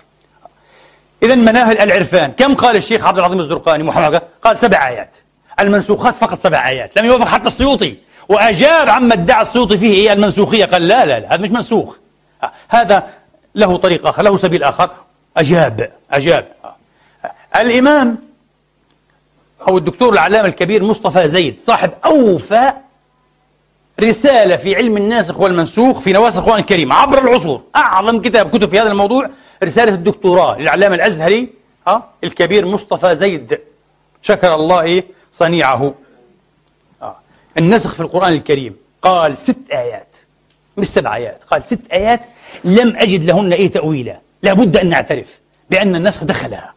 إذا 1.24 1.36
مناهل 1.36 1.78
العرفان 1.78 2.32
كم 2.32 2.56
قال 2.56 2.76
الشيخ 2.76 3.06
عبد 3.06 3.18
العظيم 3.18 3.40
الزرقاني 3.40 3.84
محمد؟ 3.84 4.22
قال 4.42 4.58
سبع 4.58 4.88
آيات. 4.88 5.18
المنسوخات 5.60 6.18
فقط 6.18 6.40
سبع 6.40 6.68
آيات 6.68 6.98
لم 6.98 7.06
يوافق 7.06 7.26
حتى 7.26 7.48
السيوطي. 7.48 7.98
وأجاب 8.30 8.90
عما 8.90 9.14
ادعى 9.14 9.42
السيوطي 9.42 9.78
فيه 9.78 10.10
هي 10.10 10.14
المنسوخية 10.14 10.66
قال 10.66 10.88
لا 10.88 11.06
لا 11.06 11.20
لا 11.20 11.34
هذا 11.36 11.42
مش 11.42 11.50
منسوخ. 11.50 11.98
آه 12.44 12.52
هذا 12.70 13.10
له 13.56 13.78
طريق 13.78 14.08
آخر 14.08 14.24
له 14.24 14.38
سبيل 14.38 14.64
آخر. 14.64 14.90
أجاب 15.38 15.92
أجاب. 16.12 16.48
آه. 16.66 16.76
الإمام 17.62 18.31
أو 19.68 19.78
الدكتور 19.78 20.14
العلامة 20.14 20.48
الكبير 20.48 20.84
مصطفى 20.84 21.28
زيد 21.28 21.60
صاحب 21.62 21.92
أوفى 22.06 22.74
رسالة 24.00 24.56
في 24.56 24.76
علم 24.76 24.98
الناسخ 24.98 25.40
والمنسوخ 25.40 26.00
في 26.00 26.14
نواسخ 26.14 26.40
القرآن 26.40 26.60
الكريم 26.60 26.94
عبر 26.94 27.18
العصور 27.18 27.62
أعظم 27.76 28.22
كتاب 28.22 28.50
كتب 28.50 28.70
في 28.70 28.80
هذا 28.80 28.92
الموضوع 28.92 29.30
رسالة 29.64 29.94
الدكتوراه 29.94 30.58
للعلامة 30.58 30.96
الأزهري 30.96 31.50
ها 31.88 32.10
الكبير 32.24 32.66
مصطفى 32.66 33.16
زيد 33.16 33.60
شكر 34.22 34.56
الله 34.56 35.04
صنيعه 35.32 35.94
آه. 37.02 37.16
النسخ 37.58 37.94
في 37.94 38.00
القرآن 38.00 38.34
الكريم 38.34 38.76
قال 39.02 39.38
ست 39.38 39.72
آيات 39.72 40.16
مش 40.78 40.88
سبع 40.88 41.16
آيات 41.16 41.44
قال 41.44 41.64
ست 41.66 41.92
آيات 41.94 42.20
لم 42.64 42.96
أجد 42.98 43.24
لهن 43.24 43.54
أي 43.54 43.70
تأويلا 43.70 44.20
لابد 44.44 44.78
أن 44.78 44.90
نعترف 44.90 45.40
بأن 45.70 45.96
النسخ 45.96 46.24
دخلها 46.24 46.74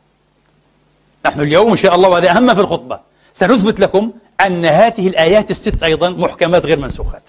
نحن 1.26 1.40
اليوم 1.40 1.70
إن 1.70 1.76
شاء 1.76 1.94
الله 1.94 2.08
وهذا 2.08 2.30
أهم 2.30 2.54
في 2.54 2.60
الخطبة. 2.60 3.00
سنثبت 3.34 3.80
لكم 3.80 4.12
أن 4.46 4.64
هذه 4.64 5.08
الآيات 5.08 5.50
الست 5.50 5.82
أيضا 5.82 6.10
محكمات 6.10 6.66
غير 6.66 6.78
منسوخات. 6.78 7.28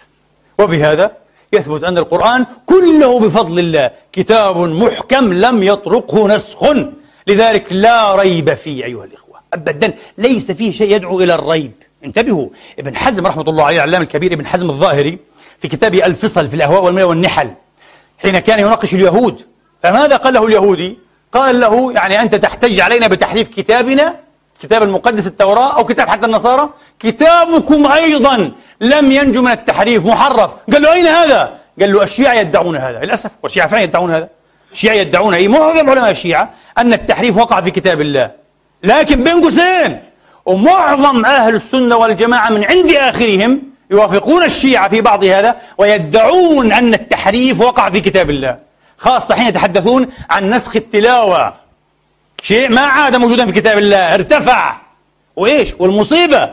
وبهذا 0.59 1.11
يثبت 1.53 1.83
أن 1.83 1.97
القرآن 1.97 2.45
كله 2.65 3.19
بفضل 3.19 3.59
الله 3.59 3.91
كتاب 4.11 4.57
محكم 4.57 5.33
لم 5.33 5.63
يطرقه 5.63 6.27
نسخ. 6.27 6.63
لذلك 7.27 7.73
لا 7.73 8.15
ريب 8.15 8.53
فيه 8.53 8.85
أيها 8.85 9.05
الإخوة. 9.05 9.39
أبدا 9.53 9.93
ليس 10.17 10.51
فيه 10.51 10.71
شيء 10.71 10.95
يدعو 10.95 11.21
إلى 11.21 11.33
الريب. 11.33 11.71
انتبهوا 12.05 12.49
ابن 12.79 12.95
حزم 12.95 13.27
رحمة 13.27 13.43
الله 13.47 13.63
عليه 13.63 13.77
العلام 13.77 14.01
الكبير 14.01 14.33
ابن 14.33 14.47
حزم 14.47 14.69
الظاهري 14.69 15.17
في 15.59 15.67
كتابه 15.67 16.05
الفصل 16.05 16.47
في 16.47 16.55
الأهواء 16.55 16.83
والميل 16.83 17.03
والنحل 17.03 17.51
حين 18.17 18.39
كان 18.39 18.59
يناقش 18.59 18.93
اليهود 18.93 19.41
فماذا 19.83 20.15
قال 20.15 20.33
له 20.33 20.45
اليهودي؟ 20.45 20.97
قال 21.31 21.59
له 21.59 21.91
يعني 21.91 22.21
أنت 22.21 22.35
تحتج 22.35 22.79
علينا 22.79 23.07
بتحريف 23.07 23.47
كتابنا 23.47 24.15
كتاب 24.61 24.83
المقدس 24.83 25.27
التوراة 25.27 25.77
أو 25.77 25.85
كتاب 25.85 26.09
حتى 26.09 26.25
النصارى؟ 26.25 26.69
كتابكم 26.99 27.85
أيضا 27.91 28.51
لم 28.81 29.11
ينجو 29.11 29.41
من 29.41 29.51
التحريف 29.51 30.05
محرف. 30.05 30.51
قال 30.73 30.81
له 30.81 30.93
أين 30.93 31.07
هذا؟ 31.07 31.57
قال 31.79 31.93
له 31.93 32.03
الشيعة 32.03 32.33
يدعون 32.33 32.77
هذا. 32.77 32.99
للأسف 32.99 33.31
والشيعة 33.43 33.67
فعلا 33.67 33.83
يدعون 33.83 34.13
هذا. 34.13 34.29
الشيعة 34.71 34.93
يدعون 34.93 35.33
أي 35.33 35.47
معظم 35.47 35.89
علماء 35.89 36.11
الشيعة 36.11 36.49
أن 36.77 36.93
التحريف 36.93 37.37
وقع 37.37 37.61
في 37.61 37.71
كتاب 37.71 38.01
الله. 38.01 38.31
لكن 38.83 39.23
بين 39.23 39.41
قوسين 39.41 39.99
ومعظم 40.45 41.25
أهل 41.25 41.55
السنة 41.55 41.97
والجماعة 41.97 42.49
من 42.49 42.65
عند 42.65 42.89
آخرهم 42.89 43.61
يوافقون 43.91 44.43
الشيعة 44.43 44.89
في 44.89 45.01
بعض 45.01 45.23
هذا 45.23 45.55
ويدعون 45.77 46.71
أن 46.71 46.93
التحريف 46.93 47.61
وقع 47.61 47.89
في 47.89 48.01
كتاب 48.01 48.29
الله. 48.29 48.64
خاصة 48.97 49.35
حين 49.35 49.47
يتحدثون 49.47 50.07
عن 50.29 50.49
نسخ 50.49 50.75
التلاوة. 50.75 51.53
شيء 52.41 52.69
ما 52.69 52.81
عاد 52.81 53.15
موجودا 53.15 53.45
في 53.45 53.51
كتاب 53.51 53.77
الله. 53.77 54.13
ارتفع. 54.13 54.75
وإيش؟ 55.35 55.73
والمصيبة. 55.79 56.49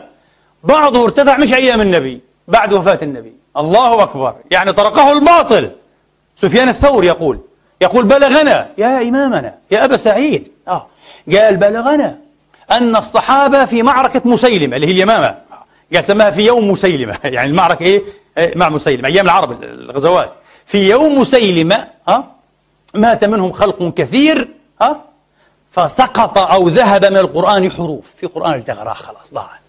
بعضه 0.63 1.03
ارتفع 1.03 1.37
مش 1.37 1.53
أيام 1.53 1.81
النبي 1.81 2.21
بعد 2.47 2.73
وفاة 2.73 2.99
النبي. 3.01 3.33
الله 3.57 4.03
أكبر. 4.03 4.35
يعني 4.51 4.73
طرقه 4.73 5.11
الباطل. 5.11 5.71
سفيان 6.35 6.69
الثوري 6.69 7.07
يقول 7.07 7.39
يقول 7.81 8.05
بلغنا. 8.05 8.69
يا 8.77 9.01
إمامنا. 9.01 9.55
يا 9.71 9.85
أبا 9.85 9.97
سعيد. 9.97 10.51
آه. 10.67 10.87
قال 11.33 11.57
بلغنا 11.57 12.17
أن 12.71 12.95
الصحابة 12.95 13.65
في 13.65 13.83
معركة 13.83 14.21
مسيلمة 14.25 14.75
اللي 14.75 14.87
هي 14.87 14.91
اليمامة. 14.91 15.37
قال 15.93 16.03
سماها 16.03 16.31
في 16.31 16.45
يوم 16.45 16.71
مسيلمة. 16.71 17.17
يعني 17.23 17.49
المعركة 17.49 17.83
إيه, 17.83 18.03
إيه، 18.37 18.57
مع 18.57 18.69
مسيلمة. 18.69 19.07
أيام 19.07 19.25
العرب 19.25 19.63
الغزوات. 19.63 20.31
في 20.65 20.89
يوم 20.89 21.19
مسيلمة 21.19 21.87
ها 22.07 22.32
مات 22.93 23.23
منهم 23.23 23.51
خلق 23.51 23.93
كثير 23.93 24.47
ها؟ 24.81 25.01
فسقط 25.71 26.37
أو 26.37 26.67
ذهب 26.67 27.05
من 27.05 27.17
القرآن 27.17 27.71
حروف. 27.71 28.05
في 28.17 28.27
قرآن 28.27 28.53
التغراء 28.53 28.93
خلاص 28.93 29.33
ضاع. 29.33 29.59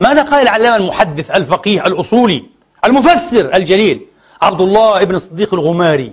ماذا 0.00 0.22
قال 0.22 0.42
العلامة 0.42 0.76
المحدث 0.76 1.30
الفقيه 1.30 1.86
الأصولي 1.86 2.44
المفسر 2.84 3.54
الجليل 3.54 4.00
عبد 4.42 4.60
الله 4.60 5.04
بن 5.04 5.14
الصديق 5.14 5.54
الغماري؟ 5.54 6.12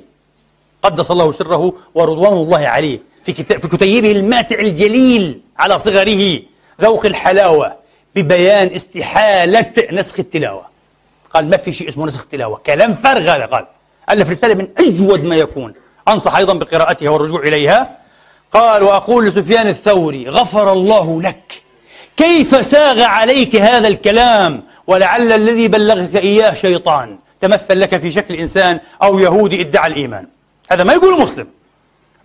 قدس 0.83 1.11
الله 1.11 1.31
سره 1.31 1.73
ورضوان 1.95 2.33
الله 2.33 2.67
عليه 2.67 2.99
في 3.25 3.33
كتاب 3.33 3.59
في 3.59 3.67
كتيبه 3.67 4.11
الماتع 4.11 4.59
الجليل 4.59 5.41
على 5.57 5.79
صغره 5.79 6.39
ذوق 6.81 7.05
الحلاوة 7.05 7.73
ببيان 8.15 8.67
استحالة 8.75 9.73
نسخ 9.91 10.19
التلاوة. 10.19 10.65
قال 11.33 11.49
ما 11.49 11.57
في 11.57 11.73
شيء 11.73 11.89
اسمه 11.89 12.05
نسخ 12.05 12.21
التلاوة. 12.21 12.57
كلام 12.57 12.95
فارغ 12.95 13.35
هذا 13.35 13.45
قال. 13.45 13.65
ألف 14.09 14.29
رسالة 14.29 14.53
من 14.53 14.67
أجود 14.77 15.23
ما 15.23 15.35
يكون. 15.35 15.73
أنصح 16.07 16.35
أيضا 16.35 16.53
بقراءتها 16.53 17.09
والرجوع 17.09 17.39
إليها. 17.39 17.97
قال 18.51 18.83
وأقول 18.83 19.25
لسفيان 19.25 19.67
الثوري 19.67 20.29
غفر 20.29 20.71
الله 20.71 21.21
لك. 21.21 21.63
كيف 22.17 22.65
ساغ 22.65 23.01
عليك 23.01 23.55
هذا 23.55 23.87
الكلام؟ 23.87 24.63
ولعل 24.87 25.31
الذي 25.31 25.67
بلغك 25.67 26.15
إياه 26.15 26.53
شيطان. 26.53 27.17
تمثل 27.41 27.79
لك 27.79 27.97
في 27.97 28.11
شكل 28.11 28.33
إنسان 28.33 28.79
أو 29.03 29.19
يهودي 29.19 29.61
ادعى 29.61 29.87
الإيمان. 29.87 30.27
هذا 30.71 30.83
ما 30.83 30.93
يقول 30.93 31.21
مسلم. 31.21 31.47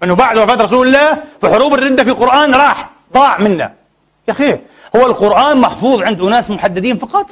أنه 0.02 0.14
بعد 0.14 0.38
وفاة 0.38 0.54
رسول 0.54 0.86
الله 0.86 1.18
في 1.40 1.48
حروب 1.48 1.74
الردة 1.74 2.04
في 2.04 2.10
القرآن 2.10 2.54
راح 2.54 2.90
ضاع 3.12 3.38
منا. 3.38 3.72
يا 4.28 4.32
أخي 4.32 4.58
هو 4.96 5.06
القرآن 5.06 5.56
محفوظ 5.56 6.02
عند 6.02 6.20
أناس 6.20 6.50
محددين 6.50 6.98
فقط. 6.98 7.26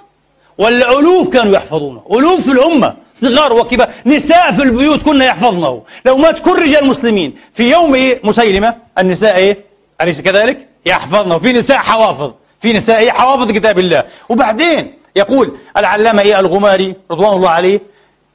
ولا 0.58 0.98
ألوف 0.98 1.28
كانوا 1.28 1.52
يحفظونه. 1.52 2.02
ألوف 2.10 2.40
في 2.40 2.52
الأمة 2.52 2.94
صغار 3.14 3.52
وكبار. 3.52 3.88
نساء 4.06 4.52
في 4.52 4.62
البيوت 4.62 5.02
كنا 5.02 5.24
يحفظنه. 5.24 5.82
لو 6.06 6.16
مات 6.16 6.38
كل 6.38 6.62
رجال 6.62 6.82
المسلمين 6.82 7.34
في 7.54 7.70
يوم 7.70 7.94
إيه؟ 7.94 8.20
مسيلمة 8.24 8.74
النساء 8.98 9.36
إيه؟ 9.36 9.58
أليس 10.00 10.22
كذلك؟ 10.22 10.66
يحفظنا 10.86 11.34
وفي 11.34 11.52
نساء 11.52 11.76
حوافظ. 11.76 12.32
في 12.60 12.72
نساء 12.72 12.98
إيه؟ 12.98 13.10
حوافظ 13.10 13.52
كتاب 13.52 13.78
الله. 13.78 14.04
وبعدين 14.28 14.94
يقول 15.16 15.56
العلامة 15.76 16.22
إيه؟ 16.22 16.40
الغماري 16.40 16.94
رضوان 17.10 17.36
الله 17.36 17.50
عليه 17.50 17.80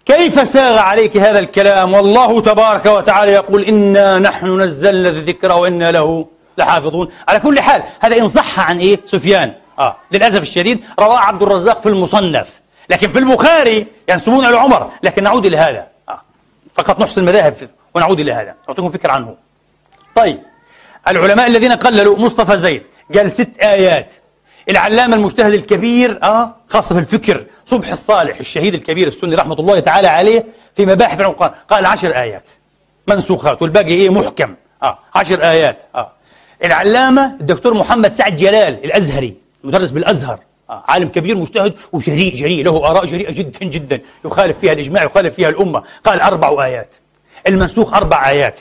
كيف 0.05 0.47
ساغ 0.47 0.77
عليك 0.77 1.17
هذا 1.17 1.39
الكلام؟ 1.39 1.93
والله 1.93 2.41
تبارك 2.41 2.85
وتعالى 2.85 3.31
يقول 3.31 3.63
إنا 3.63 4.19
نحن 4.19 4.61
نزلنا 4.61 5.09
الذكر 5.09 5.51
وإنا 5.51 5.91
له 5.91 6.25
لحافظون. 6.57 7.07
على 7.27 7.39
كل 7.39 7.59
حال 7.59 7.83
هذا 7.99 8.17
إن 8.17 8.27
صح 8.27 8.59
عن 8.69 8.79
إيه؟ 8.79 8.99
سفيان. 9.05 9.53
آه. 9.81 9.95
للأسف 10.11 10.41
الشديد 10.41 10.83
رواه 10.99 11.19
عبد 11.19 11.43
الرزاق 11.43 11.81
في 11.81 11.89
المصنف. 11.89 12.61
لكن 12.89 13.11
في 13.11 13.19
البخاري 13.19 13.87
ينسبون 14.09 14.45
إلى 14.45 14.57
عمر. 14.57 14.91
لكن 15.03 15.23
نعود 15.23 15.45
إلى 15.45 15.57
هذا. 15.57 15.87
آه. 16.09 16.21
فقط 16.75 16.99
نحسن 16.99 17.21
المذاهب 17.21 17.55
ونعود 17.93 18.19
إلى 18.19 18.31
هذا. 18.31 18.55
أعطيكم 18.69 18.89
فكرة 18.89 19.11
عنه. 19.11 19.35
طيب. 20.15 20.39
العلماء 21.07 21.47
الذين 21.47 21.71
قللوا 21.71 22.17
مصطفى 22.17 22.57
زيد 22.57 22.83
قال 23.15 23.31
ست 23.31 23.49
آيات. 23.61 24.13
العلامة 24.69 25.15
المجتهد 25.15 25.53
الكبير 25.53 26.19
آه 26.23 26.55
خاصة 26.69 26.95
في 26.95 27.01
الفكر 27.01 27.45
صبح 27.65 27.91
الصالح 27.91 28.37
الشهيد 28.37 28.73
الكبير 28.73 29.07
السني 29.07 29.35
رحمة 29.35 29.55
الله 29.59 29.79
تعالى 29.79 30.07
عليه 30.07 30.45
في 30.75 30.85
مباحث 30.85 31.21
القرآن 31.21 31.51
قال 31.69 31.85
عشر 31.85 32.15
آيات. 32.15 32.49
منسوخات 33.07 33.61
والباقي 33.61 33.93
إيه؟ 33.93 34.09
محكم. 34.09 34.55
آه. 34.83 34.99
عشر 35.15 35.43
آيات. 35.43 35.83
آه. 35.95 36.11
العلامة 36.65 37.25
الدكتور 37.25 37.73
محمد 37.73 38.13
سعد 38.13 38.35
جلال 38.35 38.85
الأزهري. 38.85 39.35
مدرس 39.63 39.91
بالأزهر. 39.91 40.39
آه 40.69 40.83
عالم 40.87 41.07
كبير 41.07 41.37
مجتهد 41.37 41.73
وجريء 41.91 42.35
جريء. 42.35 42.63
له 42.65 42.91
آراء 42.91 43.05
جريئة 43.05 43.31
جدا 43.31 43.65
جدا. 43.65 44.01
يخالف 44.25 44.59
فيها 44.59 44.73
الإجماع 44.73 45.03
يخالف 45.03 45.35
فيها 45.35 45.49
الأمة. 45.49 45.83
قال 46.03 46.21
أربع 46.21 46.65
آيات. 46.65 46.95
المنسوخ 47.47 47.93
أربع 47.93 48.29
آيات. 48.29 48.59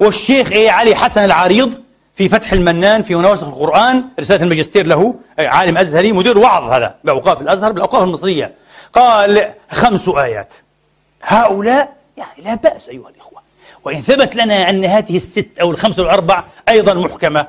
والشيخ 0.00 0.52
إيه 0.52 0.70
علي 0.70 0.94
حسن 0.94 1.24
العريض 1.24 1.74
في 2.14 2.28
فتح 2.28 2.52
المنان 2.52 3.02
في 3.02 3.14
نواسخ 3.14 3.46
القرآن 3.46 4.04
رسالة 4.20 4.42
الماجستير 4.42 4.86
له. 4.86 5.14
عالم 5.38 5.78
أزهري 5.78 6.12
مدير 6.12 6.38
وعظ 6.38 6.72
هذا 6.72 6.94
بأوقاف 7.04 7.40
الأزهر 7.40 7.72
بالأوقاف 7.72 8.02
المصرية. 8.02 8.54
قال 8.92 9.52
خمس 9.70 10.08
آيات. 10.08 10.54
هؤلاء 11.22 11.96
يعني 12.16 12.42
لا 12.44 12.54
بأس 12.54 12.88
أيها 12.88 13.08
الإخوة. 13.08 13.40
وإن 13.84 14.02
ثبت 14.02 14.36
لنا 14.36 14.70
أن 14.70 14.84
هذه 14.84 15.16
الست 15.16 15.48
أو 15.60 15.70
الخمس 15.70 15.98
أو 15.98 16.04
الأربع 16.04 16.44
أيضا 16.68 16.94
محكمة 16.94 17.46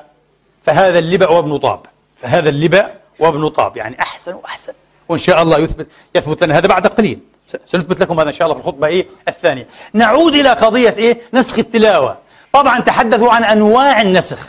فهذا 0.64 0.98
اللبأ 0.98 1.28
وابن 1.28 1.56
طاب. 1.58 1.80
فهذا 2.22 2.48
اللبأ 2.48 2.90
وابن 3.18 3.48
طاب 3.48 3.76
يعني 3.76 4.00
أحسن 4.00 4.34
وأحسن. 4.34 4.72
وإن 5.08 5.18
شاء 5.18 5.42
الله 5.42 5.58
يثبت 5.58 5.86
يثبت 6.14 6.44
لنا 6.44 6.58
هذا 6.58 6.66
بعد 6.66 6.86
قليل. 6.86 7.18
سنثبت 7.66 8.00
لكم 8.00 8.20
هذا 8.20 8.28
إن 8.28 8.34
شاء 8.34 8.46
الله 8.46 8.60
في 8.60 8.66
الخطبة 8.66 8.86
إيه 8.86 9.06
الثانية. 9.28 9.68
نعود 9.92 10.34
إلى 10.34 10.48
قضية 10.48 10.94
إيه 10.98 11.20
نسخ 11.34 11.58
التلاوة. 11.58 12.18
طبعا 12.52 12.80
تحدثوا 12.80 13.32
عن 13.32 13.44
أنواع 13.44 14.00
النسخ. 14.00 14.48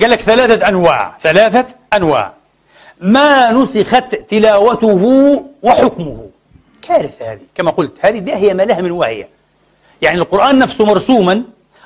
قال 0.00 0.10
لك 0.10 0.20
ثلاثة 0.20 0.68
أنواع 0.68 1.16
ثلاثة 1.20 1.66
أنواع. 1.92 2.32
ما 3.00 3.52
نسخت 3.52 4.14
تلاوته 4.14 5.44
وحكمه. 5.62 6.26
كارثة 6.82 7.32
هذه. 7.32 7.40
كما 7.54 7.70
قلت 7.70 7.92
هذه 8.00 8.18
داهية 8.18 8.52
ما 8.52 8.62
لها 8.62 8.80
من 8.80 8.90
واهية 8.90 9.28
يعني 10.02 10.18
القرآن 10.18 10.58
نفسه 10.58 10.84
مرسوما 10.84 11.42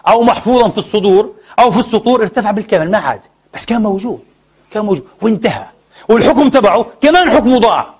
أو 0.08 0.22
محفوظا 0.22 0.68
في 0.68 0.78
الصدور 0.78 1.34
أو 1.58 1.70
في 1.70 1.78
السطور 1.78 2.22
ارتفع 2.22 2.50
بالكامل 2.50 2.90
ما 2.90 2.98
عاد. 2.98 3.20
بس 3.54 3.66
كان 3.66 3.82
موجود. 3.82 4.29
كان 4.70 4.84
موجود 4.84 5.06
وانتهى. 5.22 5.66
والحكم 6.08 6.48
تبعه 6.48 6.86
كمان 7.00 7.30
حكمه 7.30 7.58
ضاع. 7.58 7.94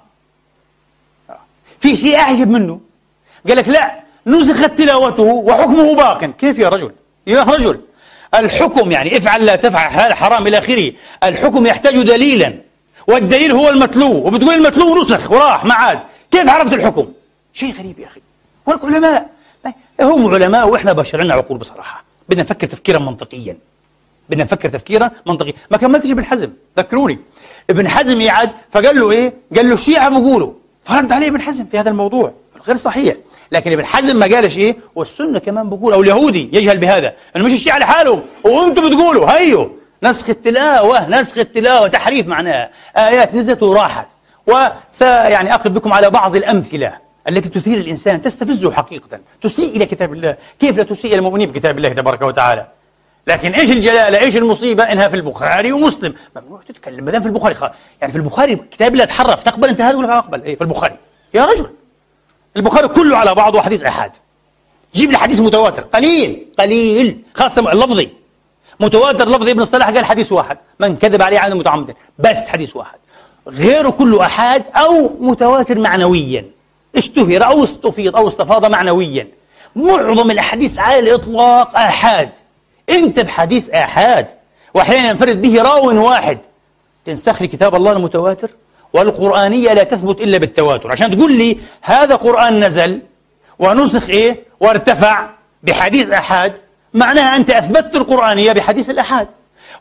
في 1.80 1.96
شيء 1.96 2.18
أعجب 2.18 2.50
منه؟ 2.50 2.80
قال 3.48 3.56
لك 3.56 3.68
لا 3.68 4.00
نسخت 4.26 4.78
تلاوته 4.78 5.22
وحكمه 5.22 5.94
باق. 5.94 6.24
كيف 6.24 6.58
يا 6.58 6.68
رجل؟ 6.68 6.92
يا 7.26 7.42
رجل 7.42 7.80
الحكم 8.34 8.92
يعني 8.92 9.16
افعل 9.16 9.46
لا 9.46 9.56
تفعل 9.56 9.90
حلال 9.90 10.14
حرام 10.14 10.46
إلى 10.46 10.58
آخره. 10.58 10.92
الحكم 11.24 11.66
يحتاج 11.66 12.02
دليلا. 12.02 12.54
والدليل 13.06 13.52
هو 13.52 13.68
المتلو. 13.68 14.26
وبتقول 14.26 14.54
المتلو 14.54 15.02
نسخ 15.02 15.30
وراح 15.30 15.64
ما 15.64 15.74
عاد 15.74 15.98
كيف 16.30 16.48
عرفت 16.48 16.72
الحكم؟ 16.72 17.12
شيء 17.52 17.74
غريب 17.78 17.98
يا 17.98 18.06
أخي. 18.06 18.20
ولك 18.66 18.84
علماء 18.84 19.30
هم 20.00 20.34
علماء 20.34 20.68
وإحنا 20.68 20.92
بشر 20.92 21.20
عندنا 21.20 21.34
عقول 21.34 21.58
بصراحة. 21.58 22.04
بدنا 22.28 22.42
نفكر 22.42 22.66
تفكيرا 22.66 22.98
منطقيا. 22.98 23.56
بدنا 24.30 24.44
نفكر 24.44 24.68
تفكيرا 24.68 25.10
منطقيا 25.26 25.52
ما 25.70 25.76
كملتش 25.76 26.10
ابن 26.10 26.24
حزم 26.24 26.50
ذكروني. 26.78 27.18
ابن 27.70 27.88
حزم 27.88 28.20
يعد 28.20 28.50
فقال 28.70 29.00
له 29.00 29.10
إيه؟ 29.10 29.32
قال 29.56 29.68
له 29.68 29.74
الشيعة 29.74 30.08
بيقولوا 30.08 30.52
فرد 30.84 31.12
عليه 31.12 31.28
ابن 31.28 31.40
حزم 31.40 31.64
في 31.64 31.78
هذا 31.78 31.90
الموضوع 31.90 32.32
غير 32.66 32.76
صحيح. 32.76 33.16
لكن 33.52 33.72
ابن 33.72 33.84
حزم 33.84 34.16
ما 34.16 34.26
قالش 34.26 34.58
إيه؟ 34.58 34.76
والسنة 34.94 35.38
كمان 35.38 35.70
بقول 35.70 35.92
أو 35.92 36.02
اليهودي 36.02 36.50
يجهل 36.52 36.78
بهذا 36.78 37.14
إنه 37.36 37.44
مش 37.44 37.52
الشيعة 37.52 37.78
لحالهم. 37.78 38.22
وأنتم 38.44 38.88
بتقولوا 38.88 39.38
هيو. 39.38 39.76
نسخ 40.02 40.28
التلاوة 40.28 41.08
نسخ 41.08 41.38
التلاوة 41.38 41.88
تحريف 41.88 42.26
معناها. 42.26 42.70
آيات 42.96 43.34
نزلت 43.34 43.62
وراحت. 43.62 44.06
وس 44.46 45.02
يعني 45.02 45.54
اخذ 45.54 45.70
بكم 45.70 45.92
على 45.92 46.10
بعض 46.10 46.36
الأمثلة 46.36 46.92
التي 47.28 47.48
تثير 47.48 47.78
الإنسان 47.78 48.22
تستفزه 48.22 48.72
حقيقه. 48.72 49.20
تسيء 49.42 49.76
إلى 49.76 49.86
كتاب 49.86 50.12
الله. 50.12 50.36
كيف 50.60 50.76
لا 50.76 50.82
تسيء 50.82 51.10
إلى 51.10 51.18
المؤمنين 51.18 51.50
بكتاب 51.50 51.78
الله 51.78 51.88
تبارك 51.88 52.22
وتعالى؟ 52.22 52.66
لكن 53.30 53.52
إيش 53.52 53.70
الجلالة 53.70 54.18
إيش 54.18 54.36
المصيبة؟ 54.36 54.84
إنها 54.84 55.08
في 55.08 55.16
البخاري 55.16 55.72
ومسلم. 55.72 56.14
ممنوع 56.36 56.60
تتكلم 56.68 57.04
ما 57.04 57.10
دام 57.10 57.22
في 57.22 57.28
البخاري 57.28 57.54
خ... 57.54 57.62
يعني 58.00 58.12
في 58.12 58.18
البخاري 58.18 58.56
كتاب 58.56 58.92
الله 58.92 59.04
تحرف 59.04 59.42
تقبل 59.42 59.68
أنت 59.68 59.80
هذا 59.80 59.96
ولا 59.96 60.18
أقبل؟ 60.18 60.42
إيه 60.42 60.56
في 60.56 60.60
البخاري. 60.60 60.96
يا 61.34 61.44
رجل. 61.44 61.70
البخاري 62.56 62.88
كله 62.88 63.16
على 63.16 63.34
بعضه 63.34 63.60
حديث 63.60 63.82
إحاد. 63.82 64.12
جيب 64.94 65.10
لي 65.10 65.18
حديث 65.18 65.40
متواتر 65.40 65.82
قليل 65.82 66.46
قليل. 66.58 67.22
خاصة 67.34 67.72
اللفظي. 67.72 68.10
متواتر 68.80 69.28
لفظي. 69.28 69.50
ابن 69.50 69.60
الصلاح 69.60 69.90
قال 69.90 70.04
حديث 70.04 70.32
واحد. 70.32 70.58
من 70.80 70.96
كذب 70.96 71.22
عليه 71.22 71.38
عن 71.38 71.52
متعمد. 71.52 71.94
بس 72.18 72.48
حديث 72.48 72.76
واحد. 72.76 72.98
غيره 73.48 73.90
كله 73.90 74.26
أحاد 74.26 74.64
أو 74.76 75.16
متواتر 75.20 75.78
معنويا. 75.78 76.44
اشتهر 76.96 77.44
أو 77.46 77.64
استفيض 77.64 78.16
أو 78.16 78.28
استفاض 78.28 78.66
معنويا. 78.66 79.28
معظم 79.76 80.30
الأحاديث 80.30 80.78
على 80.78 80.98
الإطلاق 80.98 81.76
آحاد. 81.76 82.30
أنت 82.90 83.20
بحديث 83.20 83.70
آحاد 83.70 84.26
وأحيانا 84.74 85.08
ينفرد 85.08 85.42
به 85.42 85.62
راو 85.62 86.06
واحد. 86.06 86.38
تنسخ 87.04 87.42
كتاب 87.42 87.74
الله 87.74 87.92
المتواتر؟ 87.92 88.50
والقرآنية 88.92 89.72
لا 89.72 89.84
تثبت 89.84 90.20
إلا 90.20 90.38
بالتواتر. 90.38 90.92
عشان 90.92 91.18
تقول 91.18 91.32
لي 91.32 91.58
هذا 91.82 92.14
قرآن 92.14 92.64
نزل 92.64 93.00
ونسخ 93.58 94.08
إيه 94.08 94.42
وارتفع 94.60 95.30
بحديث 95.62 96.10
أحاد 96.10 96.58
معناها 96.94 97.36
أنت 97.36 97.50
أثبتت 97.50 97.96
القرآنية 97.96 98.52
بحديث 98.52 98.90
الأحاد 98.90 99.28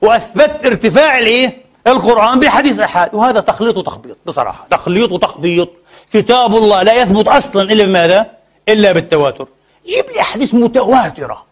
وأثبت 0.01 0.65
ارتفاع 0.65 1.19
الإيه؟ 1.19 1.57
القرآن 1.87 2.39
بحديث 2.39 2.79
أحاد. 2.79 3.15
وهذا 3.15 3.39
تخليط 3.39 3.77
وتخبيط 3.77 4.17
بصراحة. 4.25 4.67
تخليط 4.69 5.11
وتخبيط. 5.11 5.69
كتاب 6.13 6.55
الله 6.55 6.83
لا 6.83 7.01
يثبت 7.01 7.27
أصلا 7.27 7.61
إلا 7.61 7.83
بماذا؟ 7.83 8.31
إلا 8.69 8.91
بالتواتر. 8.91 9.47
جيب 9.87 10.05
لي 10.09 10.21
أحاديث 10.21 10.53
متواترة. 10.53 11.48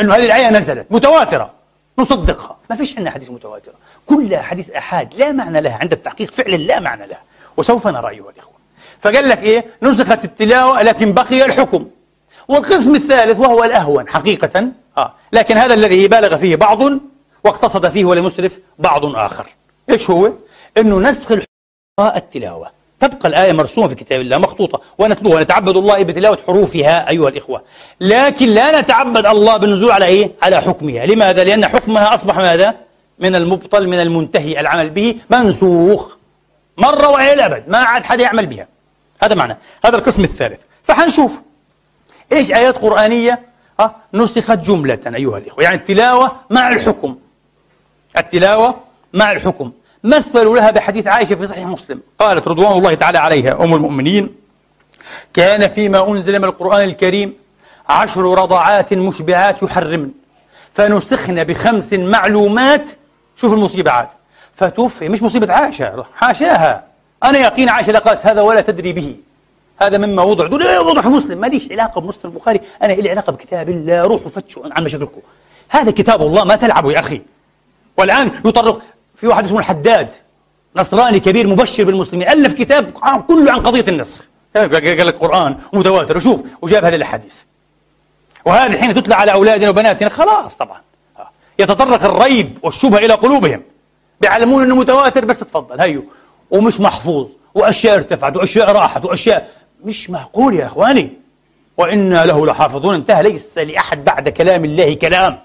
إنه 0.00 0.14
هذه 0.14 0.26
الآية 0.26 0.50
نزلت 0.50 0.86
متواترة 0.90 1.50
نصدقها. 1.98 2.56
ما 2.70 2.76
فيش 2.76 2.96
عندنا 2.96 3.10
حديث 3.10 3.30
متواترة. 3.30 3.74
كلها 4.06 4.42
حديث 4.42 4.70
أحاد 4.70 5.14
لا 5.14 5.32
معنى 5.32 5.60
لها 5.60 5.78
عند 5.80 5.92
التحقيق 5.92 6.30
فعلا 6.30 6.56
لا 6.56 6.80
معنى 6.80 7.06
لها. 7.06 7.22
وسوف 7.56 7.86
نرى 7.86 8.08
أيها 8.08 8.30
الإخوة. 8.30 8.54
فقال 9.00 9.28
لك 9.28 9.42
إيه؟ 9.42 9.64
نسخت 9.82 10.24
التلاوة 10.24 10.82
لكن 10.82 11.12
بقي 11.12 11.44
الحكم. 11.44 11.86
والقسم 12.48 12.94
الثالث 12.94 13.38
وهو 13.38 13.64
الأهون 13.64 14.08
حقيقة. 14.08 14.68
آه. 14.98 15.12
لكن 15.32 15.56
هذا 15.58 15.74
الذي 15.74 16.08
بالغ 16.08 16.36
فيه 16.36 16.56
بعض 16.56 16.82
واقتصد 17.44 17.88
فيه 17.88 18.04
ولم 18.04 18.26
يسرف 18.26 18.58
بعض 18.78 19.16
آخر. 19.16 19.46
إيش 19.90 20.10
هو؟ 20.10 20.32
أنه 20.78 20.98
نسخ 20.98 21.38
التلاوة. 22.00 22.70
تبقى 23.06 23.28
الآية 23.28 23.52
مرسومة 23.52 23.88
في 23.88 23.94
كتاب 23.94 24.20
الله 24.20 24.38
مخطوطة. 24.38 24.80
ونتلوها 24.98 25.42
نتعبد 25.42 25.76
الله 25.76 26.02
بتلاوة 26.02 26.38
حروفها 26.46 27.08
أيها 27.10 27.28
الإخوة. 27.28 27.62
لكن 28.00 28.48
لا 28.48 28.80
نتعبد 28.80 29.26
الله 29.26 29.56
بالنزول 29.56 29.90
على 29.90 30.04
إيه؟ 30.04 30.30
على 30.42 30.60
حكمها. 30.60 31.06
لماذا؟ 31.06 31.44
لأن 31.44 31.66
حكمها 31.66 32.14
أصبح 32.14 32.36
ماذا؟ 32.36 32.74
من 33.18 33.34
المبطل 33.34 33.88
من 33.88 34.00
المنتهي 34.00 34.60
العمل 34.60 34.90
به 34.90 35.16
منسوخ. 35.30 36.16
مرة 36.78 37.08
وإلى 37.08 37.32
الأبد 37.32 37.68
ما 37.68 37.78
عاد 37.78 38.04
حدا 38.04 38.22
يعمل 38.22 38.46
بها. 38.46 38.66
هذا 39.22 39.34
معنى. 39.34 39.56
هذا 39.84 39.96
القسم 39.96 40.24
الثالث. 40.24 40.60
فحنشوف. 40.84 41.38
إيش 42.32 42.52
آيات 42.52 42.78
قرآنية؟ 42.78 43.40
أه؟ 43.80 43.94
نسخت 44.14 44.58
جملة 44.58 45.00
أيها 45.06 45.38
الإخوة. 45.38 45.64
يعني 45.64 45.76
التلاوة 45.76 46.32
مع 46.50 46.68
الحكم. 46.68 47.16
التلاوة 48.18 48.74
مع 49.12 49.32
الحكم. 49.32 49.72
مثلوا 50.04 50.56
لها 50.56 50.70
بحديث 50.70 51.06
عائشة 51.06 51.34
في 51.34 51.46
صحيح 51.46 51.66
مسلم. 51.66 52.00
قالت 52.18 52.48
رضوان 52.48 52.78
الله 52.78 52.94
تعالى 52.94 53.18
عليها 53.18 53.64
أم 53.64 53.74
المؤمنين 53.74 54.34
كان 55.34 55.68
فيما 55.68 56.08
أنزل 56.08 56.38
من 56.38 56.44
القرآن 56.44 56.84
الكريم 56.88 57.34
عشر 57.88 58.20
رضعات 58.20 58.92
مشبعات 58.92 59.62
يحرمن 59.62 60.10
فنسخن 60.72 61.44
بخمس 61.44 61.92
معلومات. 61.92 62.90
شوف 63.36 63.52
المصيبة 63.52 63.90
عاد 63.90 64.08
فتوفي 64.54 65.08
مش 65.08 65.22
مصيبة 65.22 65.52
عائشة 65.52 66.04
حاشاها. 66.14 66.84
أنا 67.24 67.38
يقين 67.38 67.68
عائشة 67.68 67.92
لقالت 67.92 68.26
هذا 68.26 68.40
ولا 68.40 68.60
تدري 68.60 68.92
به 68.92 69.16
هذا 69.80 69.98
مما 69.98 70.22
وضع. 70.22 70.46
دول 70.46 70.62
إيه 70.62 70.78
وضع 70.78 71.08
مسلم 71.08 71.38
ماليش 71.38 71.72
علاقة 71.72 72.00
بمسلم 72.00 72.30
البخاري 72.32 72.60
أنا 72.82 72.92
لي 72.92 73.10
علاقة 73.10 73.32
بكتاب 73.32 73.68
الله 73.68 74.02
روحوا 74.02 74.28
فتشوا 74.28 74.62
عن 74.70 74.84
مشاكلكم. 74.84 75.20
هذا 75.68 75.90
كتاب 75.90 76.22
الله 76.22 76.44
ما 76.44 76.56
تلعبوا 76.56 76.92
يا 76.92 77.00
أخي. 77.00 77.22
والآن 77.98 78.30
يطرق 78.44 78.82
في 79.16 79.26
واحد 79.26 79.44
اسمه 79.44 79.58
الحداد 79.58 80.14
نصراني 80.76 81.20
كبير 81.20 81.46
مبشر 81.46 81.84
بالمسلمين 81.84 82.28
ألف 82.28 82.52
كتاب 82.52 82.90
كله 83.28 83.52
عن 83.52 83.60
قضية 83.60 83.84
النسخ 83.88 84.24
قال 84.56 85.06
لك 85.06 85.16
قرآن 85.16 85.56
متواتر؟ 85.72 86.16
وشوف 86.16 86.42
وجاب 86.62 86.84
هذه 86.84 86.94
الأحاديث. 86.94 87.42
وهذه 88.44 88.80
حين 88.80 88.94
تتلى 88.94 89.14
على 89.14 89.32
أولادنا 89.32 89.70
وبناتنا 89.70 90.08
خلاص 90.08 90.56
طبعا. 90.56 90.80
يتطرق 91.58 92.04
الريب 92.04 92.58
والشبهة 92.62 92.98
إلى 92.98 93.14
قلوبهم. 93.14 93.62
بيعلمون 94.20 94.62
أنه 94.62 94.74
متواتر 94.74 95.24
بس 95.24 95.38
تفضل 95.38 95.80
هيو. 95.80 96.04
ومش 96.50 96.80
محفوظ 96.80 97.28
وأشياء 97.54 97.96
ارتفعت 97.96 98.36
وأشياء 98.36 98.72
راحت 98.72 99.04
وأشياء 99.04 99.50
مش 99.84 100.10
معقول 100.10 100.54
يا 100.54 100.66
إخواني. 100.66 101.10
وإنا 101.76 102.24
له 102.24 102.46
لحافظون. 102.46 102.94
انتهى 102.94 103.22
ليس 103.22 103.58
لأحد 103.58 104.04
بعد 104.04 104.28
كلام 104.28 104.64
الله 104.64 104.94
كلام. 104.94 105.38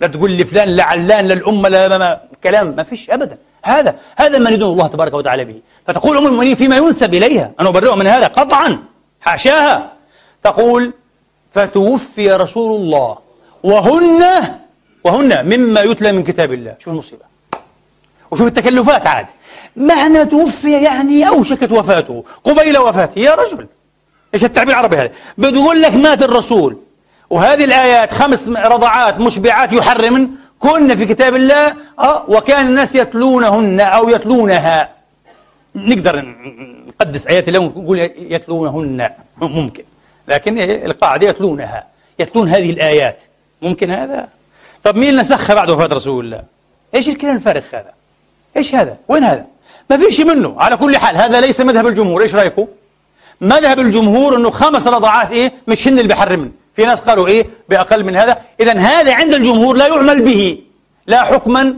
لا 0.00 0.06
تقول 0.06 0.30
لي 0.30 0.44
فلان 0.44 0.76
لعلان 0.76 1.28
للأمة 1.28 1.68
لا 1.68 2.20
كلام 2.44 2.76
ما 2.76 2.82
فيش 2.82 3.10
أبدا. 3.10 3.38
هذا 3.62 3.96
هذا 4.16 4.38
ما 4.38 4.50
يدون 4.50 4.72
الله 4.72 4.86
تبارك 4.86 5.14
وتعالى 5.14 5.44
به. 5.44 5.60
فتقول 5.86 6.16
أم 6.16 6.26
المؤمنين 6.26 6.54
فيما 6.54 6.76
ينسب 6.76 7.14
إليها. 7.14 7.52
أنا 7.60 7.68
أبرئها 7.68 7.96
من 7.96 8.06
هذا 8.06 8.26
قطعا 8.26 8.78
حاشاها. 9.20 9.92
تقول 10.42 10.92
فتوفي 11.52 12.32
رسول 12.32 12.80
الله. 12.80 13.18
وهن 13.62 14.24
وهن 15.04 15.46
مما 15.46 15.80
يتلى 15.80 16.12
من 16.12 16.24
كتاب 16.24 16.52
الله. 16.52 16.74
شوف 16.78 16.92
المصيبة. 16.92 17.22
وشوف 18.30 18.46
التكلفات 18.46 19.06
عاد. 19.06 19.26
معنى 19.76 20.24
توفي 20.24 20.82
يعني 20.82 21.28
أوشكت 21.28 21.72
وفاته. 21.72 22.24
قبيل 22.44 22.78
وفاته. 22.78 23.18
يا 23.18 23.34
رجل 23.34 23.66
إيش 24.34 24.44
التعبير 24.44 24.74
العربي 24.74 24.96
هذا؟ 24.96 25.10
بتقول 25.38 25.82
لك 25.82 25.94
مات 25.94 26.22
الرسول. 26.22 26.78
وهذه 27.30 27.64
الآيات 27.64 28.12
خمس 28.12 28.48
رضعات 28.48 29.20
مشبعات 29.20 29.72
يحرمن 29.72 30.28
كن 30.58 30.96
في 30.96 31.06
كتاب 31.06 31.34
الله 31.34 31.76
آه 31.98 32.24
وكان 32.28 32.66
الناس 32.66 32.94
يتلونهن 32.94 33.80
أو 33.80 34.08
يتلونها. 34.08 34.88
نقدر 35.74 36.34
نقدس 36.88 37.26
آيات 37.26 37.48
الله 37.48 37.60
ونقول 37.60 37.98
يتلونهن 38.18 39.10
ممكن. 39.40 39.84
لكن 40.28 40.58
القاعدة 40.60 41.28
يتلونها 41.28 41.86
يتلون 42.18 42.48
هذه 42.48 42.70
الآيات. 42.70 43.22
ممكن 43.62 43.90
هذا؟ 43.90 44.28
طب 44.84 44.96
مين 44.96 45.16
نسخها 45.16 45.54
بعد 45.54 45.70
وفاة 45.70 45.86
رسول 45.86 46.24
الله؟ 46.24 46.42
إيش 46.94 47.08
الكلام 47.08 47.36
الفارغ 47.36 47.62
هذا؟ 47.72 47.92
إيش 48.56 48.74
هذا؟ 48.74 48.96
وين 49.08 49.24
هذا؟ 49.24 49.46
ما 49.90 49.96
فيش 49.96 50.20
منه. 50.20 50.56
على 50.58 50.76
كل 50.76 50.96
حال 50.96 51.16
هذا 51.16 51.40
ليس 51.40 51.60
مذهب 51.60 51.86
الجمهور. 51.86 52.22
إيش 52.22 52.34
رأيكم؟ 52.34 52.66
مذهب 53.40 53.78
الجمهور 53.78 54.36
إنه 54.36 54.50
خمس 54.50 54.86
رضعات 54.86 55.30
إيه 55.30 55.52
مش 55.68 55.88
هن 55.88 55.92
اللي 55.92 56.08
بيحرمن. 56.08 56.52
في 56.78 56.84
ناس 56.84 57.00
قالوا 57.00 57.28
إيه؟ 57.28 57.46
بأقل 57.68 58.04
من 58.04 58.16
هذا. 58.16 58.38
اذا 58.60 58.78
هذا 58.78 59.14
عند 59.14 59.34
الجمهور 59.34 59.76
لا 59.76 59.86
يعمل 59.86 60.22
به 60.22 60.62
لا 61.06 61.24
حكما. 61.24 61.74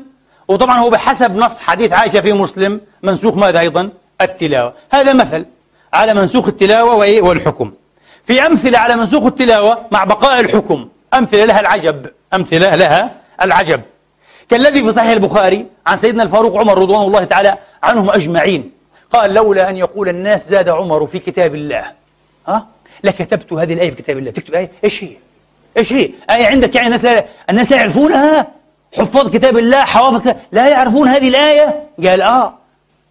وطبعا 0.48 0.78
هو 0.78 0.90
بحسب 0.90 1.36
نص 1.36 1.60
حديث 1.60 1.92
عائشة 1.92 2.20
في 2.20 2.32
مسلم 2.32 2.80
منسوخ 3.02 3.36
ماذا 3.36 3.60
أيضا؟ 3.60 3.90
التلاوة. 4.20 4.74
هذا 4.90 5.12
مثل 5.12 5.44
على 5.92 6.14
منسوخ 6.14 6.46
التلاوة 6.46 6.94
وإيه؟ 6.94 7.22
والحكم. 7.22 7.72
في 8.24 8.46
أمثلة 8.46 8.78
على 8.78 8.96
منسوخ 8.96 9.24
التلاوة 9.24 9.78
مع 9.90 10.04
بقاء 10.04 10.40
الحكم. 10.40 10.88
أمثلة 11.14 11.44
لها 11.44 11.60
العجب. 11.60 12.06
أمثلة 12.34 12.76
لها 12.76 13.10
العجب. 13.42 13.80
كالذي 14.48 14.84
في 14.84 14.92
صحيح 14.92 15.10
البخاري 15.10 15.66
عن 15.86 15.96
سيدنا 15.96 16.22
الفاروق 16.22 16.56
عمر 16.56 16.78
رضوان 16.78 17.06
الله 17.06 17.24
تعالى 17.24 17.58
عنهم 17.82 18.10
أجمعين. 18.10 18.72
قال 19.12 19.34
لولا 19.34 19.70
أن 19.70 19.76
يقول 19.76 20.08
الناس 20.08 20.48
زاد 20.48 20.68
عمر 20.68 21.06
في 21.06 21.18
كتاب 21.18 21.54
الله. 21.54 21.84
ها؟ 22.48 22.66
لكتبت 23.04 23.52
هذه 23.52 23.72
الآية 23.72 23.90
في 23.90 23.96
كتاب 23.96 24.18
الله. 24.18 24.30
تكتب 24.30 24.54
آية 24.54 24.70
إيش 24.84 25.04
هي؟ 25.04 25.16
إيش 25.76 25.92
هي؟ 25.92 26.10
آية 26.30 26.46
عندك 26.46 26.74
يعني 26.74 26.86
الناس 26.86 27.04
لا 27.04 27.24
الناس 27.50 27.70
لا 27.70 27.76
يعرفونها؟ 27.76 28.46
حفاظ 28.96 29.30
كتاب 29.32 29.58
الله 29.58 29.84
حوافظ 29.84 30.34
لا 30.52 30.68
يعرفون 30.68 31.08
هذه 31.08 31.28
الآية؟ 31.28 31.88
قال 32.04 32.20
آه 32.20 32.54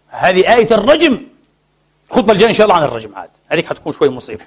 هذه 0.09 0.55
آية 0.55 0.67
الرجم. 0.71 1.21
الخطبة 2.11 2.33
الجاية 2.33 2.49
إن 2.49 2.53
شاء 2.53 2.65
الله 2.65 2.75
عن 2.75 2.83
الرجم 2.83 3.15
عاد. 3.15 3.29
هذيك 3.49 3.65
حتكون 3.65 3.93
شوي 3.93 4.09
مصيبة. 4.09 4.43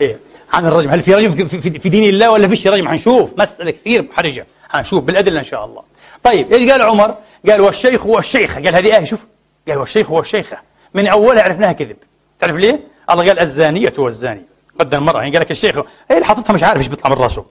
إيه. 0.00 0.18
عن 0.52 0.66
الرجم. 0.66 0.90
هل 0.90 1.02
في 1.02 1.14
رجم 1.14 1.46
في, 1.48 1.88
دين 1.88 2.08
الله 2.08 2.30
ولا 2.30 2.48
فيش 2.48 2.66
رجم؟ 2.66 2.88
حنشوف. 2.88 3.38
مسألة 3.38 3.70
كثير 3.70 4.02
محرجة 4.02 4.46
حنشوف 4.68 5.04
بالأدلة 5.04 5.38
إن 5.38 5.44
شاء 5.44 5.64
الله. 5.64 5.82
طيب 6.22 6.52
إيش 6.52 6.70
قال 6.70 6.82
عمر؟ 6.82 7.14
قال 7.48 7.60
والشيخ 7.60 8.06
والشيخة. 8.06 8.62
قال 8.62 8.74
هذه 8.74 8.96
آية 8.96 9.04
شوف. 9.04 9.26
قال 9.68 9.78
والشيخ 9.78 10.10
والشيخة. 10.10 10.58
من 10.94 11.06
أولها 11.06 11.42
عرفناها 11.42 11.72
كذب. 11.72 11.96
تعرف 12.40 12.56
ليه؟ 12.56 12.80
الله 13.10 13.26
قال 13.26 13.38
الزانية 13.38 13.92
والزاني 13.98 14.42
قدم 14.78 14.98
المرأة 14.98 15.18
يعني 15.22 15.32
قال 15.32 15.40
لك 15.40 15.50
الشيخ 15.50 15.78
هي 15.78 15.84
اللي 16.14 16.24
حطتها 16.26 16.52
مش 16.52 16.62
عارف 16.62 16.78
إيش 16.78 16.86
بيطلع 16.86 17.10
من 17.10 17.16
راسه. 17.16 17.44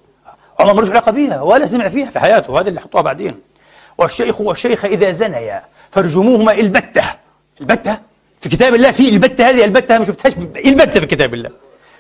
عمر 0.60 0.74
ملوش 0.74 0.90
علاقة 0.90 1.12
بيها 1.12 1.42
ولا 1.42 1.66
سمع 1.66 1.90
فيها 1.90 2.10
في 2.10 2.20
حياته 2.20 2.60
هذا 2.60 2.70
اللي 2.70 2.82
حطوها 2.82 3.02
بعدين. 3.02 3.40
والشيخ 3.98 4.42
والشيخة 4.42 4.88
إذا 4.88 5.12
زنيا 5.12 5.64
فرجموهما 5.92 6.52
البتة. 6.52 7.04
البتة؟ 7.62 7.98
في 8.42 8.50
كتاب 8.50 8.76
الله 8.76 8.92
في 8.92 9.10
البتة 9.10 9.50
هذه 9.50 9.66
البتة 9.66 9.98
ما 9.98 10.06
شفتهاش؟ 10.06 10.34
البتة 10.66 11.00
في 11.00 11.06
كتاب 11.06 11.34
الله؟ 11.34 11.50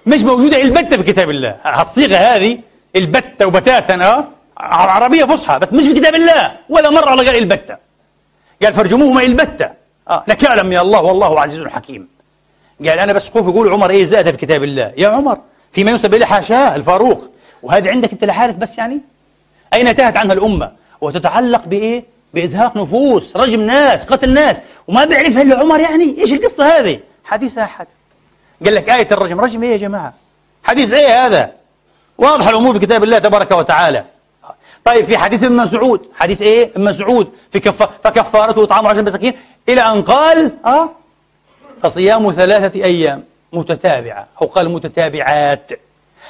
مش 0.05 0.21
موجودة 0.21 0.61
البتة 0.61 0.97
في 0.97 1.03
كتاب 1.03 1.29
الله. 1.29 1.49
الصيغة 1.81 2.15
هذه 2.15 2.59
البتة 2.95 3.47
وبتاتا 3.47 3.93
آه 3.93 4.27
عربية 4.57 5.25
فصحى 5.25 5.59
بس 5.59 5.73
مش 5.73 5.83
في 5.83 5.93
كتاب 5.93 6.15
الله 6.15 6.57
ولا 6.69 6.89
مرة 6.89 7.13
الله 7.13 7.25
قال 7.25 7.35
البتة. 7.35 7.77
قال 8.63 8.73
فرجموهما 8.73 9.21
البتة. 9.21 9.71
آه 10.09 10.23
نكالا 10.27 10.63
من 10.63 10.77
الله 10.77 11.01
والله 11.01 11.41
عزيز 11.41 11.67
حكيم. 11.67 12.07
قال 12.79 12.99
أنا 12.99 13.13
بس 13.13 13.29
خوف 13.29 13.47
يقول 13.47 13.73
عمر 13.73 13.89
إيه 13.89 14.03
زاد 14.03 14.31
في 14.31 14.37
كتاب 14.37 14.63
الله. 14.63 14.93
يا 14.97 15.07
عمر 15.07 15.37
فيما 15.71 15.91
ينسب 15.91 16.13
إليه 16.13 16.25
حاشاه 16.25 16.75
الفاروق. 16.75 17.29
وهذا 17.63 17.89
عندك 17.89 18.11
أنت 18.11 18.23
لحالك 18.23 18.55
بس 18.55 18.77
يعني؟ 18.77 19.01
أين 19.73 19.87
انتهت 19.87 20.17
عنها 20.17 20.33
الأمة؟ 20.33 20.71
وتتعلق 21.01 21.65
بإيه؟ 21.65 22.03
بإزهاق 22.33 22.77
نفوس 22.77 23.35
رجم 23.37 23.61
ناس 23.61 24.05
قتل 24.05 24.33
ناس. 24.33 24.57
وما 24.87 25.05
بيعرفها 25.05 25.41
إلا 25.41 25.59
عمر 25.59 25.79
يعني. 25.79 26.21
إيش 26.21 26.33
القصة 26.33 26.65
هذه؟ 26.65 26.99
حديث 27.25 27.57
أحد. 27.57 27.87
قال 28.65 28.75
لك 28.75 28.89
آية 28.89 29.07
الرجم. 29.11 29.41
رجم 29.41 29.63
إيه 29.63 29.71
يا 29.71 29.77
جماعة؟ 29.77 30.13
حديث 30.63 30.93
إيه 30.93 31.25
هذا؟ 31.25 31.51
واضح 32.17 32.47
الأمور 32.47 32.73
في 32.73 32.79
كتاب 32.79 33.03
الله 33.03 33.19
تبارك 33.19 33.51
وتعالى. 33.51 34.05
طيب 34.85 35.05
في 35.05 35.17
حديث 35.17 35.43
ابن 35.43 35.55
مسعود. 35.55 36.05
حديث 36.15 36.41
إيه؟ 36.41 36.71
ابن 36.75 36.83
مسعود. 36.83 37.31
في 37.51 37.59
كف... 37.59 37.83
فكفارته 38.03 38.63
اطعام 38.63 38.87
عشر 38.87 39.03
مساكين 39.03 39.33
إلى 39.69 39.81
أن 39.81 40.01
قال 40.01 40.51
آه 40.65 40.89
فصيام 41.83 42.31
ثلاثة 42.31 42.83
أيام 42.83 43.23
متتابعة 43.53 44.27
أو 44.41 44.47
قال 44.47 44.69
متتابعات. 44.69 45.71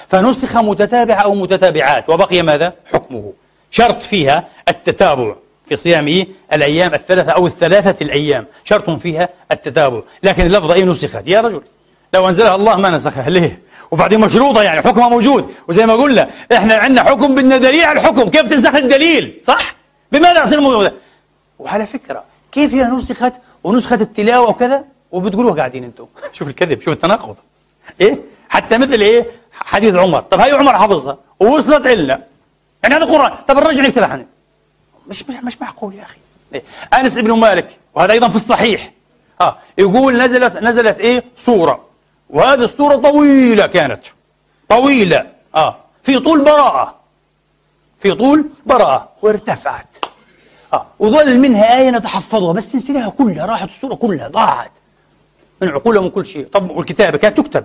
فنسخ 0.08 0.58
متتابعة 0.58 1.16
أو 1.22 1.36
متتابعات 1.36 2.10
وبقي 2.10 2.41
ماذا؟ 2.41 2.74
حكمه. 2.93 3.34
شرط 3.72 4.02
فيها 4.02 4.43
التتابع 4.70 5.36
في 5.66 5.76
صيام؟ 5.76 6.26
الأيام 6.54 6.93
الثلاثة 6.93 7.32
أو 7.32 7.48
الثلاثة 7.48 8.06
الأيام 8.06 8.45
شرط 8.64 8.89
فيها 8.89 9.30
التتابع. 9.52 10.02
لكن 10.24 10.45
اللفظة 10.45 10.74
أي 10.74 10.84
نسخت؟ 10.84 11.28
يا 11.28 11.41
رجل 11.41 11.62
لو 12.14 12.28
أنزلها 12.28 12.56
الله 12.56 12.76
ما 12.76 12.89
نسخها. 12.89 13.30
ليه؟ 13.30 13.60
وبعدين 13.91 14.20
مشروطة 14.20 14.64
يعني 14.64 14.82
حكمها 14.82 15.10
موجود. 15.10 15.52
وزي 15.68 15.86
ما 15.86 15.93
قلنا 15.93 16.30
إحنا 16.54 16.76
عندنا 16.76 17.04
حكم 17.04 17.36
بدنا 17.36 17.58
دليل 17.58 17.84
على 17.84 18.00
الحكم. 18.00 18.30
كيف 18.30 18.41
تنسخ 18.41 18.76
الدليل؟ 18.76 19.41
صح؟ 19.43 19.76
بماذا 20.12 20.43
يصير 20.43 20.58
الموضوع 20.58 20.91
وعلى 21.60 21.86
فكرة 21.86 22.24
كيف 22.52 22.74
هي 22.74 22.84
نسخت 22.84 23.34
ونسخت 23.64 24.02
التلاوة 24.02 24.50
وكذا؟ 24.50 24.84
وبتقولوها 25.12 25.55
قاعدين 25.55 25.84
أنتم. 25.84 26.05
شوف 26.34 26.47
الكذب 26.47 26.82
شوف 26.82 26.93
التناقض. 26.93 27.36
إيه؟ 28.01 28.22
حتى 28.49 28.78
مثل 28.78 29.01
إيه؟ 29.01 29.26
حديث 29.51 29.95
عمر. 29.95 30.22
طب 30.22 30.39
هاي 30.39 30.51
عمر 30.51 30.78
حفظها 30.78 31.18
ووصلت 31.39 31.88
لنا 31.88 32.24
يعني 32.84 32.95
هذا 32.95 33.05
قرآن. 33.05 33.32
طب 33.47 33.58
الرجل 33.58 33.86
يكتب 33.86 34.03
عنه. 34.03 34.26
مش 35.08 35.30
مش, 35.30 35.36
مش 35.43 35.62
معقول 35.62 35.95
يا 35.95 36.03
أخي. 36.03 36.18
إيه؟ 36.53 36.64
أنس 36.93 37.18
بن 37.18 37.32
مالك. 37.32 37.78
وهذا 37.93 38.14
أيضا 38.14 38.30
في 38.30 38.36
الصحيح. 38.36 38.91
آه 39.41 39.58
يقول 39.78 40.18
نزلت 40.18 40.55
نزلت 40.55 40.99
إيه؟ 40.99 41.24
سورة. 41.36 41.86
وهذه 42.30 42.64
السورة 42.64 42.95
طويلة 42.95 43.68
كانت. 43.68 44.01
طويلة. 44.70 45.28
آه 45.55 45.78
في 46.03 46.20
طول 46.20 46.43
براءة. 46.43 46.95
في 47.99 48.14
طول 48.14 48.49
براءة. 48.66 49.10
وارتفعت. 49.22 49.97
آه 50.74 50.86
وظل 50.99 51.39
منها 51.39 51.78
آية 51.78 51.89
نتحفظها. 51.89 52.53
بس 52.53 52.76
نسيناها 52.76 53.10
كلها 53.10 53.45
راحت 53.45 53.68
السورة 53.70 53.95
كلها 53.95 54.28
ضاعت. 54.28 54.72
من 55.62 55.70
عقولهم 55.70 56.05
وكل 56.05 56.26
شيء. 56.26 56.47
طب 56.47 56.70
والكتابة 56.70 57.18
كانت 57.18 57.38
تكتب. 57.38 57.64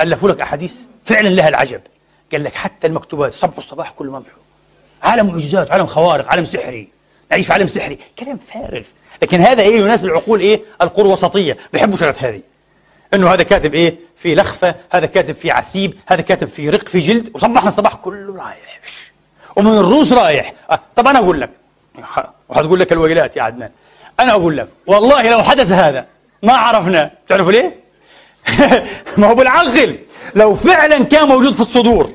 ألفوا 0.00 0.28
لك 0.28 0.40
أحاديث. 0.40 0.76
فعلا 1.04 1.28
لها 1.28 1.48
العجب. 1.48 1.80
قال 2.32 2.44
لك 2.44 2.54
حتى 2.54 2.86
المكتوبات. 2.86 3.34
صبح 3.34 3.56
الصباح 3.56 3.90
كله 3.90 4.10
ممحو 4.10 4.38
عالم 5.02 5.26
معجزات 5.26 5.70
عالم 5.70 5.86
خوارق 5.86 6.28
عالم 6.28 6.44
سحري. 6.44 6.88
نعيش 7.30 7.46
في 7.46 7.52
عالم 7.52 7.66
سحري. 7.66 7.98
كلام 8.18 8.36
فارغ. 8.36 8.82
لكن 9.22 9.40
هذا 9.40 9.62
إيه؟ 9.62 9.80
يناسب 9.80 10.08
العقول 10.08 10.40
إيه؟ 10.40 10.62
القرى 10.82 11.06
الوسطيه 11.06 11.56
بيحبوا 11.72 11.96
شغلة 11.96 12.14
هذه. 12.18 12.40
إنه 13.14 13.34
هذا 13.34 13.42
كاتب 13.42 13.74
إيه؟ 13.74 13.96
في 14.16 14.34
لخفة 14.34 14.74
هذا 14.90 15.06
كاتب 15.06 15.34
في 15.34 15.50
عسيب 15.50 15.94
هذا 16.06 16.20
كاتب 16.20 16.48
في 16.48 16.70
رق 16.70 16.88
في 16.88 17.00
جلد. 17.00 17.30
وصبحنا 17.34 17.68
الصباح 17.68 17.94
كله 17.94 18.36
رايح. 18.36 18.80
ومن 19.56 19.78
الروس 19.78 20.12
رايح. 20.12 20.54
أه 20.70 20.80
طب 20.96 21.08
أنا 21.08 21.18
أقول 21.18 21.40
لك. 21.40 21.50
وحتقول 22.48 22.80
لك 22.80 22.92
الويلات 22.92 23.36
يا 23.36 23.42
عدنان. 23.42 23.70
أنا 24.20 24.32
أقول 24.32 24.56
لك. 24.56 24.68
والله 24.86 25.30
لو 25.30 25.42
حدث 25.42 25.72
هذا 25.72 26.06
ما 26.44 26.52
عرفنا. 26.52 27.10
تعرفوا 27.28 27.52
ليه؟ 27.52 27.76
ما 29.18 29.26
هو 29.26 29.34
بالعقل. 29.34 29.98
لو 30.34 30.54
فعلا 30.54 31.04
كان 31.04 31.28
موجود 31.28 31.52
في 31.52 31.60
الصدور 31.60 32.10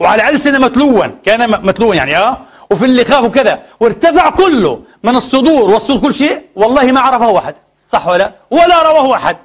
وعلى 0.00 0.28
ألسنة 0.28 0.58
متلوا 0.58 1.06
كان 1.24 1.50
متلوا 1.50 1.94
يعني 1.94 2.16
آه 2.18 2.38
وفي 2.70 2.84
اللقاء 2.84 3.24
وكذا 3.24 3.62
وارتفع 3.80 4.30
كله 4.30 4.82
من 5.02 5.16
الصدور 5.16 5.70
والصدور 5.70 6.00
كل 6.00 6.14
شيء 6.14 6.42
والله 6.56 6.92
ما 6.92 7.00
عرفه 7.00 7.38
أحد. 7.38 7.54
صح 7.88 8.06
ولا 8.06 8.32
ولا 8.50 8.82
رواه 8.82 9.16
أحد. 9.16 9.36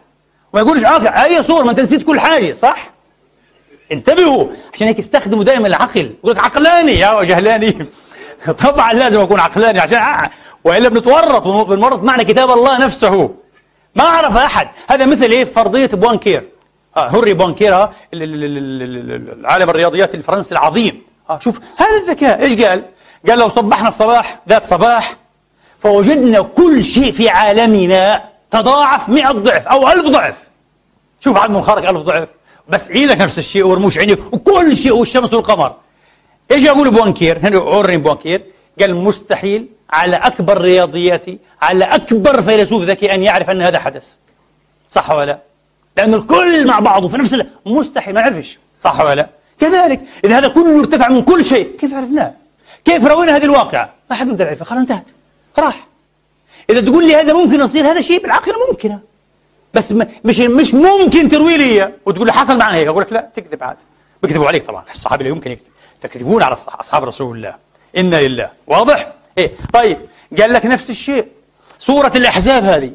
وما 0.53 0.61
يقولش 0.61 0.83
آه 0.83 1.23
أي 1.23 1.43
صور 1.43 1.63
ما 1.63 1.71
أنت 1.71 1.79
نسيت 1.79 2.03
كل 2.03 2.19
حاجة 2.19 2.53
صح؟ 2.53 2.89
انتبهوا. 3.91 4.47
عشان 4.73 4.87
هيك 4.87 4.99
استخدموا 4.99 5.43
دائما 5.43 5.67
العقل. 5.67 6.11
يقول 6.23 6.35
لك 6.35 6.43
عقلاني 6.43 6.91
يا 6.99 7.23
جهلاني. 7.23 7.87
طبعا 8.65 8.93
لازم 8.93 9.19
أكون 9.19 9.39
عقلاني 9.39 9.79
عشان 9.79 9.97
آه. 9.97 10.29
وإلا 10.63 10.89
بنتورط 10.89 11.47
بنورط 11.47 12.03
معنى 12.03 12.23
كتاب 12.23 12.51
الله 12.51 12.85
نفسه. 12.85 13.29
ما 13.97 14.03
عرف 14.03 14.37
أحد. 14.37 14.67
هذا 14.87 15.05
مثل 15.05 15.31
إيه؟ 15.31 15.45
فرضية 15.45 15.87
بوانكير. 15.87 16.43
آه 16.97 17.07
هوري 17.07 17.33
بونكيرا 17.33 17.93
العالم 18.13 19.69
الرياضيات 19.69 20.15
الفرنسي 20.15 20.51
العظيم. 20.51 21.01
آه 21.29 21.39
شوف 21.39 21.59
هذا 21.77 21.97
الذكاء 21.97 22.41
إيش 22.41 22.63
قال؟ 22.63 22.85
قال 23.29 23.39
لو 23.39 23.49
صبحنا 23.49 23.87
الصباح 23.87 24.39
ذات 24.49 24.65
صباح 24.69 25.15
فوجدنا 25.79 26.41
كل 26.41 26.83
شيء 26.83 27.11
في 27.11 27.29
عالمنا 27.29 28.23
تضاعف 28.51 29.09
100 29.09 29.31
ضعف 29.31 29.67
أو 29.67 29.87
1000 29.87 30.05
ضعف. 30.05 30.47
شوف 31.19 31.37
عدد 31.37 31.51
منخرق 31.51 31.89
1000 31.89 32.01
ضعف. 32.01 32.27
بس 32.69 32.91
عيدك 32.91 33.21
نفس 33.21 33.39
الشيء 33.39 33.65
ورموش 33.65 33.97
عينك 33.97 34.33
وكل 34.33 34.77
شيء 34.77 34.91
والشمس 34.91 35.33
والقمر. 35.33 35.75
إيش 36.51 36.63
يقول 36.63 36.91
بوانكاريه 36.91 37.37
هنا 37.43 37.57
هنري 37.57 38.03
بوانكاريه 38.03 38.41
قال 38.79 38.95
مستحيل 38.95 39.67
على 39.89 40.15
أكبر 40.15 40.61
رياضياتي 40.61 41.37
على 41.61 41.85
أكبر 41.85 42.41
فيلسوف 42.41 42.83
ذكي 42.83 43.13
أن 43.13 43.23
يعرف 43.23 43.49
أن 43.49 43.61
هذا 43.61 43.79
حدث. 43.79 44.13
صح 44.91 45.11
ولا 45.11 45.25
لا؟ 45.25 45.39
لأن 45.97 46.13
الكل 46.13 46.67
مع 46.67 46.79
بعضه 46.79 47.07
في 47.07 47.17
نفس. 47.17 47.35
مستحيل 47.65 48.15
ما 48.15 48.21
نعرفش 48.21 48.57
صح 48.79 48.99
ولا 48.99 49.15
لا؟ 49.15 49.29
كذلك 49.59 50.01
إذا 50.25 50.37
هذا 50.37 50.47
كله 50.47 50.79
ارتفع 50.79 51.09
من 51.09 51.21
كل 51.21 51.45
شيء 51.45 51.77
كيف 51.77 51.93
عرفناه؟ 51.93 52.33
كيف 52.85 53.05
روينا 53.05 53.35
هذه 53.35 53.43
الواقعة؟ 53.43 53.93
ما 54.09 54.15
حد 54.15 54.27
يقدر 54.27 54.45
يعرفها. 54.45 54.65
خلاص 54.65 54.79
انتهت. 54.79 55.05
راح. 55.59 55.87
إذا 56.69 56.81
تقول 56.81 57.07
لي 57.07 57.15
هذا 57.15 57.33
ممكن 57.33 57.61
يصير 57.61 57.85
هذا 57.85 58.01
شيء 58.01 58.21
بالعقل 58.21 58.53
ممكن 58.69 58.97
بس 59.73 59.93
مش 60.25 60.39
مش 60.39 60.73
ممكن 60.73 61.29
تروي 61.29 61.57
لي 61.57 61.93
وتقول 62.05 62.27
لي 62.27 62.33
حصل 62.33 62.57
معنا 62.57 62.75
هيك. 62.75 62.87
أقول 62.87 63.01
لك 63.01 63.13
لا 63.13 63.29
تكذب 63.35 63.63
عاد. 63.63 63.77
بيكذبوا 64.23 64.47
عليك 64.47 64.65
طبعا. 64.65 64.83
الصحابي 64.91 65.23
لا 65.23 65.29
يمكن 65.29 65.51
يكذب. 65.51 65.67
تكذبون 66.01 66.43
على 66.43 66.53
أصحاب 66.53 67.03
رسول 67.03 67.37
الله. 67.37 67.55
إنا 67.97 68.15
لله. 68.21 68.49
واضح؟ 68.67 69.11
إيه. 69.37 69.51
طيب 69.73 69.97
قال 70.39 70.53
لك 70.53 70.65
نفس 70.65 70.89
الشيء. 70.89 71.27
سورة 71.79 72.11
الأحزاب 72.15 72.63
هذه 72.63 72.91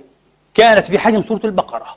كانت 0.54 0.86
في 0.86 0.98
حجم 0.98 1.22
سورة 1.22 1.40
البقرة. 1.44 1.96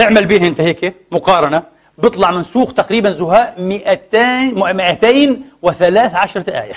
اعمل 0.00 0.26
به 0.26 0.36
أنت 0.48 0.60
هيك 0.60 0.94
مقارنة. 1.12 1.62
بيطلع 1.98 2.30
منسوخ 2.30 2.72
تقريبا 2.72 3.12
زهاء 3.12 3.54
200 3.58 4.54
213 4.54 6.44
آية. 6.48 6.74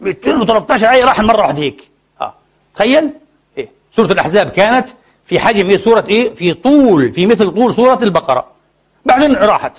213 0.00 0.90
آية 0.90 1.04
راح 1.04 1.20
مرة 1.20 1.40
واحدة 1.42 1.62
هيك. 1.62 1.90
آه. 2.20 2.34
تخيل؟ 2.74 3.10
إيه. 3.58 3.68
سورة 3.92 4.12
الأحزاب 4.12 4.50
كانت 4.50 4.88
في 5.26 5.40
حجم 5.40 5.70
إيه؟ 5.70 5.76
سورة 5.76 6.04
إيه؟ 6.08 6.34
في 6.34 6.54
طول 6.54 7.12
في 7.12 7.26
مثل 7.26 7.50
طول 7.50 7.74
سورة 7.74 7.98
البقرة. 8.02 8.46
بعدين 9.04 9.34
راحت. 9.34 9.78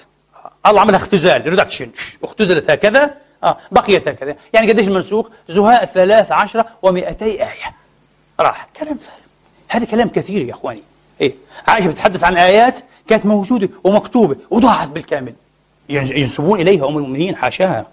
الله 0.65 0.81
عملها 0.81 0.99
اختزال 0.99 1.47
ريدكشن 1.47 1.89
اختزلت 2.23 2.69
هكذا. 2.69 3.17
آه 3.45 3.57
بقيت 3.71 4.07
هكذا. 4.07 4.35
يعني 4.53 4.71
قديش 4.71 4.87
المنسوخ 4.87 5.29
زهاء 5.49 5.85
13 5.85 6.63
و200 6.85 7.23
آية. 7.23 7.75
راح. 8.39 8.67
كلام 8.79 8.97
فارغ. 8.97 9.25
هذا 9.67 9.85
كلام 9.85 10.09
كثير 10.09 10.41
يا 10.41 10.51
إخواني. 10.51 10.81
إيه؟ 11.21 11.33
عائشة 11.67 11.87
بتتحدث 11.87 12.23
عن 12.23 12.37
آيات 12.37 12.79
كانت 13.07 13.25
موجودة 13.25 13.69
ومكتوبة 13.83 14.35
وضاعت 14.49 14.87
بالكامل. 14.87 15.33
ينسبون 15.89 16.59
إليها 16.59 16.87
أم 16.87 16.97
المؤمنين. 16.97 17.35
حاشاها. 17.35 17.87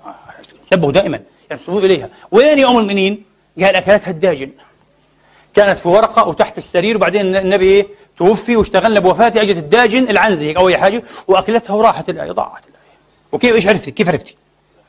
نبهوا 0.72 0.92
دائما. 0.92 1.20
ينسبون 1.50 1.84
إليها. 1.84 2.08
وين 2.30 2.58
يا 2.58 2.66
أم 2.66 2.78
المؤمنين؟ 2.78 3.24
قال 3.60 3.76
أكلتها 3.76 4.10
الداجن. 4.10 4.50
كانت 5.54 5.78
في 5.78 5.88
ورقة 5.88 6.28
وتحت 6.28 6.58
السرير 6.58 6.96
وبعدين 6.96 7.36
النبي؟ 7.36 7.86
توفي 8.16 8.56
واشتغلنا 8.56 9.00
بوفاته 9.00 9.42
اجت 9.42 9.56
الداجن 9.56 10.10
العنزي 10.10 10.48
هيك 10.48 10.56
أو 10.56 10.68
أي 10.68 10.78
حاجة 10.78 11.02
وأكلتها 11.28 11.74
وراحت 11.74 12.08
الآية 12.08 12.32
ضاعت 12.32 12.62
الآية. 12.62 12.98
وكيف 13.32 13.54
إيش 13.54 13.66
عرفتي؟ 13.66 13.90
كيف 13.90 14.08
عرفتي؟ 14.08 14.36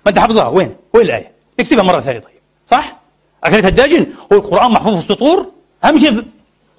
ما 0.06 0.10
أنت 0.10 0.20
حافظها؟ 0.20 0.48
وين؟ 0.48 0.76
وين 0.94 1.06
الآية؟ 1.06 1.32
اكتبها 1.60 1.84
مرة 1.84 2.02
ثانية 2.02 2.20
طيب. 2.20 2.34
صح؟ 2.68 2.98
اكلتها 3.44 3.68
الداجن 3.68 4.08
هو 4.34 4.38
القران 4.38 4.72
محفوظ 4.72 4.94
في 4.94 5.00
السطور؟ 5.00 5.46
أهم 5.86 5.98
شيء 5.98 6.24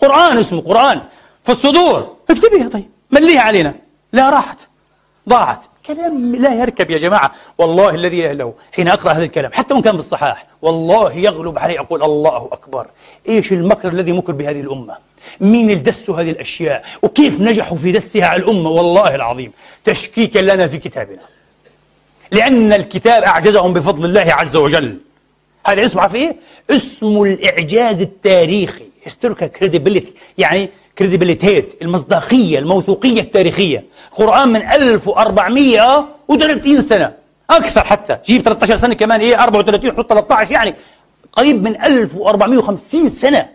قرآن 0.00 0.38
اسمه 0.38 0.60
قرآن 0.60 1.00
في 1.44 1.52
الصدور. 1.52 2.16
اكتبيها 2.30 2.68
طيب. 2.68 2.88
مليها 3.10 3.40
علينا. 3.40 3.74
لا 4.12 4.30
راحت. 4.30 4.68
ضاعت. 5.28 5.64
كلام 5.86 6.36
لا 6.36 6.54
يركب 6.54 6.90
يا 6.90 6.98
جماعة. 6.98 7.32
والله 7.58 7.94
الذي 7.94 8.22
لا 8.22 8.32
له 8.32 8.54
حين 8.72 8.88
أقرأ 8.88 9.12
هذا 9.12 9.24
الكلام 9.24 9.52
حتى 9.52 9.74
وإن 9.74 9.82
كان 9.82 9.92
في 9.92 9.98
الصحاح 9.98 10.46
والله 10.62 11.12
يغلب 11.12 11.58
علي 11.58 11.80
أقول 11.80 12.02
الله 12.02 12.48
أكبر. 12.52 12.86
إيش 13.28 13.52
المكر 13.52 13.88
الذي 13.88 14.12
مكر 14.12 14.32
بهذه 14.32 14.60
الأمة؟ 14.60 14.94
مين 15.40 15.70
اللي 15.70 15.82
دسوا 15.82 16.20
هذه 16.20 16.30
الأشياء؟ 16.30 16.84
وكيف 17.02 17.40
نجحوا 17.40 17.78
في 17.78 17.92
دسها 17.92 18.26
على 18.26 18.42
الأمة؟ 18.42 18.70
والله 18.70 19.14
العظيم. 19.14 19.52
تشكيكا 19.84 20.38
لنا 20.38 20.68
في 20.68 20.78
كتابنا. 20.78 21.22
لأن 22.34 22.72
الكتاب 22.72 23.22
أعجزهم 23.22 23.72
بفضل 23.72 24.04
الله 24.04 24.26
عز 24.28 24.56
وجل. 24.56 24.98
هذا 25.66 25.84
اسمه 25.84 26.02
عارف 26.02 26.14
إيه؟ 26.14 26.36
اسمه 26.70 27.24
الإعجاز 27.24 28.00
التاريخي. 28.00 28.84
Historical 29.06 29.48
credibility. 29.58 30.08
يعني 30.38 30.70
كريديبيليتيت 30.98 31.74
المصداقية 31.82 32.58
الموثوقية 32.58 33.20
التاريخية. 33.20 33.84
قرآن 34.12 34.48
من 34.48 34.62
1430 34.62 36.82
سنة. 36.82 37.12
أكثر 37.50 37.84
حتى. 37.84 38.18
جيب 38.26 38.42
13 38.42 38.76
سنة 38.76 38.94
كمان 38.94 39.20
إيه؟ 39.20 39.42
34 39.42 39.96
حط 39.96 40.08
13 40.08 40.52
يعني 40.52 40.74
قريب 41.32 41.62
من 41.62 41.82
1450 41.82 43.08
سنة. 43.08 43.48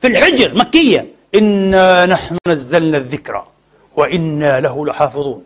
في 0.00 0.06
الحجر 0.06 0.54
مكية. 0.54 1.06
إنا 1.34 2.06
نحن 2.06 2.36
نزلنا 2.48 2.98
الذكر 2.98 3.44
وإنا 3.96 4.60
له 4.60 4.86
لحافظون. 4.86 5.44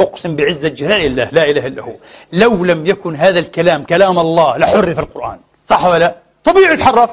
أقسم 0.00 0.36
بعزة 0.36 0.68
جلال 0.68 1.06
الله 1.06 1.28
لا 1.32 1.50
إله 1.50 1.66
إلا 1.66 1.82
هو. 1.82 1.92
لو 2.32 2.64
لم 2.64 2.86
يكن 2.86 3.16
هذا 3.16 3.38
الكلام 3.38 3.84
كلام 3.84 4.18
الله 4.18 4.56
لحرف 4.58 4.98
القرآن. 4.98 5.38
صح 5.66 5.84
ولا 5.84 5.98
لا؟ 5.98 6.16
طبيعي 6.44 6.74
يتحرف. 6.74 7.10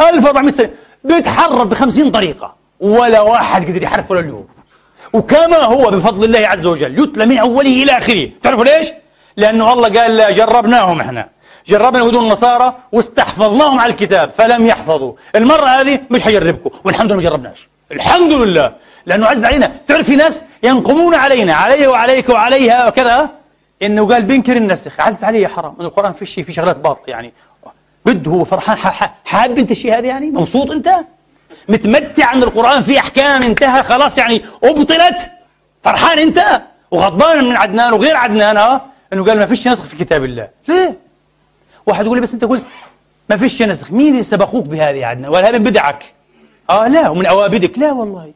1400 0.00 0.52
سنة. 0.52 0.70
بيتحرف 1.04 1.66
ب 1.66 1.74
50 1.74 2.10
طريقة. 2.10 2.54
ولا 2.80 3.20
واحد 3.20 3.68
قدر 3.68 3.82
يحرف 3.82 4.10
ولا 4.10 4.20
اليوم. 4.20 4.48
وكما 5.12 5.56
هو 5.56 5.90
بفضل 5.90 6.24
الله 6.24 6.48
عز 6.48 6.66
وجل. 6.66 7.02
يتلى 7.02 7.26
من 7.26 7.38
أوله 7.38 7.82
إلى 7.82 7.98
آخره. 7.98 8.30
تعرفوا 8.42 8.64
ليش؟ 8.64 8.92
لأنه 9.36 9.72
الله 9.72 10.00
قال 10.00 10.16
لا 10.16 10.30
جربناهم 10.30 11.00
إحنا. 11.00 11.28
جربنا 11.66 11.98
اليهود 11.98 12.16
النصارى 12.16 12.74
واستحفظناهم 12.92 13.80
على 13.80 13.92
الكتاب. 13.92 14.30
فلم 14.30 14.66
يحفظوا. 14.66 15.12
المرة 15.36 15.66
هذه 15.66 16.00
مش 16.10 16.22
حجربكم 16.22 16.70
والحمد 16.84 17.06
لله 17.06 17.16
ما 17.16 17.22
جربناش. 17.22 17.68
الحمد 17.92 18.32
لله. 18.32 18.72
لأنه 19.06 19.26
عز 19.26 19.44
علينا. 19.44 19.72
تعرف 19.88 20.06
في 20.06 20.16
ناس 20.16 20.42
ينقمون 20.62 21.14
علينا. 21.14 21.54
علي 21.54 21.86
وعليك 21.86 22.28
وعليها 22.28 22.88
وكذا. 22.88 23.30
إنه 23.82 24.08
قال 24.08 24.22
بينكر 24.22 24.56
النسخ 24.56 25.00
عز 25.00 25.24
علي 25.24 25.40
يا 25.42 25.48
حرام. 25.48 25.74
من 25.78 25.84
القرآن 25.84 26.12
في 26.12 26.26
شيء 26.26 26.44
في 26.44 26.52
شغلات 26.52 26.76
باطلة 26.76 27.04
يعني. 27.08 27.32
بده 28.04 28.30
هو 28.30 28.44
فرحان. 28.44 29.10
حاب 29.24 29.58
أنت 29.58 29.70
الشيء 29.70 29.98
هذا 29.98 30.06
يعني؟ 30.06 30.30
مبسوط 30.30 30.70
أنت؟ 30.70 30.90
متمتع 31.68 32.32
أن 32.32 32.42
القرآن 32.42 32.82
فيه 32.82 32.98
أحكام 32.98 33.42
انتهى 33.42 33.82
خلاص 33.82 34.18
يعني 34.18 34.44
أبطلت؟ 34.64 35.30
فرحان 35.84 36.18
أنت؟ 36.18 36.62
وغضبان 36.90 37.44
من 37.44 37.56
عدنان 37.56 37.92
وغير 37.92 38.16
عدنان 38.16 38.56
آه؟ 38.56 38.80
إنه 39.12 39.24
قال 39.24 39.38
ما 39.38 39.46
فيش 39.46 39.68
نسخ 39.68 39.84
في 39.84 39.96
كتاب 39.96 40.24
الله. 40.24 40.48
ليه؟ 40.68 40.98
واحد 41.86 42.04
يقول 42.04 42.16
لي 42.18 42.22
بس 42.22 42.34
أنت 42.34 42.44
قلت 42.44 42.62
ما 43.30 43.36
فيش 43.36 43.62
نسخ. 43.62 43.92
مين 43.92 44.12
اللي 44.12 44.22
سبقوك 44.22 44.66
بهذه 44.66 44.96
يا 44.96 45.06
عدنان؟ 45.06 45.30
ولا 45.30 45.50
من 45.50 45.64
بدعك. 45.64 46.04
آه 46.70 46.88
لا 46.88 47.08
ومن 47.08 47.26
اوابدك 47.26 47.78
لا 47.78 47.92
والله. 47.92 48.32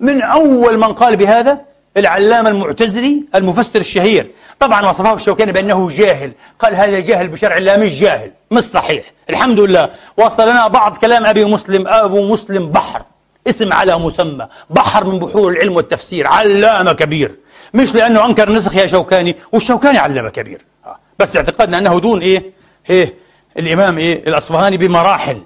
من 0.00 0.22
أول 0.22 0.78
من 0.78 0.92
قال 0.92 1.16
بهذا؟ 1.16 1.60
العلامة 1.96 2.50
المعتزلي 2.50 3.22
المفسر 3.34 3.80
الشهير. 3.80 4.30
طبعا 4.60 4.88
وصفه 4.88 5.14
الشوكاني 5.14 5.52
بأنه 5.52 5.88
جاهل. 5.88 6.32
قال 6.58 6.74
هذا 6.74 7.00
جاهل 7.00 7.28
بشرع 7.28 7.56
الله 7.56 7.76
مش 7.76 8.00
جاهل 8.00 8.30
مش 8.50 8.62
صحيح. 8.62 9.12
الحمد 9.30 9.60
لله. 9.60 9.90
وصل 10.16 10.48
لنا 10.48 10.68
بعض 10.68 10.96
كلام 10.96 11.26
أبي 11.26 11.44
مسلم 11.44 11.88
أبو 11.88 12.32
مسلم 12.32 12.70
بحر. 12.70 13.02
اسم 13.48 13.72
على 13.72 13.98
مسمى. 13.98 14.46
بحر 14.70 15.04
من 15.04 15.18
بحور 15.18 15.52
العلم 15.52 15.76
والتفسير. 15.76 16.26
علامة 16.26 16.92
كبير. 16.92 17.34
مش 17.74 17.94
لأنه 17.94 18.24
أنكر 18.24 18.48
النسخ 18.48 18.74
يا 18.74 18.86
شوكاني 18.86 19.36
والشوكاني 19.52 19.98
علامة 19.98 20.28
كبير. 20.28 20.64
بس 21.18 21.36
اعتقدنا 21.36 21.78
أنه 21.78 22.00
دون 22.00 22.20
إيه؟ 22.20 22.52
إيه؟ 22.90 23.14
الإمام 23.58 23.98
إيه؟ 23.98 24.28
الأصفهاني 24.28 24.76
بمراحل. 24.76 25.42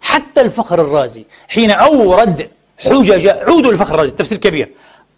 حتى 0.00 0.40
الفخر 0.40 0.80
الرازي. 0.80 1.24
حين 1.48 1.70
أورد 1.70 2.50
حجج 2.84 3.26
عودوا 3.26 3.70
للفخر 3.70 3.94
الرازي 3.94 4.10
التفسير 4.10 4.36
الكبير 4.36 4.68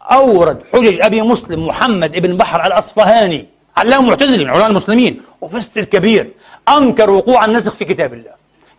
أورد 0.02 0.58
حجج 0.72 1.00
أبي 1.00 1.22
مسلم 1.22 1.66
محمد 1.66 2.16
ابن 2.16 2.36
بحر 2.36 2.66
الأصفهاني 2.66 3.46
علام 3.76 4.06
معتزلي 4.06 4.44
من 4.44 4.50
علماء 4.50 4.70
المسلمين. 4.70 5.20
وفست 5.40 5.78
الكبير 5.78 6.30
أنكر 6.68 7.10
وقوع 7.10 7.44
النسخ 7.44 7.74
في 7.74 7.84
كتاب 7.84 8.14
الله. 8.14 8.30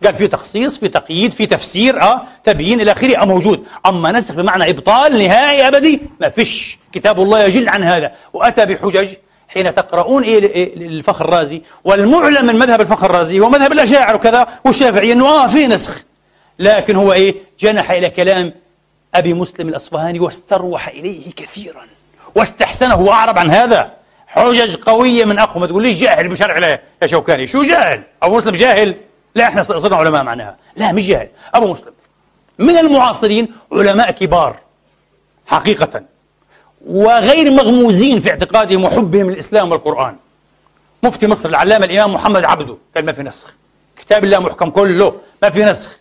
قال 0.04 0.14
في 0.14 0.28
تخصيص 0.28 0.78
في 0.78 0.88
تقييد 0.88 1.32
في 1.32 1.46
تفسير 1.46 2.02
آه 2.02 2.22
تبيين 2.44 2.80
إلى 2.80 2.92
آخره 2.92 3.22
آه 3.22 3.24
موجود. 3.24 3.66
أما 3.86 4.12
نسخ 4.12 4.34
بمعنى 4.34 4.70
إبطال 4.70 5.18
نهائي 5.18 5.68
أبدي 5.68 6.00
ما 6.20 6.28
فيش. 6.28 6.78
كتاب 6.92 7.20
الله 7.20 7.44
يجل 7.44 7.68
عن 7.68 7.82
هذا. 7.82 8.12
وأتى 8.32 8.66
بحجج 8.66 9.08
حين 9.52 9.74
تقرؤون 9.74 10.22
إيه 10.22 10.76
الفخر 10.76 11.24
الرازي. 11.24 11.62
والمعلم 11.84 12.46
من 12.46 12.58
مذهب 12.58 12.80
الفخر 12.80 13.06
الرازي 13.06 13.40
هو 13.40 13.48
مذهب 13.48 13.72
الاشاعره 13.72 14.16
وكذا 14.16 14.48
والشافعي 14.64 15.12
إنه 15.12 15.28
آه 15.28 15.46
في 15.46 15.66
نسخ. 15.66 16.04
لكن 16.58 16.96
هو 16.96 17.12
إيه؟ 17.12 17.34
جنح 17.60 17.90
إلى 17.90 18.10
كلام 18.10 18.52
أبي 19.14 19.34
مسلم 19.34 19.68
الأصفهاني 19.68 20.20
واستروح 20.20 20.88
إليه 20.88 21.32
كثيرا. 21.32 21.82
واستحسنه. 22.34 23.00
وأعرب 23.00 23.38
عن 23.38 23.50
هذا. 23.50 23.92
حجج 24.26 24.76
قوية 24.76 25.24
من 25.24 25.38
أقوى. 25.38 25.60
ما 25.60 25.66
تقول 25.66 25.82
لي 25.82 25.92
جاهل 25.92 26.28
بشرع 26.28 26.56
الله 26.56 26.78
يا 27.02 27.06
شوكاني. 27.06 27.46
شو 27.46 27.62
جاهل؟ 27.62 28.02
أبو 28.22 28.36
مسلم 28.36 28.54
جاهل؟ 28.54 28.94
لا 29.34 29.48
إحنا 29.48 29.62
صرنا 29.62 29.96
علماء 29.96 30.22
معناها. 30.22 30.56
لا 30.76 30.92
مش 30.92 31.06
جاهل. 31.06 31.28
أبو 31.54 31.72
مسلم. 31.72 31.92
من 32.58 32.78
المعاصرين 32.78 33.48
علماء 33.72 34.10
كبار. 34.10 34.56
حقيقة. 35.46 36.02
وغير 36.86 37.50
مغموزين 37.50 38.20
في 38.20 38.30
اعتقادهم 38.30 38.84
وحبهم 38.84 39.30
للإسلام 39.30 39.70
والقرآن. 39.72 40.16
مفتي 41.02 41.26
مصر 41.26 41.48
العلامة 41.48 41.84
الإمام 41.84 42.14
محمد 42.14 42.44
عبده 42.44 42.76
قال 42.94 43.06
ما 43.06 43.12
في 43.12 43.22
نسخ. 43.22 43.54
كتاب 43.96 44.24
الله 44.24 44.38
محكم 44.38 44.70
كله 44.70 45.14
ما 45.42 45.50
في 45.50 45.64
نسخ. 45.64 46.00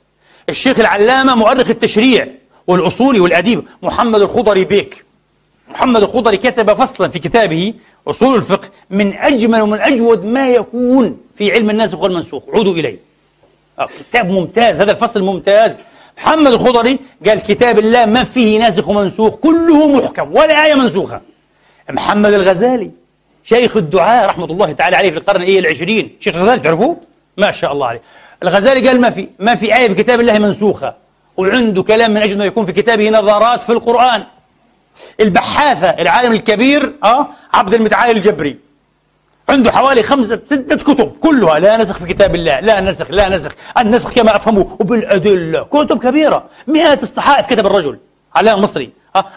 الشيخ 0.49 0.80
العلامة 0.80 1.36
مؤرخ 1.36 1.69
التشريع 1.69 2.27
والأصولي 2.67 3.19
والأديب 3.19 3.63
محمد 3.84 4.21
الخضري 4.21 4.65
بيك. 4.65 5.05
محمد 5.69 6.03
الخضري 6.03 6.38
كتب 6.38 6.73
فصلا 6.73 7.09
في 7.09 7.19
كتابه 7.19 7.73
أصول 8.07 8.36
الفقه 8.36 8.69
من 8.89 9.13
أجمل 9.13 9.61
ومن 9.61 9.80
أجود 9.80 10.25
ما 10.25 10.49
يكون 10.49 11.17
في 11.36 11.51
علم 11.51 11.69
الناسخ 11.69 11.99
والمنسوخ 11.99 12.43
عودوا 12.53 12.73
إليه. 12.73 12.99
آه، 13.80 13.89
كتاب 13.99 14.30
ممتاز 14.30 14.82
هذا 14.82 14.91
الفصل 14.91 15.21
ممتاز. 15.21 15.80
محمد 16.20 16.51
الخضري 16.51 16.99
قال 17.28 17.39
كتاب 17.39 17.80
الله 17.80 18.05
ما 18.05 18.24
فيه 18.24 18.59
ناسخ 18.59 18.88
ومنسوخ 18.88 19.36
كله 19.36 19.88
محكم 19.88 20.32
ولا 20.32 20.65
آية 20.65 20.74
منسوخة. 20.74 21.22
محمد 21.89 22.34
الغزالي 22.34 22.91
شيخ 23.43 23.78
الدعاء 23.78 24.26
رحمة 24.26 24.45
الله 24.45 24.72
تعالى 24.72 24.95
عليه 24.95 25.11
في 25.11 25.17
القرن 25.17 25.41
إيه 25.41 25.59
العشرين 25.59 26.15
شيخ 26.20 26.36
الغزالي 26.36 26.59
تعرفوه؟ 26.59 26.97
ما 27.38 27.51
شاء 27.51 27.72
الله 27.72 27.88
عليه. 27.88 28.01
الغزالي 28.43 28.88
قال 28.88 29.01
ما 29.01 29.09
في 29.09 29.28
ما 29.39 29.55
في 29.55 29.76
آية 29.76 29.88
في 29.88 29.93
كتاب 30.03 30.20
الله 30.20 30.39
منسوخة. 30.39 30.95
وعنده 31.38 31.84
كلام 31.84 32.11
من 32.11 32.17
أجل 32.17 32.34
أنه 32.34 32.45
يكون 32.45 32.65
في 32.65 32.72
كتابه 32.72 33.09
نظرات 33.09 33.63
في 33.63 33.72
القرآن. 33.72 34.24
البحاثة 35.20 35.89
العالم 35.89 36.32
الكبير 36.32 36.93
أه 37.03 37.28
عبد 37.53 37.74
المتعالي 37.74 38.11
الجبري. 38.11 38.57
عنده 39.50 39.72
حوالي 39.72 40.04
خمسة 40.04 40.39
ستة 40.45 40.76
كتب 40.76 41.12
كلها 41.22 41.60
لا 41.60 41.78
نسخ 41.78 41.97
في 41.97 42.06
كتاب 42.14 42.36
الله 42.36 42.60
لا 42.60 42.82
نسخ 42.82 43.12
لا 43.12 43.30
نسخ 43.30 43.52
النسخ 43.78 44.12
كما 44.14 44.36
أفهمه 44.36 44.78
وبالأدلة 44.80 45.64
كتب 45.64 46.00
كبيرة 46.00 46.45
مئات 46.68 47.04
الصحائف 47.04 47.45
كتب 47.45 47.66
الرجل 47.66 47.97
علام 48.36 48.62
مصري؟ 48.62 48.89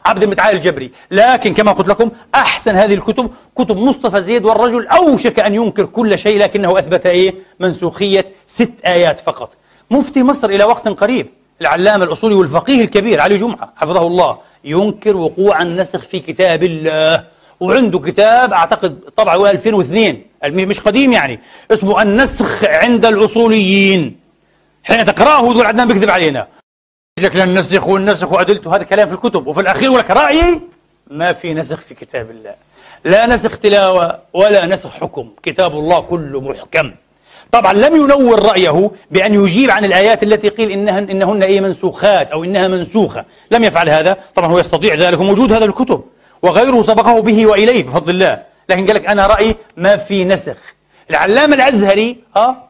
عبد 0.06 0.22
المتعالي 0.22 0.56
الجبري. 0.56 0.90
لكن 1.10 1.54
كما 1.54 1.72
قلت 1.72 1.88
لكم 1.88 2.10
أحسن 2.34 2.76
هذه 2.76 2.94
الكتب 2.94 3.30
كتب 3.58 3.76
مصطفى 3.76 4.20
زيد 4.20 4.44
والرجل 4.44 4.86
أوشك 4.86 5.40
أن 5.40 5.54
ينكر 5.54 5.84
كل 5.84 6.18
شيء 6.18 6.38
لكنه 6.38 6.78
أثبت 6.78 7.06
إيه؟ 7.06 7.34
منسوخية 7.60 8.26
ست 8.46 8.72
آيات 8.86 9.18
فقط. 9.18 9.56
مفتي 9.90 10.22
مصر 10.22 10.48
إلى 10.48 10.64
وقت 10.64 10.88
قريب 10.88 11.26
العلامة 11.60 12.04
الأصولي 12.04 12.34
والفقيه 12.34 12.80
الكبير 12.84 13.20
علي 13.20 13.36
جمعة 13.36 13.72
حفظه 13.76 14.06
الله 14.06 14.38
ينكر 14.64 15.16
وقوع 15.16 15.62
النسخ 15.62 15.98
في 16.00 16.20
كتاب 16.20 16.62
الله. 16.62 17.24
وعنده 17.62 17.98
كتاب 17.98 18.52
أعتقد 18.52 19.00
طبعه 19.16 19.50
2002 19.50 20.22
مش 20.44 20.80
قديم 20.80 21.12
يعني. 21.12 21.40
اسمه 21.70 22.02
النسخ 22.02 22.64
عند 22.64 23.06
الأصوليين. 23.06 24.16
حين 24.84 25.04
تقرأه 25.04 25.52
تقول 25.52 25.66
عدنان 25.66 25.88
بيكذب 25.88 26.10
علينا. 26.10 26.46
لك 27.20 27.36
النسخ 27.36 27.86
والنسخ 27.86 28.32
وأدلته 28.32 28.76
هذا 28.76 28.82
كلام 28.82 29.08
في 29.08 29.14
الكتب. 29.14 29.46
وفي 29.46 29.60
الأخير 29.60 29.82
يقول 29.82 29.98
لك 29.98 30.10
رأيي 30.10 30.60
ما 31.10 31.32
في 31.32 31.54
نسخ 31.54 31.80
في 31.80 31.94
كتاب 31.94 32.30
الله. 32.30 32.54
لا 33.04 33.26
نسخ 33.26 33.58
تلاوة 33.58 34.18
ولا 34.32 34.66
نسخ 34.66 34.90
حكم. 34.90 35.28
كتاب 35.42 35.72
الله 35.72 36.00
كله 36.00 36.40
محكم. 36.40 36.92
طبعا 37.52 37.72
لم 37.72 37.96
ينور 37.96 38.42
رأيه 38.42 38.90
بأن 39.10 39.34
يجيب 39.34 39.70
عن 39.70 39.84
الآيات 39.84 40.22
التي 40.22 40.48
قيل 40.48 40.70
إنها 40.70 40.98
إنهن 40.98 41.42
إيه 41.42 41.60
منسوخات 41.60 42.30
أو 42.30 42.44
إنها 42.44 42.68
منسوخة. 42.68 43.24
لم 43.50 43.64
يفعل 43.64 43.88
هذا. 43.88 44.16
طبعا 44.34 44.52
هو 44.52 44.58
يستطيع 44.58 44.94
ذلك. 44.94 45.20
وموجود 45.20 45.52
هذا 45.52 45.64
الكتب. 45.64 46.04
وغيره 46.42 46.82
سبقه 46.82 47.20
به 47.22 47.46
وإليه 47.46 47.82
بفضل 47.82 48.10
الله. 48.10 48.42
لكن 48.68 48.86
قال 48.86 48.96
لك 48.96 49.06
أنا 49.06 49.26
رأيي 49.26 49.56
ما 49.76 49.96
في 49.96 50.24
نسخ. 50.24 50.56
العلامة 51.10 51.54
الأزهري 51.54 52.18
ها؟ 52.36 52.68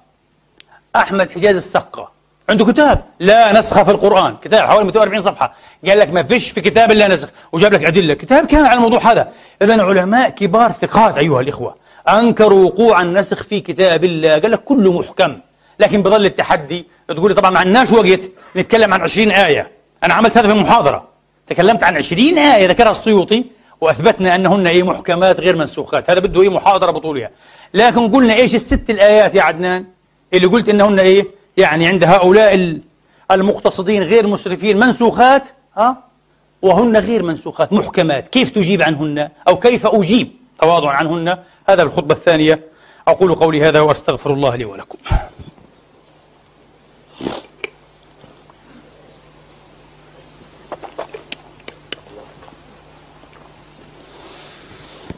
أحمد 0.97 1.31
حجاز 1.31 1.57
السقة 1.57 2.13
عنده 2.49 2.65
كتاب 2.65 3.05
لا 3.21 3.59
نسخ 3.59 3.83
في 3.83 3.91
القرآن. 3.91 4.37
كتاب 4.43 4.69
حوالي 4.69 4.85
240 4.85 5.21
صفحة. 5.21 5.55
قال 5.87 5.99
لك 5.99 6.11
ما 6.11 6.23
فيش 6.23 6.51
في 6.51 6.61
كتاب 6.61 6.91
إلا 6.91 7.09
نسخ. 7.09 7.29
وجاب 7.53 7.73
لك 7.73 7.85
أدلة. 7.85 8.15
كتاب 8.15 8.47
كامل 8.47 8.67
على 8.67 8.75
الموضوع 8.77 9.13
هذا. 9.13 9.33
إذا 9.63 9.83
علماء 9.83 10.31
كبار 10.31 10.73
ثقات 10.73 11.19
أيها 11.19 11.41
الإخوة. 11.41 11.75
أنكروا 12.09 12.65
وقوع 12.65 13.03
النسخ 13.03 13.43
في 13.43 13.61
كتاب 13.61 14.05
الله. 14.05 14.39
قال 14.39 14.51
لك 14.51 14.65
كله 14.65 15.01
محكم. 15.01 15.39
لكن 15.81 16.03
بظل 16.03 16.27
التحدي. 16.27 16.87
تقول 17.09 17.31
لي 17.31 17.35
طبعا 17.35 17.51
ما 17.51 17.59
عندناش 17.59 17.93
وقت 17.93 18.31
نتكلم 18.57 18.95
عن 18.95 19.01
20 19.01 19.31
آية. 19.31 19.71
أنا 20.05 20.15
عملت 20.15 20.39
هذا 20.39 20.47
في 20.47 20.59
المحاضرة. 20.59 21.09
تكلمت 21.47 21.85
عن 21.85 21.97
20 21.97 22.39
آية 22.39 22.67
ذكرها 22.69 22.91
السيوطي. 22.91 23.45
وأثبتنا 23.83 24.35
أنهن 24.35 24.67
إيه 24.67 24.83
محكمات 24.83 25.41
غير 25.41 25.57
منسوخات. 25.57 26.11
هذا 26.11 26.21
بده 26.21 26.43
إيه 26.43 26.49
محاضرة 26.49 26.91
بطولها. 26.91 27.31
لكن 27.75 28.13
قلنا 28.13 28.35
إيش 28.35 28.55
الست 28.55 28.91
الآيات 28.91 29.35
يا 29.35 29.43
عدنان؟ 29.43 29.85
اللي 30.33 30.47
قلت 30.47 30.69
أنهن 30.69 30.99
إيه؟ 30.99 31.27
يعني 31.57 31.87
عند 31.87 32.05
هؤلاء 32.05 32.79
المقتصدين 33.31 34.03
غير 34.03 34.27
مسرفين 34.27 34.77
منسوخات 34.77 35.49
ها؟ 35.77 35.97
وهن 36.63 36.97
غير 36.97 37.23
منسوخات 37.23 37.73
محكمات. 37.73 38.29
كيف 38.29 38.51
تجيب 38.51 38.83
عنهن؟ 38.83 39.29
أو 39.49 39.59
كيف 39.59 39.87
أجيب 39.87 40.31
تواضعا 40.61 40.93
عنهن؟ 40.93 41.39
هذا 41.69 41.83
الخطبة 41.83 42.15
الثانية. 42.15 42.61
أقول 43.09 43.35
قولي 43.35 43.65
هذا 43.65 43.81
وأستغفر 43.81 44.33
الله 44.33 44.57
لي 44.57 44.65
ولكم. 44.65 44.99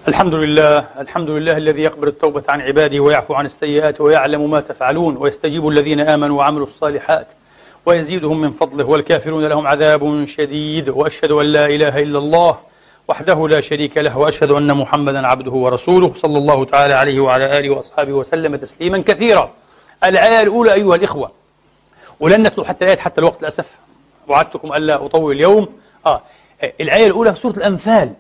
الحمد 0.09 0.35
لله 0.35 0.87
الحمد 0.99 1.31
لله 1.31 1.57
الذي 1.57 1.83
يقبل 1.83 2.09
التوبة 2.09 2.43
عن 2.49 2.61
عباده 2.61 3.01
ويعفو 3.01 3.35
عن 3.35 3.47
السيئات 3.47 4.01
ويعلم 4.01 4.51
ما 4.51 4.61
تفعلون 4.61 5.17
ويستجيب 5.17 5.69
الذين 5.69 6.01
آمنوا 6.01 6.39
وعملوا 6.39 6.67
الصالحات 6.67 7.27
ويزيدهم 7.87 8.41
من 8.41 8.51
فضله 8.51 8.85
والكافرون 8.85 9.47
لهم 9.47 9.67
عذاب 9.67 10.25
شديد 10.25 10.89
وأشهد 10.89 11.31
أن 11.31 11.47
لا 11.47 11.67
إله 11.67 12.03
إلا 12.03 12.19
الله 12.19 12.59
وحده 13.09 13.49
لا 13.49 13.61
شريك 13.61 13.99
له 13.99 14.19
وأشهد 14.19 14.51
أن 14.51 14.75
محمدا 14.75 15.27
عبده 15.27 15.53
ورسوله 15.53 16.13
صلى 16.17 16.39
الله 16.39 16.65
تعالى 16.65 16.95
عليه 16.95 17.21
وعلى 17.21 17.59
آله 17.59 17.71
وأصحابه 17.71 18.13
وسلم 18.13 18.57
تسليما 18.57 18.99
كثيرا. 18.99 19.51
الآية 20.05 20.43
الأولى 20.43 20.73
أيها 20.73 20.97
الإخوة 20.97 21.31
ولن 22.21 22.43
نتلو 22.47 22.65
حتى 22.65 22.85
الآية 22.85 22.99
حتى 22.99 23.21
الوقت 23.21 23.43
للأسف 23.43 23.71
وعدتكم 24.29 24.73
ألا 24.73 25.05
أطول 25.05 25.35
اليوم. 25.35 25.69
آه 26.07 26.23
الآية 26.81 27.07
الأولى 27.07 27.35
في 27.35 27.41
سورة 27.41 27.57
الأنفال. 27.57 28.13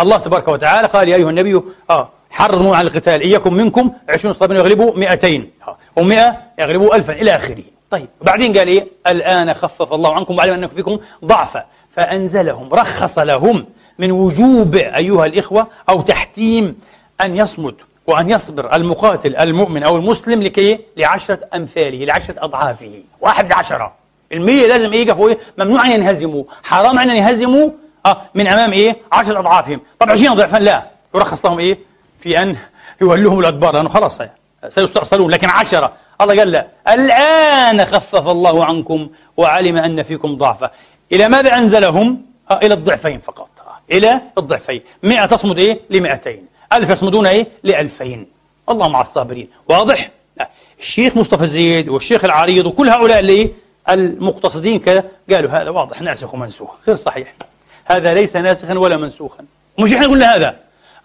الله 0.00 0.16
تبارك 0.16 0.48
وتعالى 0.48 0.88
قال 0.88 1.08
يا 1.08 1.16
أيها 1.16 1.30
النبي 1.30 1.60
آه 1.90 2.08
حرموا 2.30 2.76
عن 2.76 2.86
القتال. 2.86 3.20
إياكم 3.20 3.54
منكم 3.54 3.92
عشرون 4.08 4.34
صابين 4.34 4.56
يغلبوا 4.56 4.96
مئتين. 4.96 5.50
آه 5.68 5.76
ومئة 5.96 6.36
يغلبوا 6.58 6.96
ألفا 6.96 7.12
إلى 7.12 7.36
آخره. 7.36 7.62
طيب 7.90 8.08
وبعدين 8.20 8.58
قال 8.58 8.68
إيه؟ 8.68 8.86
الآن 9.06 9.54
خفف 9.54 9.92
الله 9.92 10.14
عنكم 10.14 10.38
وعلم 10.38 10.52
أنكم 10.52 10.74
فيكم 10.74 10.98
ضعفا. 11.24 11.64
فأنزلهم 11.90 12.74
رخص 12.74 13.18
لهم 13.18 13.66
من 13.98 14.12
وجوب 14.12 14.76
أيها 14.76 15.26
الإخوة 15.26 15.66
أو 15.88 16.00
تحتيم 16.00 16.78
أن 17.20 17.36
يصمد 17.36 17.74
وأن 18.06 18.30
يصبر 18.30 18.74
المقاتل 18.74 19.36
المؤمن 19.36 19.82
أو 19.82 19.96
المسلم 19.96 20.42
لكي 20.42 20.78
لعشرة 20.96 21.38
أمثاله 21.54 22.04
لعشرة 22.04 22.44
أضعافه. 22.44 23.02
واحد 23.20 23.50
لعشرة. 23.50 23.92
المية 24.32 24.66
لازم 24.66 24.92
إيه 24.92 25.06
يقفوا 25.06 25.28
إيه؟ 25.28 25.38
ممنوع 25.58 25.86
أن 25.86 25.90
ينهزموا. 25.90 26.44
حرام 26.62 26.98
أن 26.98 27.10
ينهزموا 27.10 27.70
آه 28.06 28.22
من 28.34 28.46
أمام 28.46 28.72
إيه؟ 28.72 28.96
عشرة 29.12 29.38
أضعافهم. 29.38 29.80
طب 29.98 30.10
عشرين 30.10 30.34
ضعفا 30.34 30.56
لا. 30.56 30.86
يرخص 31.14 31.44
لهم 31.46 31.58
إيه؟ 31.58 31.78
في 32.20 32.42
أن 32.42 32.56
يولوهم 33.00 33.40
الأدبار 33.40 33.74
لأنه 33.74 33.88
خلاص 33.88 34.20
سيستأصلون 34.68 35.30
لكن 35.30 35.50
عشرة. 35.50 35.92
الله 36.20 36.38
قال 36.38 36.50
لا. 36.50 36.66
الآن 36.88 37.84
خفف 37.84 38.28
الله 38.28 38.64
عنكم 38.64 39.08
وعلم 39.36 39.76
أن 39.76 40.02
فيكم 40.02 40.36
ضعفا. 40.36 40.70
إلى 41.12 41.28
ماذا 41.28 41.58
أنزلهم؟ 41.58 42.22
آه 42.50 42.58
إلى 42.62 42.74
الضعفين 42.74 43.20
فقط. 43.20 43.48
آه 43.60 43.94
إلى 43.94 44.20
الضعفين. 44.38 44.82
مئة 45.02 45.26
تصمد 45.26 45.58
إيه؟ 45.58 45.80
لمئتين. 45.90 46.46
ألف 46.72 46.90
يصمدون 46.90 47.26
إيه؟ 47.26 47.46
لألفين. 47.62 48.26
الله 48.68 48.88
مع 48.88 49.00
الصابرين. 49.00 49.48
واضح؟ 49.68 50.10
لا. 50.36 50.48
الشيخ 50.78 51.16
مصطفى 51.16 51.46
زيد 51.46 51.88
والشيخ 51.88 52.24
العريض 52.24 52.66
وكل 52.66 52.88
هؤلاء 52.88 53.18
اللي 53.18 53.50
المقتصدين 53.90 54.78
كذا 54.78 55.04
قالوا 55.30 55.50
هذا 55.50 55.70
واضح. 55.70 56.02
ناسخ 56.02 56.34
ومنسوخ. 56.34 56.74
غير 56.86 56.96
صحيح. 56.96 57.34
هذا 57.86 58.14
ليس 58.14 58.36
ناسخا 58.36 58.74
ولا 58.74 58.96
منسوخا. 58.96 59.44
مش 59.78 59.92
إحنا 59.94 60.06
قلنا 60.06 60.36
هذا. 60.36 60.56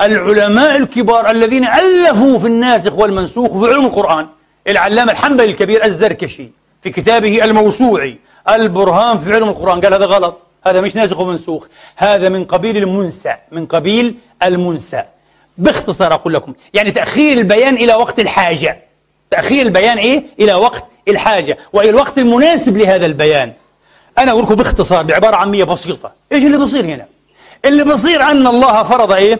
العلماء 0.01 0.77
الكبار 0.77 1.31
الذين 1.31 1.65
ألفوا 1.67 2.39
في 2.39 2.47
الناسخ 2.47 2.93
والمنسوخ 2.93 3.57
في 3.57 3.71
علوم 3.71 3.85
القرآن 3.85 4.27
العلامة 4.67 5.11
الحنبلي 5.11 5.45
الكبير 5.45 5.85
الزركشي 5.85 6.49
في 6.83 6.89
كتابه 6.89 7.43
الموسوعي 7.43 8.17
البرهان 8.49 9.17
في 9.17 9.33
علم 9.33 9.49
القرآن 9.49 9.81
قال 9.81 9.93
هذا 9.93 10.05
غلط. 10.05 10.45
هذا 10.65 10.81
مش 10.81 10.95
ناسخ 10.95 11.19
ومنسوخ. 11.19 11.67
هذا 11.95 12.29
من 12.29 12.45
قبيل 12.45 12.77
المنسى 12.77 13.35
من 13.51 13.65
قبيل 13.65 14.15
المنسى. 14.43 15.03
باختصار 15.57 16.13
أقول 16.13 16.33
لكم 16.33 16.53
يعني 16.73 16.91
تأخير 16.91 17.37
البيان 17.37 17.75
إلى 17.75 17.93
وقت 17.93 18.19
الحاجة. 18.19 18.81
تأخير 19.31 19.65
البيان 19.65 19.97
إيه؟ 19.97 20.23
إلى 20.39 20.53
وقت 20.53 20.83
الحاجة. 21.07 21.57
وإلى 21.73 21.89
الوقت 21.89 22.17
المناسب 22.17 22.77
لهذا 22.77 23.05
البيان. 23.05 23.53
أنا 24.17 24.31
أقول 24.31 24.43
لكم 24.43 24.55
باختصار 24.55 25.03
بعبارة 25.03 25.35
عامية 25.35 25.63
بسيطة 25.63 26.11
إيش 26.31 26.43
اللي 26.43 26.57
بصير 26.57 26.85
هنا؟ 26.85 27.05
اللي 27.65 27.83
بصير 27.83 28.23
أن 28.23 28.47
الله 28.47 28.83
فرض 28.83 29.11
إيه؟ 29.11 29.39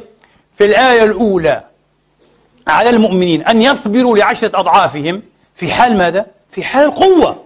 في 0.58 0.66
الآية 0.66 1.04
الأولى 1.04 1.64
على 2.68 2.90
المؤمنين 2.90 3.42
أن 3.42 3.62
يصبروا 3.62 4.18
لعشرة 4.18 4.60
أضعافهم 4.60 5.22
في 5.56 5.72
حال 5.74 5.98
ماذا؟ 5.98 6.26
في 6.52 6.64
حال 6.64 6.86
القوة 6.86 7.44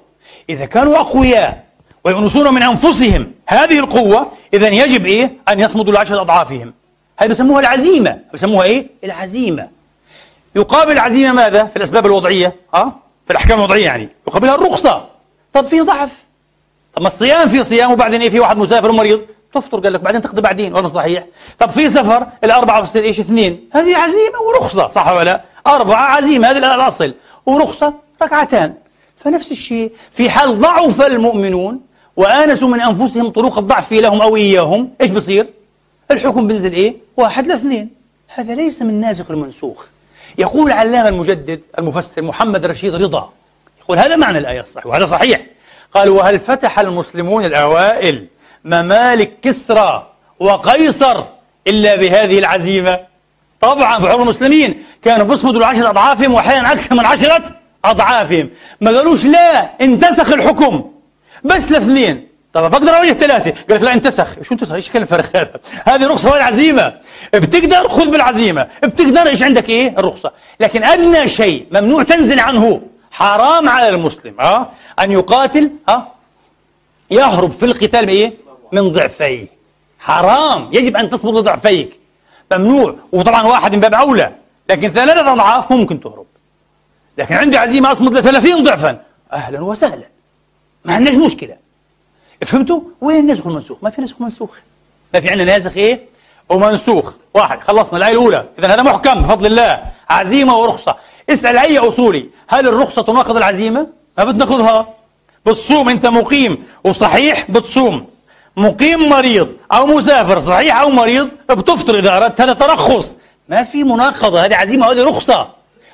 إذا 0.49 0.65
كانوا 0.65 0.97
أقوياء 0.97 1.65
ويؤنسون 2.03 2.53
من 2.53 2.63
أنفسهم 2.63 3.31
هذه 3.47 3.79
القوة 3.79 4.31
إذا 4.53 4.67
يجب 4.67 5.05
إيه؟ 5.05 5.33
أن 5.49 5.59
يصمدوا 5.59 5.93
لعشرة 5.93 6.21
أضعافهم 6.21 6.73
هذه 7.17 7.27
بيسموها 7.27 7.59
العزيمة 7.59 8.19
بيسموها 8.31 8.65
إيه؟ 8.65 8.87
العزيمة 9.03 9.67
يقابل 10.55 10.91
العزيمة 10.91 11.33
ماذا؟ 11.33 11.65
في 11.65 11.77
الأسباب 11.77 12.05
الوضعية 12.05 12.55
أه؟ 12.73 12.93
في 13.25 13.31
الأحكام 13.31 13.57
الوضعية 13.57 13.85
يعني 13.85 14.09
يقابلها 14.27 14.55
الرخصة 14.55 15.05
طب 15.53 15.65
في 15.65 15.81
ضعف 15.81 16.24
طب 16.95 17.01
ما 17.01 17.07
الصيام 17.07 17.47
في 17.47 17.63
صيام 17.63 17.91
وبعدين 17.91 18.21
إيه 18.21 18.29
في 18.29 18.39
واحد 18.39 18.57
مسافر 18.57 18.89
ومريض 18.89 19.21
تفطر 19.53 19.79
قال 19.79 19.93
لك 19.93 19.99
بعدين 19.99 20.21
تقضي 20.21 20.41
بعدين 20.41 20.75
ولا 20.75 20.87
صحيح. 20.87 21.25
طب 21.59 21.69
في 21.71 21.89
سفر 21.89 22.27
الأربعة 22.43 22.81
بتصير 22.81 23.03
إيش 23.03 23.19
اثنين؟ 23.19 23.69
هذه 23.73 23.97
عزيمة 23.97 24.39
ورخصة 24.47 24.87
صح 24.87 25.11
ولا 25.11 25.23
لا؟ 25.23 25.41
أربعة 25.67 26.15
عزيمة 26.15 26.51
هذا 26.51 26.75
الأصل 26.75 27.13
ورخصة 27.45 27.93
ركعتان. 28.23 28.73
فنفس 29.17 29.51
الشيء. 29.51 29.91
في 30.11 30.29
حال 30.29 30.59
ضعف 30.59 31.01
المؤمنون 31.01 31.81
وآنسوا 32.15 32.67
من 32.67 32.81
أنفسهم 32.81 33.29
طرق 33.29 33.57
الضعف 33.57 33.93
لهم 33.93 34.21
أو 34.21 34.35
إياهم 34.35 34.89
إيش 35.01 35.09
بصير؟ 35.09 35.47
الحكم 36.11 36.47
بنزل 36.47 36.73
إيه؟ 36.73 36.95
واحد 37.17 37.47
لاثنين. 37.47 37.89
هذا 38.27 38.55
ليس 38.55 38.81
من 38.81 39.01
ناسخ 39.01 39.31
المنسوخ. 39.31 39.85
يقول 40.37 40.67
العلامة 40.67 41.09
المجدد 41.09 41.61
المفسر 41.79 42.21
محمد 42.21 42.65
رشيد 42.65 42.95
رضا. 42.95 43.29
يقول 43.81 43.97
هذا 43.97 44.15
معنى 44.15 44.37
الآية 44.37 44.61
الصحيح 44.61 44.85
وهذا 44.85 45.05
صحيح. 45.05 45.45
قال 45.95 46.09
وهل 46.09 46.39
فتح 46.39 46.79
المسلمون 46.79 47.45
الأوائل 47.45 48.25
ممالك 48.65 49.31
كسرى 49.41 50.07
وقيصر 50.39 51.23
إلا 51.67 51.95
بهذه 51.95 52.39
العزيمة؟ 52.39 52.99
طبعا 53.61 53.99
في 53.99 54.09
عمر 54.09 54.21
المسلمين 54.21 54.83
كانوا 55.03 55.25
بيصمدوا 55.25 55.61
لعشرة 55.61 55.89
أضعافهم 55.89 56.33
وأحيانا 56.33 56.71
أكثر 56.71 56.95
من 56.95 57.05
عشرة 57.05 57.43
أضعافهم. 57.85 58.49
ما 58.81 58.91
قالوش 58.91 59.25
لا 59.25 59.69
انتسخ 59.81 60.33
الحكم. 60.33 60.91
بس 61.43 61.71
لاثنين. 61.71 62.27
طب 62.53 62.71
بقدر 62.71 62.97
أواجه 62.97 63.13
ثلاثة؟ 63.13 63.51
قال 63.69 63.77
لك 63.77 63.83
لا 63.83 63.93
انتسخ. 63.93 64.43
شو 64.43 64.53
انتسخ؟ 64.53 64.73
إيش 64.73 64.89
كان 64.89 65.01
الفرق 65.01 65.25
هذا؟ 65.35 65.51
هذه 65.85 66.07
رخصة 66.07 66.31
وهي 66.31 66.41
عزيمة 66.41 66.93
بتقدر 67.33 67.89
خذ 67.89 68.11
بالعزيمة. 68.11 68.67
بتقدر 68.83 69.27
إيش 69.27 69.43
عندك؟ 69.43 69.69
إيه؟ 69.69 69.93
الرخصة. 69.97 70.31
لكن 70.59 70.83
أدنى 70.83 71.27
شيء 71.27 71.65
ممنوع 71.71 72.03
تنزل 72.03 72.39
عنه 72.39 72.81
حرام 73.17 73.69
على 73.69 73.89
المسلم 73.89 74.41
آه 74.41 74.67
أن 74.99 75.11
يقاتل 75.11 75.71
آه 75.89 76.07
يهرب 77.11 77.51
في 77.51 77.65
القتال 77.65 78.05
بإيه 78.05 78.33
من 78.71 78.91
ضعفيه. 78.91 79.47
حرام. 79.99 80.69
يجب 80.73 80.97
أن 80.97 81.09
تصمد 81.09 81.37
لضعفيك. 81.37 81.99
ممنوع. 82.51 82.95
وطبعا 83.11 83.43
واحد 83.43 83.75
من 83.75 83.79
باب 83.79 83.93
أولى. 83.93 84.31
لكن 84.69 84.89
ثلاثة 84.91 85.33
أضعاف 85.33 85.71
ممكن 85.71 85.99
تهرب. 85.99 86.25
لكن 87.17 87.35
عندي 87.35 87.57
عزيمة 87.57 87.91
أصمد 87.91 88.17
لثلاثين 88.17 88.63
ضعفا. 88.63 89.01
أهلا 89.33 89.61
وسهلا. 89.61 90.07
ما 90.85 90.93
عندناش 90.93 91.15
مشكلة. 91.15 91.55
فهمتوا؟ 92.41 92.81
وين 93.01 93.31
نسخ 93.31 93.47
المنسوخ؟ 93.47 93.77
ما 93.81 93.89
في 93.89 94.01
نسخ 94.01 94.21
منسوخ. 94.21 94.57
ما 95.13 95.19
في 95.19 95.29
عندنا 95.29 95.53
ناسخ 95.53 95.77
إيه؟ 95.77 96.01
ومنسوخ. 96.49 97.13
واحد 97.33 97.61
خلصنا 97.61 97.97
الآية 97.97 98.11
الأولى. 98.11 98.45
إذا 98.59 98.67
هذا 98.73 98.81
محكم 98.81 99.21
بفضل 99.21 99.45
الله. 99.45 99.83
عزيمة 100.09 100.57
ورخصة. 100.57 100.95
اسأل 101.29 101.57
أي 101.57 101.77
أصولي. 101.77 102.29
هل 102.47 102.67
الرخصة 102.67 103.01
تناقض 103.01 103.37
العزيمة؟ 103.37 103.87
ما 104.17 104.23
بتناقضها 104.23 104.87
بتصوم 105.45 105.89
أنت 105.89 106.05
مقيم 106.05 106.63
وصحيح 106.83 107.51
بتصوم. 107.51 108.07
مقيم 108.57 109.09
مريض 109.09 109.53
أو 109.71 109.85
مسافر 109.85 110.39
صحيح 110.39 110.81
أو 110.81 110.89
مريض 110.89 111.29
بتفطر 111.49 111.99
إذا 111.99 112.17
أردت. 112.17 112.41
هذا 112.41 112.53
ترخص. 112.53 113.17
ما 113.49 113.63
في 113.63 113.83
مناقضة. 113.83 114.45
هذه 114.45 114.55
عزيمة 114.55 114.87
وهذه 114.87 115.03
رخصة. 115.03 115.47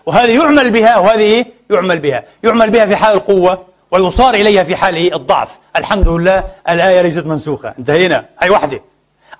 وهذه 0.05 0.35
يعمل 0.39 0.71
بها 0.71 0.97
وهذه 0.97 1.19
إيه؟ 1.19 1.47
يعمل 1.71 1.99
بها. 1.99 2.23
يعمل 2.43 2.69
بها 2.69 2.85
في 2.85 2.95
حال 2.95 3.13
القوة 3.13 3.65
ويصار 3.91 4.33
إليها 4.33 4.63
في 4.63 4.75
حال 4.75 4.95
إيه؟ 4.95 5.15
الضعف. 5.15 5.49
الحمد 5.75 6.07
لله 6.07 6.43
الآية 6.69 7.01
ليست 7.01 7.25
منسوخة. 7.25 7.73
انتهينا. 7.79 8.25
هي 8.39 8.49
وحدة 8.49 8.81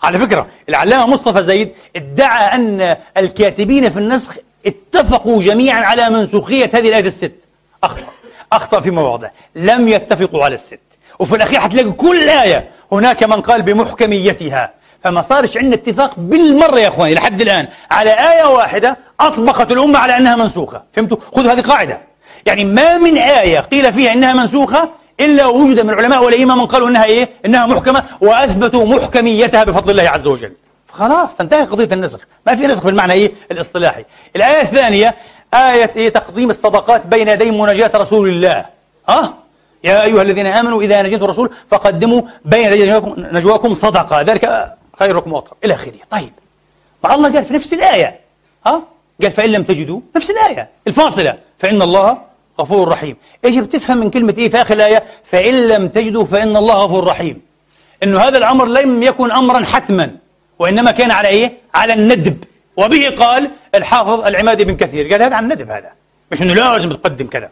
على 0.03 0.17
فكرة 0.17 0.47
العلامة 0.69 1.07
مصطفى 1.07 1.43
زيد 1.43 1.71
ادعى 1.95 2.55
أن 2.55 2.95
الكاتبين 3.17 3.89
في 3.89 3.97
النسخ 3.97 4.37
اتفقوا 4.65 5.41
جميعا 5.41 5.81
على 5.81 6.09
منسوخية 6.09 6.69
هذه 6.73 6.89
الآية 6.89 7.07
الست. 7.07 7.35
أخطأ. 7.83 8.03
أخطأ 8.53 8.81
في 8.81 8.91
مواضع. 8.91 9.29
لم 9.55 9.87
يتفقوا 9.87 10.43
على 10.43 10.55
الست. 10.55 10.79
وفي 11.19 11.35
الأخير 11.35 11.59
حتلاقي 11.59 11.91
كل 11.91 12.29
آية 12.29 12.69
هناك 12.91 13.23
من 13.23 13.41
قال 13.41 13.61
بمحكميتها. 13.61 14.73
فما 15.03 15.21
صارش 15.21 15.57
عندنا 15.57 15.75
اتفاق 15.75 16.13
بالمرة 16.17 16.79
يا 16.79 16.87
أخواني 16.87 17.13
لحد 17.13 17.41
الآن. 17.41 17.67
على 17.91 18.09
آية 18.09 18.43
واحدة 18.43 18.97
أطبقت 19.19 19.71
الأمة 19.71 19.99
على 19.99 20.17
أنها 20.17 20.35
منسوخة. 20.35 20.83
فهمتوا؟ 20.93 21.17
خذوا 21.35 21.53
هذه 21.53 21.61
قاعدة. 21.61 22.01
يعني 22.45 22.65
ما 22.65 22.97
من 22.97 23.17
آية 23.17 23.59
قيل 23.59 23.93
فيها 23.93 24.13
إنها 24.13 24.33
منسوخة 24.33 24.89
إلا 25.19 25.45
وجد 25.45 25.79
من 25.79 25.89
العلماء 25.89 26.23
والأئمة 26.23 26.55
من 26.55 26.65
قالوا 26.65 26.89
إنها 26.89 27.05
إيه؟ 27.05 27.29
إنها 27.45 27.65
محكمة 27.65 28.03
وأثبتوا 28.21 28.85
محكميتها 28.85 29.63
بفضل 29.63 29.91
الله 29.91 30.09
عز 30.09 30.27
وجل. 30.27 30.53
خلاص 30.91 31.35
تنتهي 31.35 31.63
قضية 31.63 31.93
النسخ. 31.95 32.19
ما 32.47 32.55
في 32.55 32.67
نسخ 32.67 32.83
بالمعنى 32.83 33.13
إيه؟ 33.13 33.31
الاصطلاحي. 33.51 34.05
الآية 34.35 34.61
الثانية 34.61 35.15
آية 35.53 35.91
إيه؟ 35.95 36.09
تقديم 36.09 36.49
الصدقات 36.49 37.05
بين 37.05 37.27
يدي 37.27 37.51
مناجاة 37.51 37.91
رسول 37.95 38.29
الله. 38.29 38.65
أه؟ 39.09 39.33
يا 39.83 40.03
أيها 40.03 40.21
الذين 40.21 40.45
آمنوا 40.45 40.81
إذا 40.81 41.01
نجيتم 41.01 41.23
الرسول 41.23 41.49
فقدموا 41.69 42.21
بين 42.45 42.73
يدي 42.73 43.01
نجواكم 43.17 43.75
صدقة. 43.75 44.21
ذلك 44.21 44.73
خيركم 44.99 45.33
وأطهر. 45.33 45.57
إلى 45.63 45.73
آخره. 45.73 45.93
طيب. 46.09 46.31
مع 47.03 47.15
الله 47.15 47.33
قال 47.33 47.45
في 47.45 47.53
نفس 47.53 47.73
الآية. 47.73 48.19
ها؟ 48.65 48.83
قال 49.21 49.31
فإن 49.31 49.49
لم 49.49 49.63
تجدوا 49.63 49.99
نفس 50.15 50.31
الآية. 50.31 50.69
الفاصلة. 50.87 51.35
فإن 51.59 51.81
الله 51.81 52.17
غفور 52.59 52.87
رحيم. 52.87 53.17
إيش 53.45 53.55
بتفهم 53.55 53.97
من 53.97 54.09
كلمة 54.09 54.35
إيه 54.37 54.49
في 54.49 54.61
آخر 54.61 54.73
الآية؟ 54.73 55.03
فإن 55.25 55.67
لم 55.67 55.87
تجدوا 55.87 56.25
فإن 56.25 56.57
الله 56.57 56.75
غفور 56.75 57.03
رحيم. 57.03 57.41
إنه 58.03 58.19
هذا 58.19 58.37
الأمر 58.37 58.65
لم 58.65 59.03
يكن 59.03 59.31
أمرا 59.31 59.65
حتما. 59.65 60.15
وإنما 60.61 60.91
كان 60.91 61.11
على 61.11 61.27
إيه؟ 61.27 61.47
على 61.75 61.93
الندب. 61.93 62.37
وبه 62.77 63.15
قال 63.21 63.51
الحافظ 63.75 64.25
العماد 64.25 64.61
بن 64.61 64.75
كثير. 64.75 65.03
قال 65.11 65.23
هذا 65.23 65.35
عن 65.35 65.43
الندب 65.43 65.69
هذا. 65.69 65.91
مش 66.31 66.41
إنه 66.41 66.53
لازم 66.53 66.93
تقدم 66.93 67.27
كذا. 67.27 67.49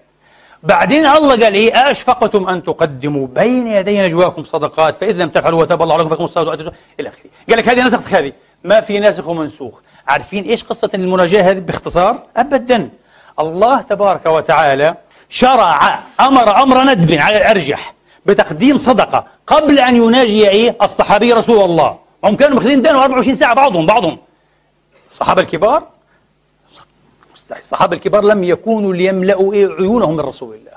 بعدين 0.64 1.06
الله 1.06 1.44
قال 1.44 1.54
إيه؟ 1.54 1.92
اشفقتم 1.92 2.50
أن 2.50 2.64
تقدموا 2.64 3.28
بين 3.28 3.68
يدي 3.68 4.02
نجواكم 4.02 4.44
صدقات 4.44 4.98
فاذا 4.98 5.24
لم 5.24 5.30
تفعلوا 5.30 5.62
وتاب 5.62 5.82
الله 5.82 5.96
عليكم 5.96 6.24
الصلاه 6.24 6.50
وأتوا 6.50 6.72
إلى 7.00 7.10
آخره. 7.10 7.30
قال 7.50 7.58
لك 7.58 7.70
هذه 7.70 7.84
نسخت 7.84 8.14
هذه 8.14 8.32
ما 8.64 8.82
في 8.82 9.00
ناسخ 9.00 9.28
ومنسوخ 9.28 9.80
عارفين 10.08 10.44
إيش 10.44 10.64
قصة 10.64 10.90
المناجاه 10.94 11.52
هذه 11.52 11.60
باختصار؟ 11.60 12.24
ابدا. 12.38 12.90
الله 13.40 13.82
تبارك 13.82 14.26
وتعالى 14.26 14.96
شرع 15.30 16.00
أمر 16.20 16.64
أمر 16.64 16.84
ندب 16.84 17.12
على 17.14 17.38
الأرجح 17.38 17.94
بتقديم 18.26 18.78
صدقة 18.78 19.26
قبل 19.48 19.80
أن 19.80 19.96
يناجي 19.96 20.50
إيه؟ 20.50 20.76
الصحابي 20.82 21.34
رسول 21.34 21.66
الله. 21.66 22.09
هم 22.24 22.36
كانوا 22.36 22.56
ماخذين 22.56 22.82
دانه 22.82 23.04
24 23.04 23.36
ساعة 23.36 23.54
بعضهم 23.54 23.86
بعضهم. 23.86 24.18
الصحابة 25.10 25.42
الكبار 25.42 25.88
الصحابة 27.60 27.96
الكبار 27.96 28.24
لم 28.24 28.44
يكونوا 28.44 28.94
ليملأوا 28.94 29.54
إيه 29.54 29.68
عيونهم 29.68 30.14
من 30.14 30.20
رسول 30.20 30.56
الله. 30.56 30.72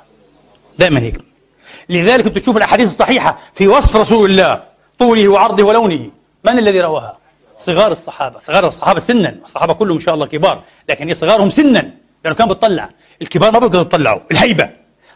دائما 0.78 1.00
هيك. 1.00 1.20
لذلك 1.88 2.26
أنت 2.26 2.38
تشوف 2.38 2.56
الأحاديث 2.56 2.88
الصحيحة 2.88 3.38
في 3.54 3.68
وصف 3.68 3.96
رسول 3.96 4.30
الله 4.30 4.62
طوله 4.98 5.28
وعرضه 5.28 5.64
ولونه. 5.64 6.10
من 6.44 6.58
الذي 6.58 6.80
رواها؟ 6.80 7.18
صغار 7.58 7.92
الصحابة. 7.92 8.38
صغار 8.38 8.68
الصحابة 8.68 9.00
سنا. 9.00 9.36
الصحابة 9.44 9.72
كلهم 9.72 9.96
إن 9.96 10.00
شاء 10.00 10.14
الله 10.14 10.26
كبار. 10.26 10.62
لكن 10.88 11.08
هي 11.08 11.14
صغارهم 11.14 11.50
سنا. 11.50 11.90
لأنه 12.24 12.36
كان 12.36 12.48
بتطلع 12.48 12.90
الكبار 13.22 13.52
ما 13.52 13.58
بيقدروا 13.58 13.82
يطلعوا. 13.82 14.20
الهيبة. 14.30 14.70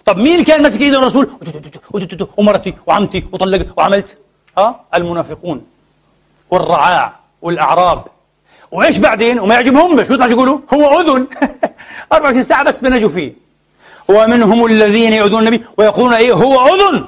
طب 0.05 0.19
مين 0.19 0.45
كان 0.45 0.63
ماسك 0.63 0.81
ايد 0.81 0.95
الرسول؟ 0.95 1.31
ومرتي 2.37 2.75
وعمتي 2.87 3.25
وطلقت 3.33 3.67
وعملت؟ 3.77 4.19
ها؟ 4.59 4.85
المنافقون. 4.95 5.65
والرعاع 6.51 7.13
والأعراب. 7.43 8.05
وإيش 8.71 8.99
بعدين؟ 8.99 9.41
وما 9.41 9.55
يعجبهمش. 9.55 10.11
ويطلعوا 10.11 10.31
يقولوا؟ 10.31 10.59
هو 10.75 11.01
أذن. 11.01 11.27
24 12.13 12.43
ساعة 12.43 12.63
بس 12.63 12.81
بنجوا 12.81 13.09
فيه. 13.09 13.33
ومنهم 14.09 14.67
الذين 14.67 15.13
يؤذون 15.13 15.41
النبي 15.41 15.65
ويقولون 15.77 16.15
إيه؟ 16.15 16.33
هو 16.33 16.75
أذن. 16.75 17.05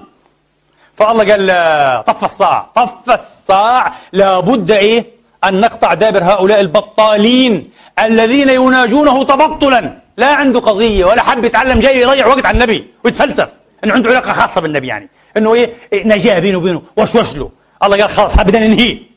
فالله 0.97 1.24
قال 1.31 2.05
طف 2.05 2.24
الصاع. 2.24 2.66
طف 2.74 3.10
الصاع. 3.10 3.93
لابد 4.12 4.70
إيه؟ 4.70 5.06
أن 5.44 5.60
نقطع 5.60 5.94
دابر 5.94 6.24
هؤلاء 6.24 6.60
البطالين 6.60 7.70
الذين 7.98 8.48
يناجونه 8.48 9.24
تبطلا. 9.24 9.98
لا 10.16 10.35
عنده 10.35 10.60
قضية 10.60 11.05
ولا 11.05 11.23
حب 11.23 11.44
يتعلم 11.44 11.81
جاي 11.81 12.01
يضيع 12.01 12.27
وقت 12.27 12.47
على 12.47 12.55
النبي 12.55 12.86
ويتفلسف. 13.05 13.48
إنه 13.85 13.94
عنده 13.94 14.10
علاقة 14.10 14.32
خاصة 14.32 14.60
بالنبي 14.60 14.86
يعني. 14.86 15.09
إنه 15.36 15.55
إيه؟ 15.55 15.73
نجاه 15.94 16.39
بينه 16.39 16.59
وبينه. 16.59 16.82
وشوش 16.97 17.36
له. 17.36 17.51
الله 17.82 18.01
قال 18.01 18.10
خلاص 18.10 18.36
بدنا 18.36 18.66
ننهيه. 18.66 19.07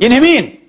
ينهي 0.00 0.20
مين؟ 0.20 0.60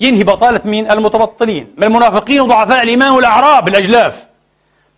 ينهي 0.00 0.24
بطالة 0.24 0.60
مين؟ 0.64 0.90
المتبطلين 0.90 1.74
من 1.76 1.84
المنافقين 1.84 2.40
وضعفاء 2.40 2.82
الإيمان 2.82 3.10
والأعراب 3.10 3.68
الأجلاف 3.68 4.26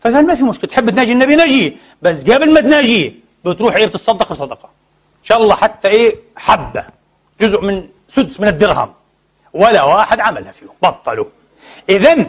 فقال 0.01 0.27
ما 0.27 0.35
في 0.35 0.43
مشكلة 0.43 0.71
تحب 0.71 0.91
تناجي 0.91 1.13
النبي 1.13 1.37
ناجيه 1.37 1.77
بس 2.03 2.23
قبل 2.23 2.53
ما 2.53 2.61
تناجيه 2.61 3.15
بتروح 3.45 3.75
إيه 3.75 3.87
بتتصدق 3.87 4.33
بصدقة 4.33 4.69
إن 5.19 5.25
شاء 5.25 5.39
الله 5.43 5.55
حتى 5.55 5.89
إيه 5.89 6.17
حبة 6.37 6.85
جزء 7.41 7.61
من 7.61 7.89
سدس 8.09 8.41
من 8.41 8.49
الدرهم 8.49 8.93
ولا 9.53 9.83
واحد 9.83 10.21
عملها 10.21 10.53
فيهم 10.53 10.71
بطلوا 10.83 11.27
إذا 11.89 12.27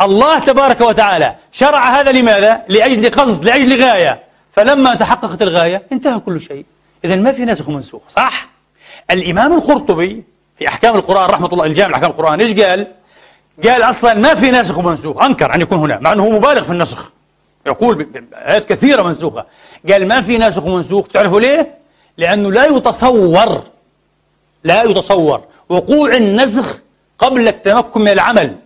الله 0.00 0.38
تبارك 0.38 0.80
وتعالى 0.80 1.36
شرع 1.52 2.00
هذا 2.00 2.12
لماذا؟ 2.12 2.62
لأجل 2.68 3.10
قصد 3.10 3.44
لأجل 3.44 3.84
غاية 3.84 4.22
فلما 4.52 4.94
تحققت 4.94 5.42
الغاية 5.42 5.82
انتهى 5.92 6.20
كل 6.20 6.40
شيء 6.40 6.64
إذا 7.04 7.16
ما 7.16 7.32
في 7.32 7.44
ناسخ 7.44 7.68
ومنسوخ 7.68 8.02
صح؟ 8.08 8.48
الإمام 9.10 9.52
القرطبي 9.52 10.24
في 10.58 10.68
أحكام 10.68 10.96
القرآن 10.96 11.30
رحمة 11.30 11.46
الله 11.46 11.64
الجامع 11.64 11.94
أحكام 11.94 12.10
القرآن. 12.10 12.40
إيش 12.40 12.60
قال؟ 12.60 12.86
قال 13.64 13.82
أصلا 13.82 14.14
ما 14.14 14.34
في 14.34 14.50
ناسخ 14.50 14.78
ومنسوخ 14.78 15.22
أنكر 15.22 15.54
أن 15.54 15.60
يكون 15.60 15.78
هنا 15.78 15.98
مع 15.98 16.12
أنه 16.12 16.24
هو 16.24 16.30
مبالغ 16.30 16.62
في 16.62 16.70
النسخ. 16.70 17.12
يقول 17.66 18.08
آيات 18.34 18.64
كثيرة 18.64 19.02
منسوخة. 19.02 19.46
قال 19.90 20.08
ما 20.08 20.20
في 20.20 20.38
ناسخ 20.38 20.64
ومنسوخ 20.64 21.08
تعرفوا 21.08 21.40
ليه؟ 21.40 21.74
لأنه 22.18 22.52
لا 22.52 22.64
يتصور 22.64 23.62
لا 24.64 24.82
يتصور 24.82 25.44
وقوع 25.68 26.14
النسخ 26.14 26.78
قبل 27.18 27.48
التمكن 27.48 28.00
من 28.00 28.08
العمل. 28.08 28.56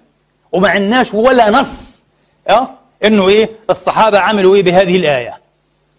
وما 0.53 0.71
عندناش 0.71 1.15
ولا 1.15 1.51
نص. 1.51 2.03
أه؟ 2.49 2.71
إنه 3.05 3.29
إيه؟ 3.29 3.51
الصحابة 3.71 4.19
عملوا 4.19 4.55
إيه 4.55 4.63
بهذه 4.63 4.97
الآية؟ 4.97 5.41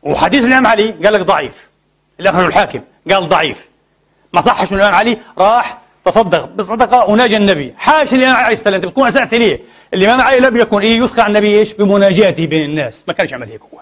وحديث 0.03 0.45
الإمام 0.45 0.67
علي 0.67 0.91
قال 0.91 1.13
لك 1.13 1.21
ضعيف. 1.21 1.69
اللي 2.19 2.29
اخرجه 2.29 2.47
الحاكم 2.47 2.81
قال 3.11 3.29
ضعيف. 3.29 3.69
ما 4.33 4.41
صحش 4.41 4.71
من 4.71 4.77
الإمام 4.77 4.95
علي 4.95 5.17
راح 5.37 5.80
تصدق. 6.05 6.45
بصدقة 6.45 7.09
وناجى 7.09 7.37
النبي. 7.37 7.73
حاشا 7.77 8.15
الامام 8.15 8.35
عليه 8.35 8.53
السلام. 8.53 8.81
تكون 8.81 9.07
أسأت 9.07 9.33
ليه؟ 9.33 9.59
الامام 9.93 10.21
علي 10.21 10.39
لم 10.39 10.57
يكن 10.57 10.81
إيه؟ 10.81 10.99
يثقى 10.99 11.23
عن 11.23 11.29
النبي 11.29 11.59
إيش؟ 11.59 11.73
بمناجاته 11.73 12.45
بين 12.45 12.69
الناس. 12.69 13.03
ما 13.07 13.13
كانش 13.13 13.31
يعمل 13.31 13.49
هيك 13.49 13.61
هو. 13.61 13.79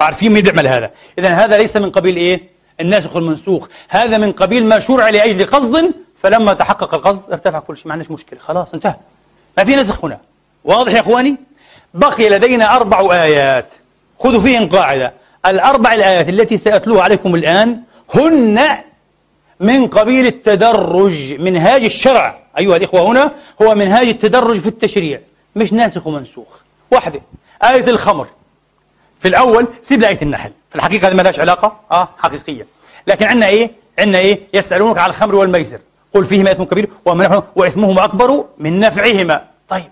وعارفين 0.00 0.32
مين 0.32 0.42
بيعمل 0.42 0.66
هذا. 0.66 0.90
اذا 1.18 1.28
هذا 1.28 1.58
ليس 1.58 1.76
من 1.76 1.90
قبيل 1.90 2.16
إيه؟ 2.16 2.40
الناسخ 2.80 3.16
والمنسوخ 3.16 3.68
هذا 3.88 4.18
من 4.18 4.32
قبيل 4.32 4.66
ما 4.66 4.78
شرع 4.78 5.08
لأجل 5.08 5.46
قصد 5.46 5.92
فلما 6.22 6.54
تحقق 6.54 6.94
القصد 6.94 7.32
ارتفع 7.32 7.58
كل 7.58 7.76
شيء. 7.76 7.86
ما 7.86 7.92
عندناش 7.92 8.10
مشكلة. 8.10 8.38
خلاص 8.40 8.74
انتهى. 8.74 8.94
ما 9.58 9.64
في 9.64 9.76
نسخ 9.76 10.04
هنا. 10.04 10.20
واضح 10.64 10.92
يا 10.92 11.00
إخواني؟ 11.00 11.36
بقي 11.94 12.28
لدينا 12.28 12.76
أربع 12.76 13.22
آيات. 13.22 13.72
خذوا 14.20 14.40
فيهن 14.40 14.68
قاعدة. 14.68 15.12
الأربع 15.46 15.94
الآيات 15.94 16.28
التي 16.28 16.56
ساتلوها 16.56 17.02
عليكم 17.02 17.34
الآن 17.34 17.80
هن 18.14 18.60
من 19.60 19.86
قبيل 19.86 20.26
التدرج 20.26 21.40
منهاج 21.40 21.84
الشرع. 21.84 22.38
أيها 22.58 22.76
الإخوة 22.76 23.00
هنا 23.00 23.32
هو 23.62 23.74
منهاج 23.74 24.08
التدرج 24.08 24.60
في 24.60 24.66
التشريع. 24.66 25.20
مش 25.56 25.72
ناسخ 25.72 26.06
ومنسوخ. 26.06 26.46
واحدة 26.90 27.20
آية 27.64 27.90
الخمر. 27.90 28.26
في 29.20 29.28
الأول 29.28 29.66
سيب 29.82 30.04
آية 30.04 30.18
النحل. 30.22 30.50
في 30.70 30.76
الحقيقة 30.76 31.08
هذه 31.08 31.14
ما 31.14 31.22
لهاش 31.22 31.40
علاقة. 31.40 31.80
آه 31.92 32.08
حقيقية. 32.18 32.66
لكن 33.06 33.26
عندنا 33.26 33.46
إيه؟ 33.46 33.70
عندنا 33.98 34.18
إيه؟ 34.18 34.40
يسألونك 34.54 34.98
على 34.98 35.10
الخمر 35.10 35.34
والميسر. 35.34 35.78
قل 36.14 36.24
فيهما 36.24 36.52
إثم 36.52 36.62
كبير 36.62 36.88
وإثمهما 37.56 38.04
أكبر 38.04 38.44
من 38.58 38.80
نفعهما. 38.80 39.44
طيب 39.68 39.90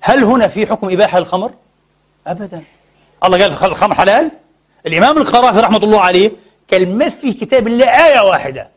هل 0.00 0.24
هنا 0.24 0.48
في 0.48 0.66
حكم 0.66 0.90
إباحة 0.90 1.18
الخمر؟ 1.18 1.50
أبدا. 2.26 2.62
الله 3.24 3.38
قال 3.38 3.70
الخمر 3.70 3.94
حلال؟ 3.94 4.30
الإمام 4.86 5.18
القرافي 5.18 5.60
رحمة 5.60 5.78
الله 5.78 6.00
عليه 6.00 6.32
ما 6.72 7.08
في 7.08 7.32
كتاب 7.32 7.66
إلا 7.66 8.06
آية 8.06 8.20
واحدة. 8.20 8.68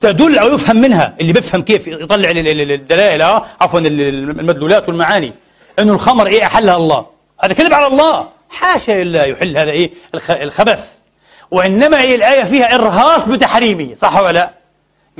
تدل 0.00 0.38
أو 0.38 0.54
يفهم 0.54 0.76
منها. 0.76 1.14
اللي 1.20 1.32
بيفهم 1.32 1.62
كيف 1.62 1.86
يطلع 1.86 2.30
الدلائل 2.30 3.22
آه 3.22 3.46
عفوا 3.60 3.80
المدلولات 3.80 4.88
والمعاني. 4.88 5.32
إنه 5.78 5.92
الخمر 5.92 6.26
إيه 6.26 6.44
أحلها 6.46 6.76
الله. 6.76 7.06
هذا 7.44 7.54
كذب 7.54 7.74
على 7.74 7.86
الله. 7.86 8.28
حاشا 8.50 8.92
لله 8.92 9.24
يحل 9.24 9.58
هذا 9.58 9.70
إيه؟ 9.70 9.90
الخبث. 10.30 10.88
وإنما 11.50 12.00
إيه 12.00 12.14
الآية 12.14 12.44
فيها 12.44 12.74
إرهاص 12.74 13.28
بتحريمه. 13.28 13.94
صح 13.94 14.20
ولا 14.20 14.32
لا؟ 14.32 14.54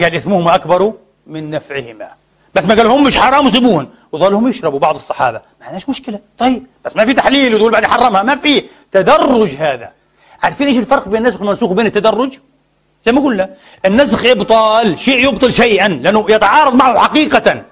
قال 0.05 0.15
اثمهما 0.15 0.55
أكبر 0.55 0.93
من 1.27 1.51
نفعهما. 1.51 2.09
بس 2.55 2.65
ما 2.65 2.75
قالهم 2.75 3.05
مش 3.05 3.19
حرام 3.19 3.47
وسيبوهن. 3.47 3.89
وظلهم 4.13 4.49
يشربوا 4.49 4.79
بعض 4.79 4.95
الصحابة. 4.95 5.41
ما 5.61 5.67
عندناش 5.67 5.89
مشكلة. 5.89 6.19
طيب 6.39 6.67
بس 6.85 6.97
ما 6.97 7.05
في 7.05 7.15
تحليل 7.15 7.55
وتقول 7.55 7.73
بعد 7.73 7.85
حرمها 7.85 8.23
ما 8.23 8.37
في. 8.37 8.63
تدرج 8.93 9.49
هذا. 9.59 9.91
عارفين 10.43 10.67
إيش 10.67 10.79
الفرق 10.79 11.09
بين 11.09 11.23
النسخ 11.23 11.41
والمنسوخ 11.41 11.71
وبين 11.71 11.87
التدرج؟ 11.87 12.39
زي 13.05 13.13
ما 13.13 13.21
قلنا 13.21 13.51
النسخ 13.87 14.27
إبطال 14.27 14.99
شيء 14.99 15.25
يبطل 15.25 15.53
شيئا 15.53 15.89
لأنه 15.89 16.27
يتعارض 16.29 16.75
معه 16.75 16.99
حقيقة. 16.99 17.63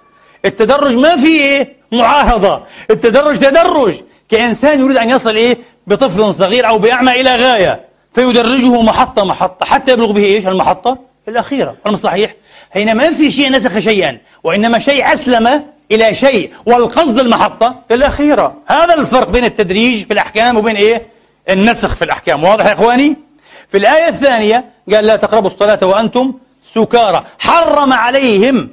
التدرج 0.45 0.97
ما 0.97 1.17
في 1.17 1.27
إيه؟ 1.27 1.77
معاهضة. 1.93 2.63
التدرج 2.91 3.39
تدرج. 3.39 3.95
كإنسان 4.29 4.81
يريد 4.81 4.97
أن 4.97 5.11
يصل 5.11 5.37
إيه؟ 5.37 5.59
بطفل 5.87 6.35
صغير 6.35 6.69
أو 6.69 6.79
بأعمى 6.79 7.21
إلى 7.21 7.37
غاية 7.37 7.81
فيدرجه 8.15 8.83
محطة 8.83 9.25
محطة. 9.25 9.67
حتى 9.67 9.93
يبلغ 9.93 10.13
به 10.13 10.25
إيش؟ 10.25 10.47
المحطة 10.47 10.99
الأخيرة. 11.29 11.75
ولا 11.87 11.97
صحيح؟ 11.97 12.35
هنا 12.77 12.95
ما 12.95 13.11
في 13.11 13.31
شيء 13.31 13.53
نسخ 13.53 13.79
شيئا 13.79 14.19
وإنما 14.45 14.79
شيء 14.79 15.13
أسلم 15.13 15.65
إلى 15.93 16.15
شيء 16.15 16.53
والقصد 16.67 17.19
المحطة 17.19 17.81
الأخيرة. 17.91 18.55
هذا 18.67 18.95
الفرق 18.95 19.31
بين 19.31 19.45
التدريج 19.45 20.05
في 20.05 20.13
الأحكام 20.13 20.57
وبين 20.57 20.77
إيه؟ 20.77 21.03
النسخ 21.51 21.95
في 21.95 22.05
الأحكام. 22.05 22.45
واضح 22.45 22.67
يا 22.67 22.73
إخواني؟ 22.73 23.28
في 23.69 23.77
الآية 23.77 24.09
الثانية 24.09 24.65
قال 24.93 25.05
لا 25.05 25.17
تقربوا 25.17 25.51
الصلاة 25.51 25.87
وأنتم 25.87 26.35
سكارى. 26.65 27.25
حرم 27.39 27.93
عليهم 27.93 28.69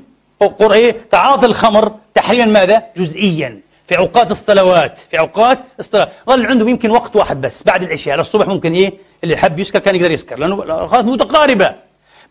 إيه؟ 0.72 0.96
تعاطي 1.12 1.46
الخمر 1.46 1.92
تحريما 2.14 2.46
ماذا؟ 2.46 2.84
جزئيا. 2.98 3.60
في 3.88 3.98
أوقات 3.98 4.32
الصلوات 4.32 5.00
في 5.12 5.20
أوقات 5.20 5.60
الصلاة. 5.80 6.10
ظل 6.30 6.46
عندهم 6.46 6.70
يمكن 6.70 6.92
وقت 6.92 7.16
واحد 7.16 7.42
بس 7.42 7.64
بعد 7.64 7.84
العشاء. 7.84 8.18
للصبح 8.18 8.48
ممكن 8.48 8.74
إيه؟ 8.74 8.94
اللي 9.24 9.38
حب 9.38 9.60
يسكر 9.60 9.80
كان 9.80 9.96
يقدر 9.96 10.12
يسكر 10.12 10.40
لأنه 10.40 10.64
الأوقات 10.64 11.06
متقاربة. 11.06 11.76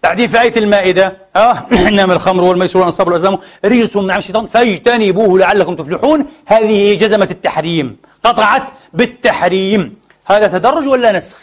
بعدين 0.02 0.28
في 0.28 0.40
آية 0.40 0.52
المائدة 0.56 1.16
آه 1.36 1.66
إنما 1.88 2.12
الخمر 2.12 2.44
والميسر 2.44 2.78
والأنصاب 2.78 3.06
والأزلام 3.06 3.38
رجس 3.64 3.96
من 3.96 4.10
عمل 4.10 4.18
الشيطان 4.18 4.46
فاجتنبوه 4.46 5.38
لعلكم 5.38 5.76
تفلحون. 5.76 6.26
هذه 6.46 6.94
جزمة 6.98 7.28
التحريم 7.30 7.96
قطعت 8.24 8.70
بالتحريم. 8.92 9.96
هذا 10.26 10.46
تدرج 10.46 10.88
ولا 10.88 11.12
نسخ؟ 11.12 11.36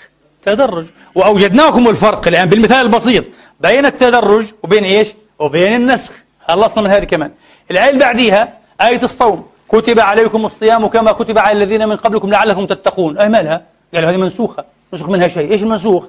تدرج 0.44 0.86
وأوجدناكم 1.16 1.88
الفرق 1.88 2.28
الآن 2.28 2.50
بالمثال 2.50 2.86
البسيط 2.86 3.26
بين 3.60 3.86
التدرج 3.86 4.46
وبين 4.64 4.84
إيش؟ 4.84 5.14
وبين 5.40 5.76
النسخ 5.76 6.12
خلصنا 6.48 6.84
من 6.84 6.90
هذه 6.90 7.04
كمان 7.04 7.32
الآية 7.72 7.90
اللي 7.90 8.00
بعديها 8.00 8.58
آية 8.82 9.04
الصوم 9.04 9.46
كتب 9.70 10.00
عليكم 10.00 10.46
الصيام 10.46 10.88
كما 10.88 11.12
كتب 11.12 11.38
على 11.38 11.64
الذين 11.64 11.90
من 11.90 11.96
قبلكم 11.96 12.30
لعلكم 12.30 12.66
تتقون 12.66 13.18
أي 13.18 13.30
مالها؟ 13.30 13.62
قالوا 13.94 14.10
هذه 14.10 14.18
منسوخة 14.18 14.66
نسخ 14.94 15.10
منها 15.10 15.28
شيء 15.28 15.52
إيش 15.52 15.62
المنسوخ؟ 15.62 16.06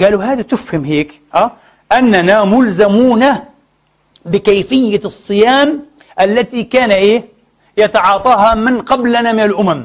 قالوا 0.00 0.24
هذا 0.24 0.42
تفهم 0.42 0.84
هيك 0.84 1.20
أه؟ 1.34 1.52
أننا 1.92 2.44
ملزمون 2.44 3.24
بكيفية 4.24 5.00
الصيام 5.04 5.84
التي 6.20 6.62
كان 6.62 6.90
إيه؟ 6.90 7.24
يتعاطاها 7.76 8.54
من 8.54 8.82
قبلنا 8.82 9.32
من 9.32 9.40
الأمم 9.40 9.84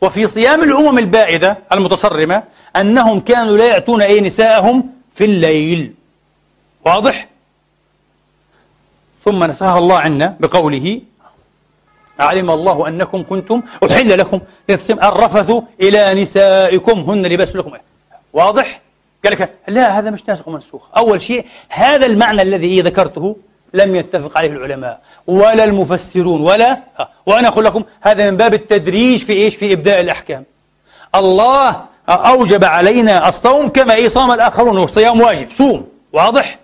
وفي 0.00 0.26
صيام 0.26 0.62
الأمم 0.62 0.98
البائدة 0.98 1.58
المتصرمة 1.72 2.42
أنهم 2.76 3.20
كانوا 3.20 3.56
لا 3.56 3.66
يأتون 3.66 4.02
أي 4.02 4.20
نساءهم 4.20 4.90
في 5.14 5.24
الليل 5.24 5.94
واضح؟ 6.86 7.28
ثم 9.24 9.44
نساها 9.44 9.78
الله 9.78 9.98
عنا 9.98 10.36
بقوله 10.40 11.00
علم 12.20 12.50
الله 12.50 12.88
أنكم 12.88 13.22
كنتم 13.22 13.62
أحل 13.84 14.18
لكم 14.18 14.40
الرفث 14.90 15.52
إلى 15.80 16.22
نسائكم 16.22 17.00
هن 17.00 17.26
لباس 17.26 17.56
لكم 17.56 17.72
واضح؟ 18.32 18.80
قال 19.24 19.32
لك 19.32 19.54
لا 19.68 19.98
هذا 19.98 20.10
مش 20.10 20.28
ناسخ 20.28 20.48
ومنسوخ 20.48 20.82
أول 20.96 21.22
شيء 21.22 21.46
هذا 21.68 22.06
المعنى 22.06 22.42
الذي 22.42 22.80
ذكرته 22.80 23.36
لم 23.74 23.96
يتفق 23.96 24.38
عليه 24.38 24.50
العلماء 24.50 25.00
ولا 25.26 25.64
المفسرون 25.64 26.40
ولا 26.40 26.80
آه. 26.98 27.08
وأنا 27.26 27.48
أقول 27.48 27.64
لكم 27.64 27.84
هذا 28.00 28.30
من 28.30 28.36
باب 28.36 28.54
التدريج 28.54 29.24
في 29.24 29.32
إيش؟ 29.32 29.56
في 29.56 29.72
إبداء 29.72 30.00
الأحكام. 30.00 30.44
الله 31.14 31.84
أوجب 32.08 32.64
علينا 32.64 33.28
الصوم 33.28 33.68
كما 33.68 33.94
إيه؟ 33.94 34.08
صام 34.08 34.32
الآخرون 34.32 34.78
والصيام 34.78 35.20
واجب 35.20 35.50
صوم 35.50 35.88
واضح؟ 36.12 36.58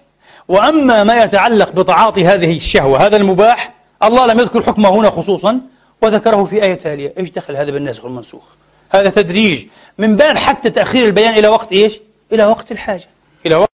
وأما 0.48 1.04
ما 1.04 1.22
يتعلق 1.22 1.72
بتعاطي 1.72 2.26
هذه 2.26 2.56
الشهوة 2.56 3.06
هذا 3.06 3.16
المباح 3.16 3.72
الله 4.02 4.26
لم 4.26 4.40
يذكر 4.40 4.62
حكمه 4.62 4.88
هنا 4.88 5.10
خصوصا 5.10 5.60
وذكره 6.02 6.44
في 6.44 6.62
آية 6.62 6.74
تالية. 6.74 7.12
إيش 7.18 7.30
دخل 7.30 7.56
هذا 7.56 7.70
بالناسخ 7.70 8.04
والمنسوخ 8.04 8.42
هذا 8.90 9.10
تدريج 9.10 9.66
من 9.98 10.16
باب 10.16 10.38
حتى 10.38 10.70
تأخير 10.70 11.04
البيان 11.04 11.34
إلى 11.34 11.48
وقت 11.48 11.72
إيش؟ 11.72 12.00
إلى 12.32 12.44
وقت 12.44 12.72
الحاجة 12.72 13.08
إلى 13.46 13.54
وقت 13.54 13.70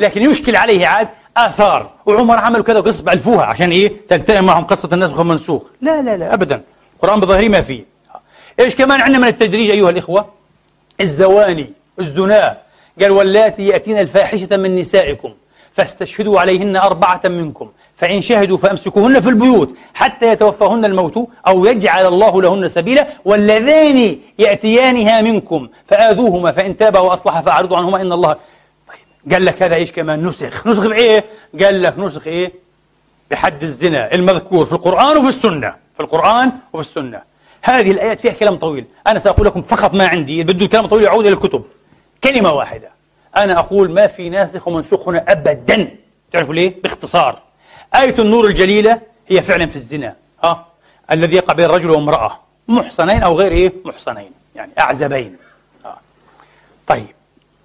لكن 0.00 0.22
يشكل 0.22 0.56
عليه 0.56 0.86
عاد 0.86 1.08
آثار. 1.36 1.90
وعمر 2.06 2.36
عملوا 2.36 2.64
كذا 2.64 2.78
وقصة 2.78 3.04
بألفوها 3.04 3.44
عشان 3.44 3.70
إيه؟ 3.70 3.92
تلتئم 4.08 4.44
معهم 4.44 4.64
قصة 4.64 4.88
الناسخ 4.92 5.18
والمنسوخ 5.18 5.62
لا 5.80 6.02
لا 6.02 6.16
لا 6.16 6.34
أبدا. 6.34 6.62
القرآن 6.96 7.20
بظاهره 7.20 7.48
ما 7.48 7.60
فيه. 7.60 7.84
إيش 8.60 8.74
كمان 8.74 9.00
عندنا 9.00 9.18
من 9.18 9.28
التدريج 9.28 9.70
أيها 9.70 9.90
الإخوة؟ 9.90 10.26
الزواني 11.00 11.72
الزنا. 11.98 12.58
قال 13.00 13.10
واللاتي 13.10 13.66
يأتين 13.66 13.98
الفاحشة 13.98 14.56
من 14.56 14.76
نسائكم 14.80 15.32
فاستشهدوا 15.72 16.40
عليهن 16.40 16.76
أربعة 16.76 17.20
منكم 17.24 17.70
فإن 17.96 18.22
شهدوا 18.22 18.58
فأمسكوهن 18.58 19.20
في 19.20 19.28
البيوت 19.28 19.76
حتى 19.94 20.28
يتوفاهن 20.28 20.84
الموت 20.84 21.28
أو 21.48 21.64
يجعل 21.64 22.06
الله 22.06 22.42
لهن 22.42 22.68
سبيلا 22.68 23.06
واللذان 23.24 24.18
يأتيانها 24.38 25.20
منكم 25.22 25.68
فآذوهما 25.86 26.52
فإن 26.52 26.76
تابا 26.76 26.98
وأصلحا 26.98 27.40
فأعرضوا 27.40 27.76
عنهما 27.76 28.00
إن 28.00 28.12
الله 28.12 28.36
قال 29.32 29.44
لك 29.44 29.62
هذا 29.62 29.74
إيش 29.74 29.92
كمان؟ 29.92 30.26
نسخ. 30.26 30.66
نسخ 30.66 30.86
بإيه؟ 30.86 31.24
قال 31.60 31.82
لك 31.82 31.98
نسخ 31.98 32.26
إيه؟ 32.26 32.52
بحد 33.30 33.62
الزنا 33.62 34.14
المذكور 34.14 34.66
في 34.66 34.72
القرآن 34.72 35.16
وفي 35.16 35.28
السنة. 35.28 35.74
في 35.94 36.00
القرآن 36.00 36.52
وفي 36.72 36.88
السنة. 36.88 37.22
هذه 37.62 37.90
الآيات 37.90 38.20
فيها 38.20 38.32
كلام 38.32 38.56
طويل. 38.56 38.84
أنا 39.06 39.18
سأقول 39.18 39.46
لكم 39.46 39.62
فقط 39.62 39.94
ما 39.94 40.06
عندي. 40.08 40.42
بده 40.44 40.64
الكلام 40.64 40.84
الطويل 40.84 41.04
يعود 41.04 41.26
إلى 41.26 41.34
الكتب. 41.34 41.64
كلمة 42.24 42.52
واحدة. 42.52 42.88
أنا 43.36 43.58
أقول 43.58 43.90
ما 43.90 44.06
في 44.06 44.28
ناسخ 44.28 44.68
ومنسوخ 44.68 45.08
هنا 45.08 45.32
أبدا. 45.32 45.96
تعرفوا 46.32 46.54
ليه؟ 46.54 46.82
باختصار. 46.82 47.42
آية 47.94 48.14
النور 48.18 48.46
الجليلة 48.46 49.00
هي 49.28 49.42
فعلا 49.42 49.66
في 49.66 49.76
الزنا. 49.76 50.16
ها؟ 50.44 50.66
الذي 51.10 51.36
يقع 51.36 51.54
بين 51.54 51.66
رجل 51.66 51.90
وامرأة. 51.90 52.40
محصنين 52.68 53.22
أو 53.22 53.38
غير 53.38 53.52
إيه؟ 53.52 53.72
محصنين. 53.84 54.30
يعني 54.54 54.72
أعزبين. 54.80 55.36
ها. 55.84 56.00
طيب. 56.86 57.06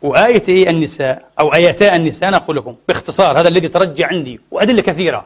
وآية 0.02 0.44
إيه 0.50 0.70
النساء 0.70 1.26
أو 1.40 1.54
آيتا 1.54 1.96
النساء 1.96 2.30
أنا 2.30 2.38
أقول 2.38 2.58
لكم 2.58 2.76
باختصار 2.88 3.40
هذا 3.40 3.48
الذي 3.48 3.68
ترجع 3.68 4.08
عندي 4.08 4.40
وأدلة 4.52 4.82
كثيرة. 4.82 5.26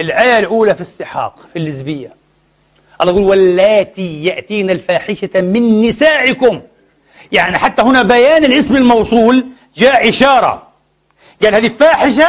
الآية 0.00 0.38
الأولى 0.38 0.74
في 0.74 0.80
السحاق 0.80 1.36
في 1.52 1.58
اللزبية. 1.58 2.12
الله 3.00 3.12
يقول 3.12 3.24
واللاتي 3.24 4.24
يأتين 4.24 4.70
الفاحشة 4.70 5.30
من 5.34 5.82
نسائكم. 5.82 6.60
يعني 7.32 7.58
حتى 7.58 7.82
هنا 7.82 8.02
بيان 8.02 8.44
الاسم 8.44 8.76
الموصول 8.76 9.46
جاء 9.76 10.08
إشارة. 10.08 10.62
قال 11.42 11.54
هذه 11.54 11.68
فاحشة 11.68 12.28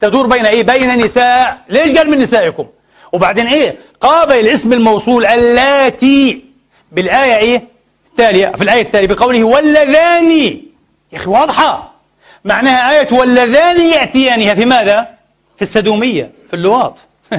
تدور 0.00 0.26
بين 0.26 0.46
إيه؟ 0.46 0.62
بين 0.62 1.04
نساء. 1.04 1.58
ليش 1.68 1.94
قال 1.96 2.10
من 2.10 2.18
نسائكم؟ 2.18 2.66
وبعدين 3.12 3.46
إيه؟ 3.46 3.76
قابل 4.00 4.34
الاسم 4.34 4.72
الموصول 4.72 5.26
اللاتي 5.26 6.44
بالآية 6.92 7.36
إيه؟ 7.36 7.64
التالية 8.10 8.46
في 8.46 8.64
الآية 8.64 8.82
التالية 8.82 9.06
بقوله 9.06 9.44
واللذان 9.44 10.60
يا 11.12 11.18
أخي 11.18 11.30
واضحة. 11.30 11.90
معناها 12.44 13.00
آية 13.00 13.08
واللذان 13.12 13.80
يأتيانها 13.80 14.54
في 14.54 14.64
ماذا؟ 14.64 15.08
في 15.56 15.62
السدومية 15.62 16.30
في 16.48 16.56
اللواط. 16.56 16.98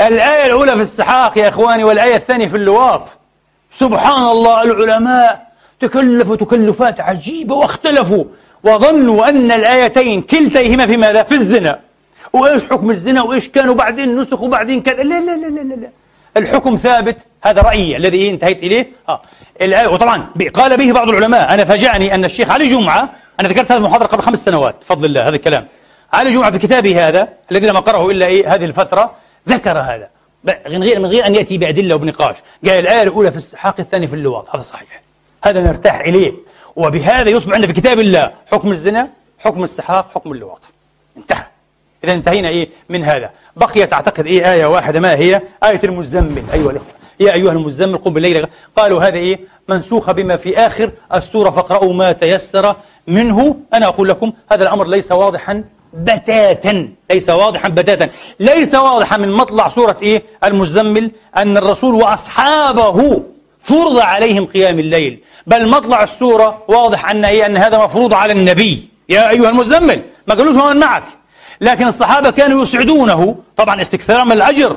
الآية 0.00 0.46
الأولى 0.46 0.72
في 0.72 0.80
السحاق 0.80 1.38
يا 1.38 1.48
إخواني 1.48 1.84
والآية 1.84 2.16
الثانية 2.16 2.48
في 2.48 2.56
اللواط. 2.56 3.16
سبحان 3.72 4.22
الله 4.22 4.62
العلماء 4.62 5.48
تكلفوا 5.80 6.36
تكلفات 6.36 7.00
عجيبة 7.00 7.54
واختلفوا 7.54 8.24
وظنوا 8.64 9.28
أن 9.28 9.52
الآيتين 9.52 10.22
كلتيهما 10.22 10.86
في 10.86 10.96
ماذا؟ 10.96 11.22
في 11.22 11.34
الزنا. 11.34 11.80
وإيش 12.32 12.64
حكم 12.64 12.90
الزنا؟ 12.90 13.22
وإيش 13.22 13.48
كان 13.48 13.68
وبعدين 13.68 14.16
نسخ 14.20 14.42
وبعدين 14.42 14.82
كذا؟ 14.82 15.02
لا 15.02 15.20
لا 15.20 15.36
لا 15.36 15.46
لا 15.46 15.74
لا. 15.74 15.90
الحكم 16.36 16.76
ثابت 16.76 17.26
هذا 17.42 17.62
رأيي 17.62 17.96
الذي 17.96 18.30
انتهيت 18.30 18.62
إليه. 18.62 18.88
آه. 19.08 19.20
وطبعا 19.88 20.26
قال 20.54 20.76
به 20.76 20.92
بعض 20.92 21.08
العلماء 21.08 21.54
أنا 21.54 21.64
فاجأني 21.64 22.14
أن 22.14 22.24
الشيخ 22.24 22.50
علي 22.50 22.68
جمعة 22.68 23.10
أنا 23.40 23.48
ذكرت 23.48 23.72
هذه 23.72 23.78
المحاضرة 23.78 24.06
قبل 24.06 24.22
خمس 24.22 24.44
سنوات 24.44 24.76
بفضل 24.80 25.04
الله 25.04 25.28
هذا 25.28 25.36
الكلام. 25.36 25.66
علي 26.12 26.32
جمعة 26.32 26.50
في 26.50 26.58
كتابه 26.58 27.08
هذا 27.08 27.28
الذي 27.50 27.66
لم 27.66 27.76
أقرأه 27.76 28.10
إلا 28.10 28.26
إيه 28.26 28.54
هذه 28.54 28.64
الفترة 28.64 29.14
ذكر 29.48 29.78
هذا. 29.78 30.08
من 30.44 30.82
غير 30.82 30.98
من 30.98 31.06
غير 31.06 31.26
أن 31.26 31.34
يأتي 31.34 31.58
بأدلة 31.58 31.94
وبنقاش. 31.94 32.36
قال 32.64 32.78
الآية 32.78 33.02
الأولى 33.02 33.30
في 33.30 33.36
السحاق 33.36 33.74
الثانية 33.78 34.06
في 34.06 34.14
اللواط. 34.14 34.54
هذا 34.54 34.62
صحيح. 34.62 35.02
هذا 35.44 35.62
نرتاح 35.62 36.00
إليه. 36.00 36.32
وبهذا 36.76 37.30
يصبح 37.30 37.54
عندنا 37.54 37.72
في 37.72 37.80
كتاب 37.80 37.98
الله 37.98 38.32
حكم 38.52 38.70
الزنا 38.70 39.08
حكم 39.38 39.62
السحاق 39.62 40.10
حكم 40.14 40.32
اللواط. 40.32 40.70
انتهى. 41.16 41.44
إذا 42.04 42.14
انتهينا 42.14 42.48
إيه 42.48 42.68
من 42.88 43.04
هذا. 43.04 43.30
بقيت 43.56 43.92
أعتقد 43.92 44.26
إيه 44.26 44.52
آية 44.52 44.66
واحدة 44.66 45.00
ما 45.00 45.14
هي؟ 45.14 45.42
آية 45.64 45.80
المزمل. 45.84 46.42
أيها 46.52 46.70
الإخوة 46.70 46.88
يا 47.20 47.32
أيها 47.32 47.52
المزمل 47.52 47.98
قم 47.98 48.12
بالليل. 48.12 48.46
قالوا 48.76 49.02
هذا 49.02 49.16
إيه 49.16 49.40
منسوخة 49.68 50.12
بما 50.12 50.36
في 50.36 50.58
آخر 50.58 50.90
السورة 51.14 51.50
فاقرأوا 51.50 51.92
ما 51.92 52.12
تيسر 52.12 52.76
منه. 53.06 53.56
أنا 53.74 53.86
أقول 53.86 54.08
لكم 54.08 54.32
هذا 54.52 54.62
الأمر 54.62 54.86
ليس 54.86 55.12
واضحا 55.12 55.64
بتاتا 55.94 56.88
ليس 57.10 57.28
واضحا 57.28 57.68
بتاتا. 57.68 58.08
ليس 58.40 58.74
واضحا 58.74 59.16
من 59.16 59.32
مطلع 59.32 59.68
سورة 59.68 59.96
إيه 60.02 60.22
المزمل 60.44 61.10
أن 61.36 61.56
الرسول 61.56 61.94
وأصحابه 61.94 63.22
فرض 63.60 63.98
عليهم 63.98 64.46
قيام 64.46 64.78
الليل. 64.78 65.20
بل 65.46 65.68
مطلع 65.68 66.02
السورة 66.02 66.62
واضح 66.68 67.10
أن 67.10 67.24
إيه 67.24 67.46
أن 67.46 67.56
هذا 67.56 67.84
مفروض 67.84 68.14
على 68.14 68.32
النبي. 68.32 68.88
يا 69.08 69.30
أيها 69.30 69.50
المزمل 69.50 70.02
ما 70.26 70.34
قالوش 70.34 70.56
ومن 70.56 70.76
معك. 70.76 71.04
لكن 71.60 71.86
الصحابة 71.86 72.30
كانوا 72.30 72.62
يسعدونه. 72.62 73.36
طبعا 73.56 73.80
استكثارا 73.80 74.24
من 74.24 74.32
الأجر 74.32 74.76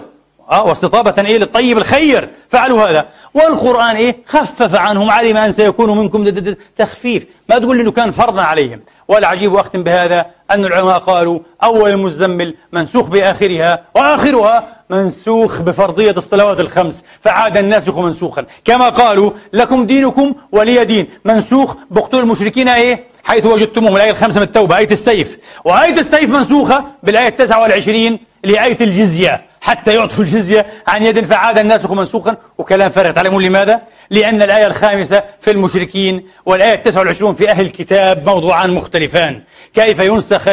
آه 0.51 0.65
واستطابة 0.65 1.13
إيه 1.27 1.37
للطيب 1.37 1.77
الخير. 1.77 2.29
فعلوا 2.49 2.89
هذا. 2.89 3.05
والقرآن 3.33 3.95
إيه 3.95 4.17
خفف 4.25 4.75
عنهم 4.75 5.09
علم 5.09 5.37
أن 5.37 5.51
سيكون 5.51 5.97
منكم 5.97 6.45
تخفيف. 6.77 7.25
ما 7.49 7.59
تقول 7.59 7.79
إنه 7.79 7.91
كان 7.91 8.11
فرضا 8.11 8.41
عليهم. 8.41 8.79
والعجيب 9.11 9.55
أختم 9.55 9.83
بهذا 9.83 10.25
أن 10.51 10.65
العلماء 10.65 10.97
قالوا 10.97 11.39
أول 11.63 11.89
المزمل 11.89 12.55
منسوخ 12.71 13.07
بآخرها 13.07 13.83
وآخرها 13.95 14.67
منسوخ 14.89 15.61
بفرضية 15.61 16.11
الصلوات 16.11 16.59
الخمس 16.59 17.03
فعاد 17.21 17.57
الناسخ 17.57 17.97
منسوخا. 17.97 18.45
كما 18.65 18.89
قالوا 18.89 19.31
لكم 19.53 19.85
دينكم 19.85 20.33
ولي 20.51 20.85
دين. 20.85 21.07
منسوخ 21.25 21.75
بقتل 21.91 22.19
المشركين 22.19 22.67
إيه؟ 22.67 23.03
حيث 23.23 23.45
وجدتموهم. 23.45 23.95
الآية 23.95 24.11
الخامسة 24.11 24.39
من 24.39 24.45
التوبة 24.45 24.77
آية 24.77 24.91
السيف. 24.91 25.37
وآية 25.65 25.99
السيف 25.99 26.29
منسوخة 26.29 26.85
بالآية 27.03 27.27
التاسعة 27.27 27.61
والعشرين 27.61 28.19
لآية 28.43 28.77
الجزية. 28.81 29.50
حتى 29.61 29.95
يعطوا 29.95 30.23
الجزية 30.23 30.65
عن 30.87 31.03
يد 31.03 31.25
فعاد 31.25 31.57
الناسخ 31.57 31.91
منسوخا. 31.91 32.35
وكلام 32.57 32.89
فارغ. 32.89 33.11
تعلمون 33.11 33.43
لماذا؟ 33.43 33.81
لأن 34.09 34.41
الآية 34.41 34.67
الخامسة 34.67 35.23
في 35.41 35.51
المشركين 35.51 36.27
والآية 36.45 36.73
التاسعة 36.73 36.99
والعشرون 36.99 37.35
في 37.35 37.49
أهل 37.49 37.65
الكتاب 37.65 38.25
موضوعان 38.25 38.69
مختلفان. 38.71 39.41
كيف 39.73 39.99
ينسخ 39.99 40.49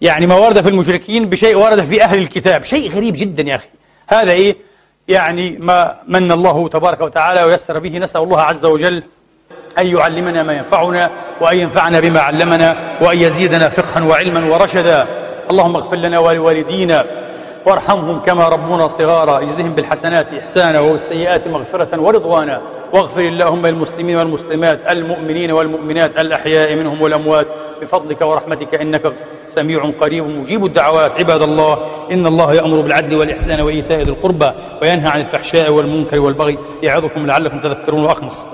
يعني 0.00 0.26
ما 0.26 0.34
ورد 0.34 0.60
في 0.60 0.68
المشركين 0.68 1.28
بشيء 1.28 1.56
ورد 1.56 1.84
في 1.84 2.02
أهل 2.02 2.18
الكتاب؟ 2.18 2.64
شيء 2.64 2.90
غريب 2.90 3.16
جدا 3.16 3.42
يا 3.42 3.54
أخي. 3.54 3.68
هذا 4.08 4.32
إيه؟ 4.32 4.56
يعني 5.08 5.50
ما 5.50 5.96
من 6.08 6.32
الله 6.32 6.68
تبارك 6.68 7.00
وتعالى 7.00 7.42
ويسر 7.42 7.78
به. 7.78 7.98
نسأل 7.98 8.22
الله 8.22 8.40
عز 8.40 8.64
وجل 8.64 9.02
أن 9.78 9.86
يعلمنا 9.86 10.42
ما 10.42 10.52
ينفعنا 10.52 11.10
وأن 11.40 11.56
ينفعنا 11.56 12.00
بما 12.00 12.20
علمنا 12.20 12.98
وأن 13.00 13.18
يزيدنا 13.18 13.68
فقها 13.68 14.02
وعلما 14.02 14.54
ورشدا. 14.54 15.06
اللهم 15.50 15.76
اغفر 15.76 15.96
لنا 15.96 16.18
ولوالدينا 16.18 17.27
وارحمهم 17.68 18.20
كما 18.20 18.48
ربونا 18.48 18.88
صغارا. 18.88 19.38
اجزهم 19.38 19.72
بالحسنات 19.72 20.32
إحسانا 20.32 20.80
والسيئات 20.80 21.48
مغفرة 21.48 22.00
ورضوانا. 22.00 22.60
واغفر 22.92 23.20
اللهم 23.20 23.66
المسلمين 23.66 24.16
والمسلمات 24.16 24.90
المؤمنين 24.90 25.50
والمؤمنات 25.50 26.16
الأحياء 26.20 26.74
منهم 26.74 27.02
والأموات. 27.02 27.46
بفضلك 27.80 28.20
ورحمتك 28.20 28.74
إنك 28.74 29.12
سميع 29.46 29.90
قريب 30.00 30.26
مجيب 30.26 30.64
الدعوات. 30.64 31.16
عباد 31.16 31.42
الله 31.42 31.78
إن 32.12 32.26
الله 32.26 32.54
يأمر 32.54 32.80
بالعدل 32.80 33.16
والإحسان 33.16 33.60
وإيتاء 33.60 33.98
ذي 33.98 34.10
القربى 34.10 34.50
وينهى 34.82 35.08
عن 35.08 35.20
الفحشاء 35.20 35.70
والمنكر 35.70 36.20
والبغي. 36.20 36.58
يعظكم 36.82 37.26
لعلكم 37.26 37.60
تذكرون 37.60 38.04
وأخمص. 38.04 38.46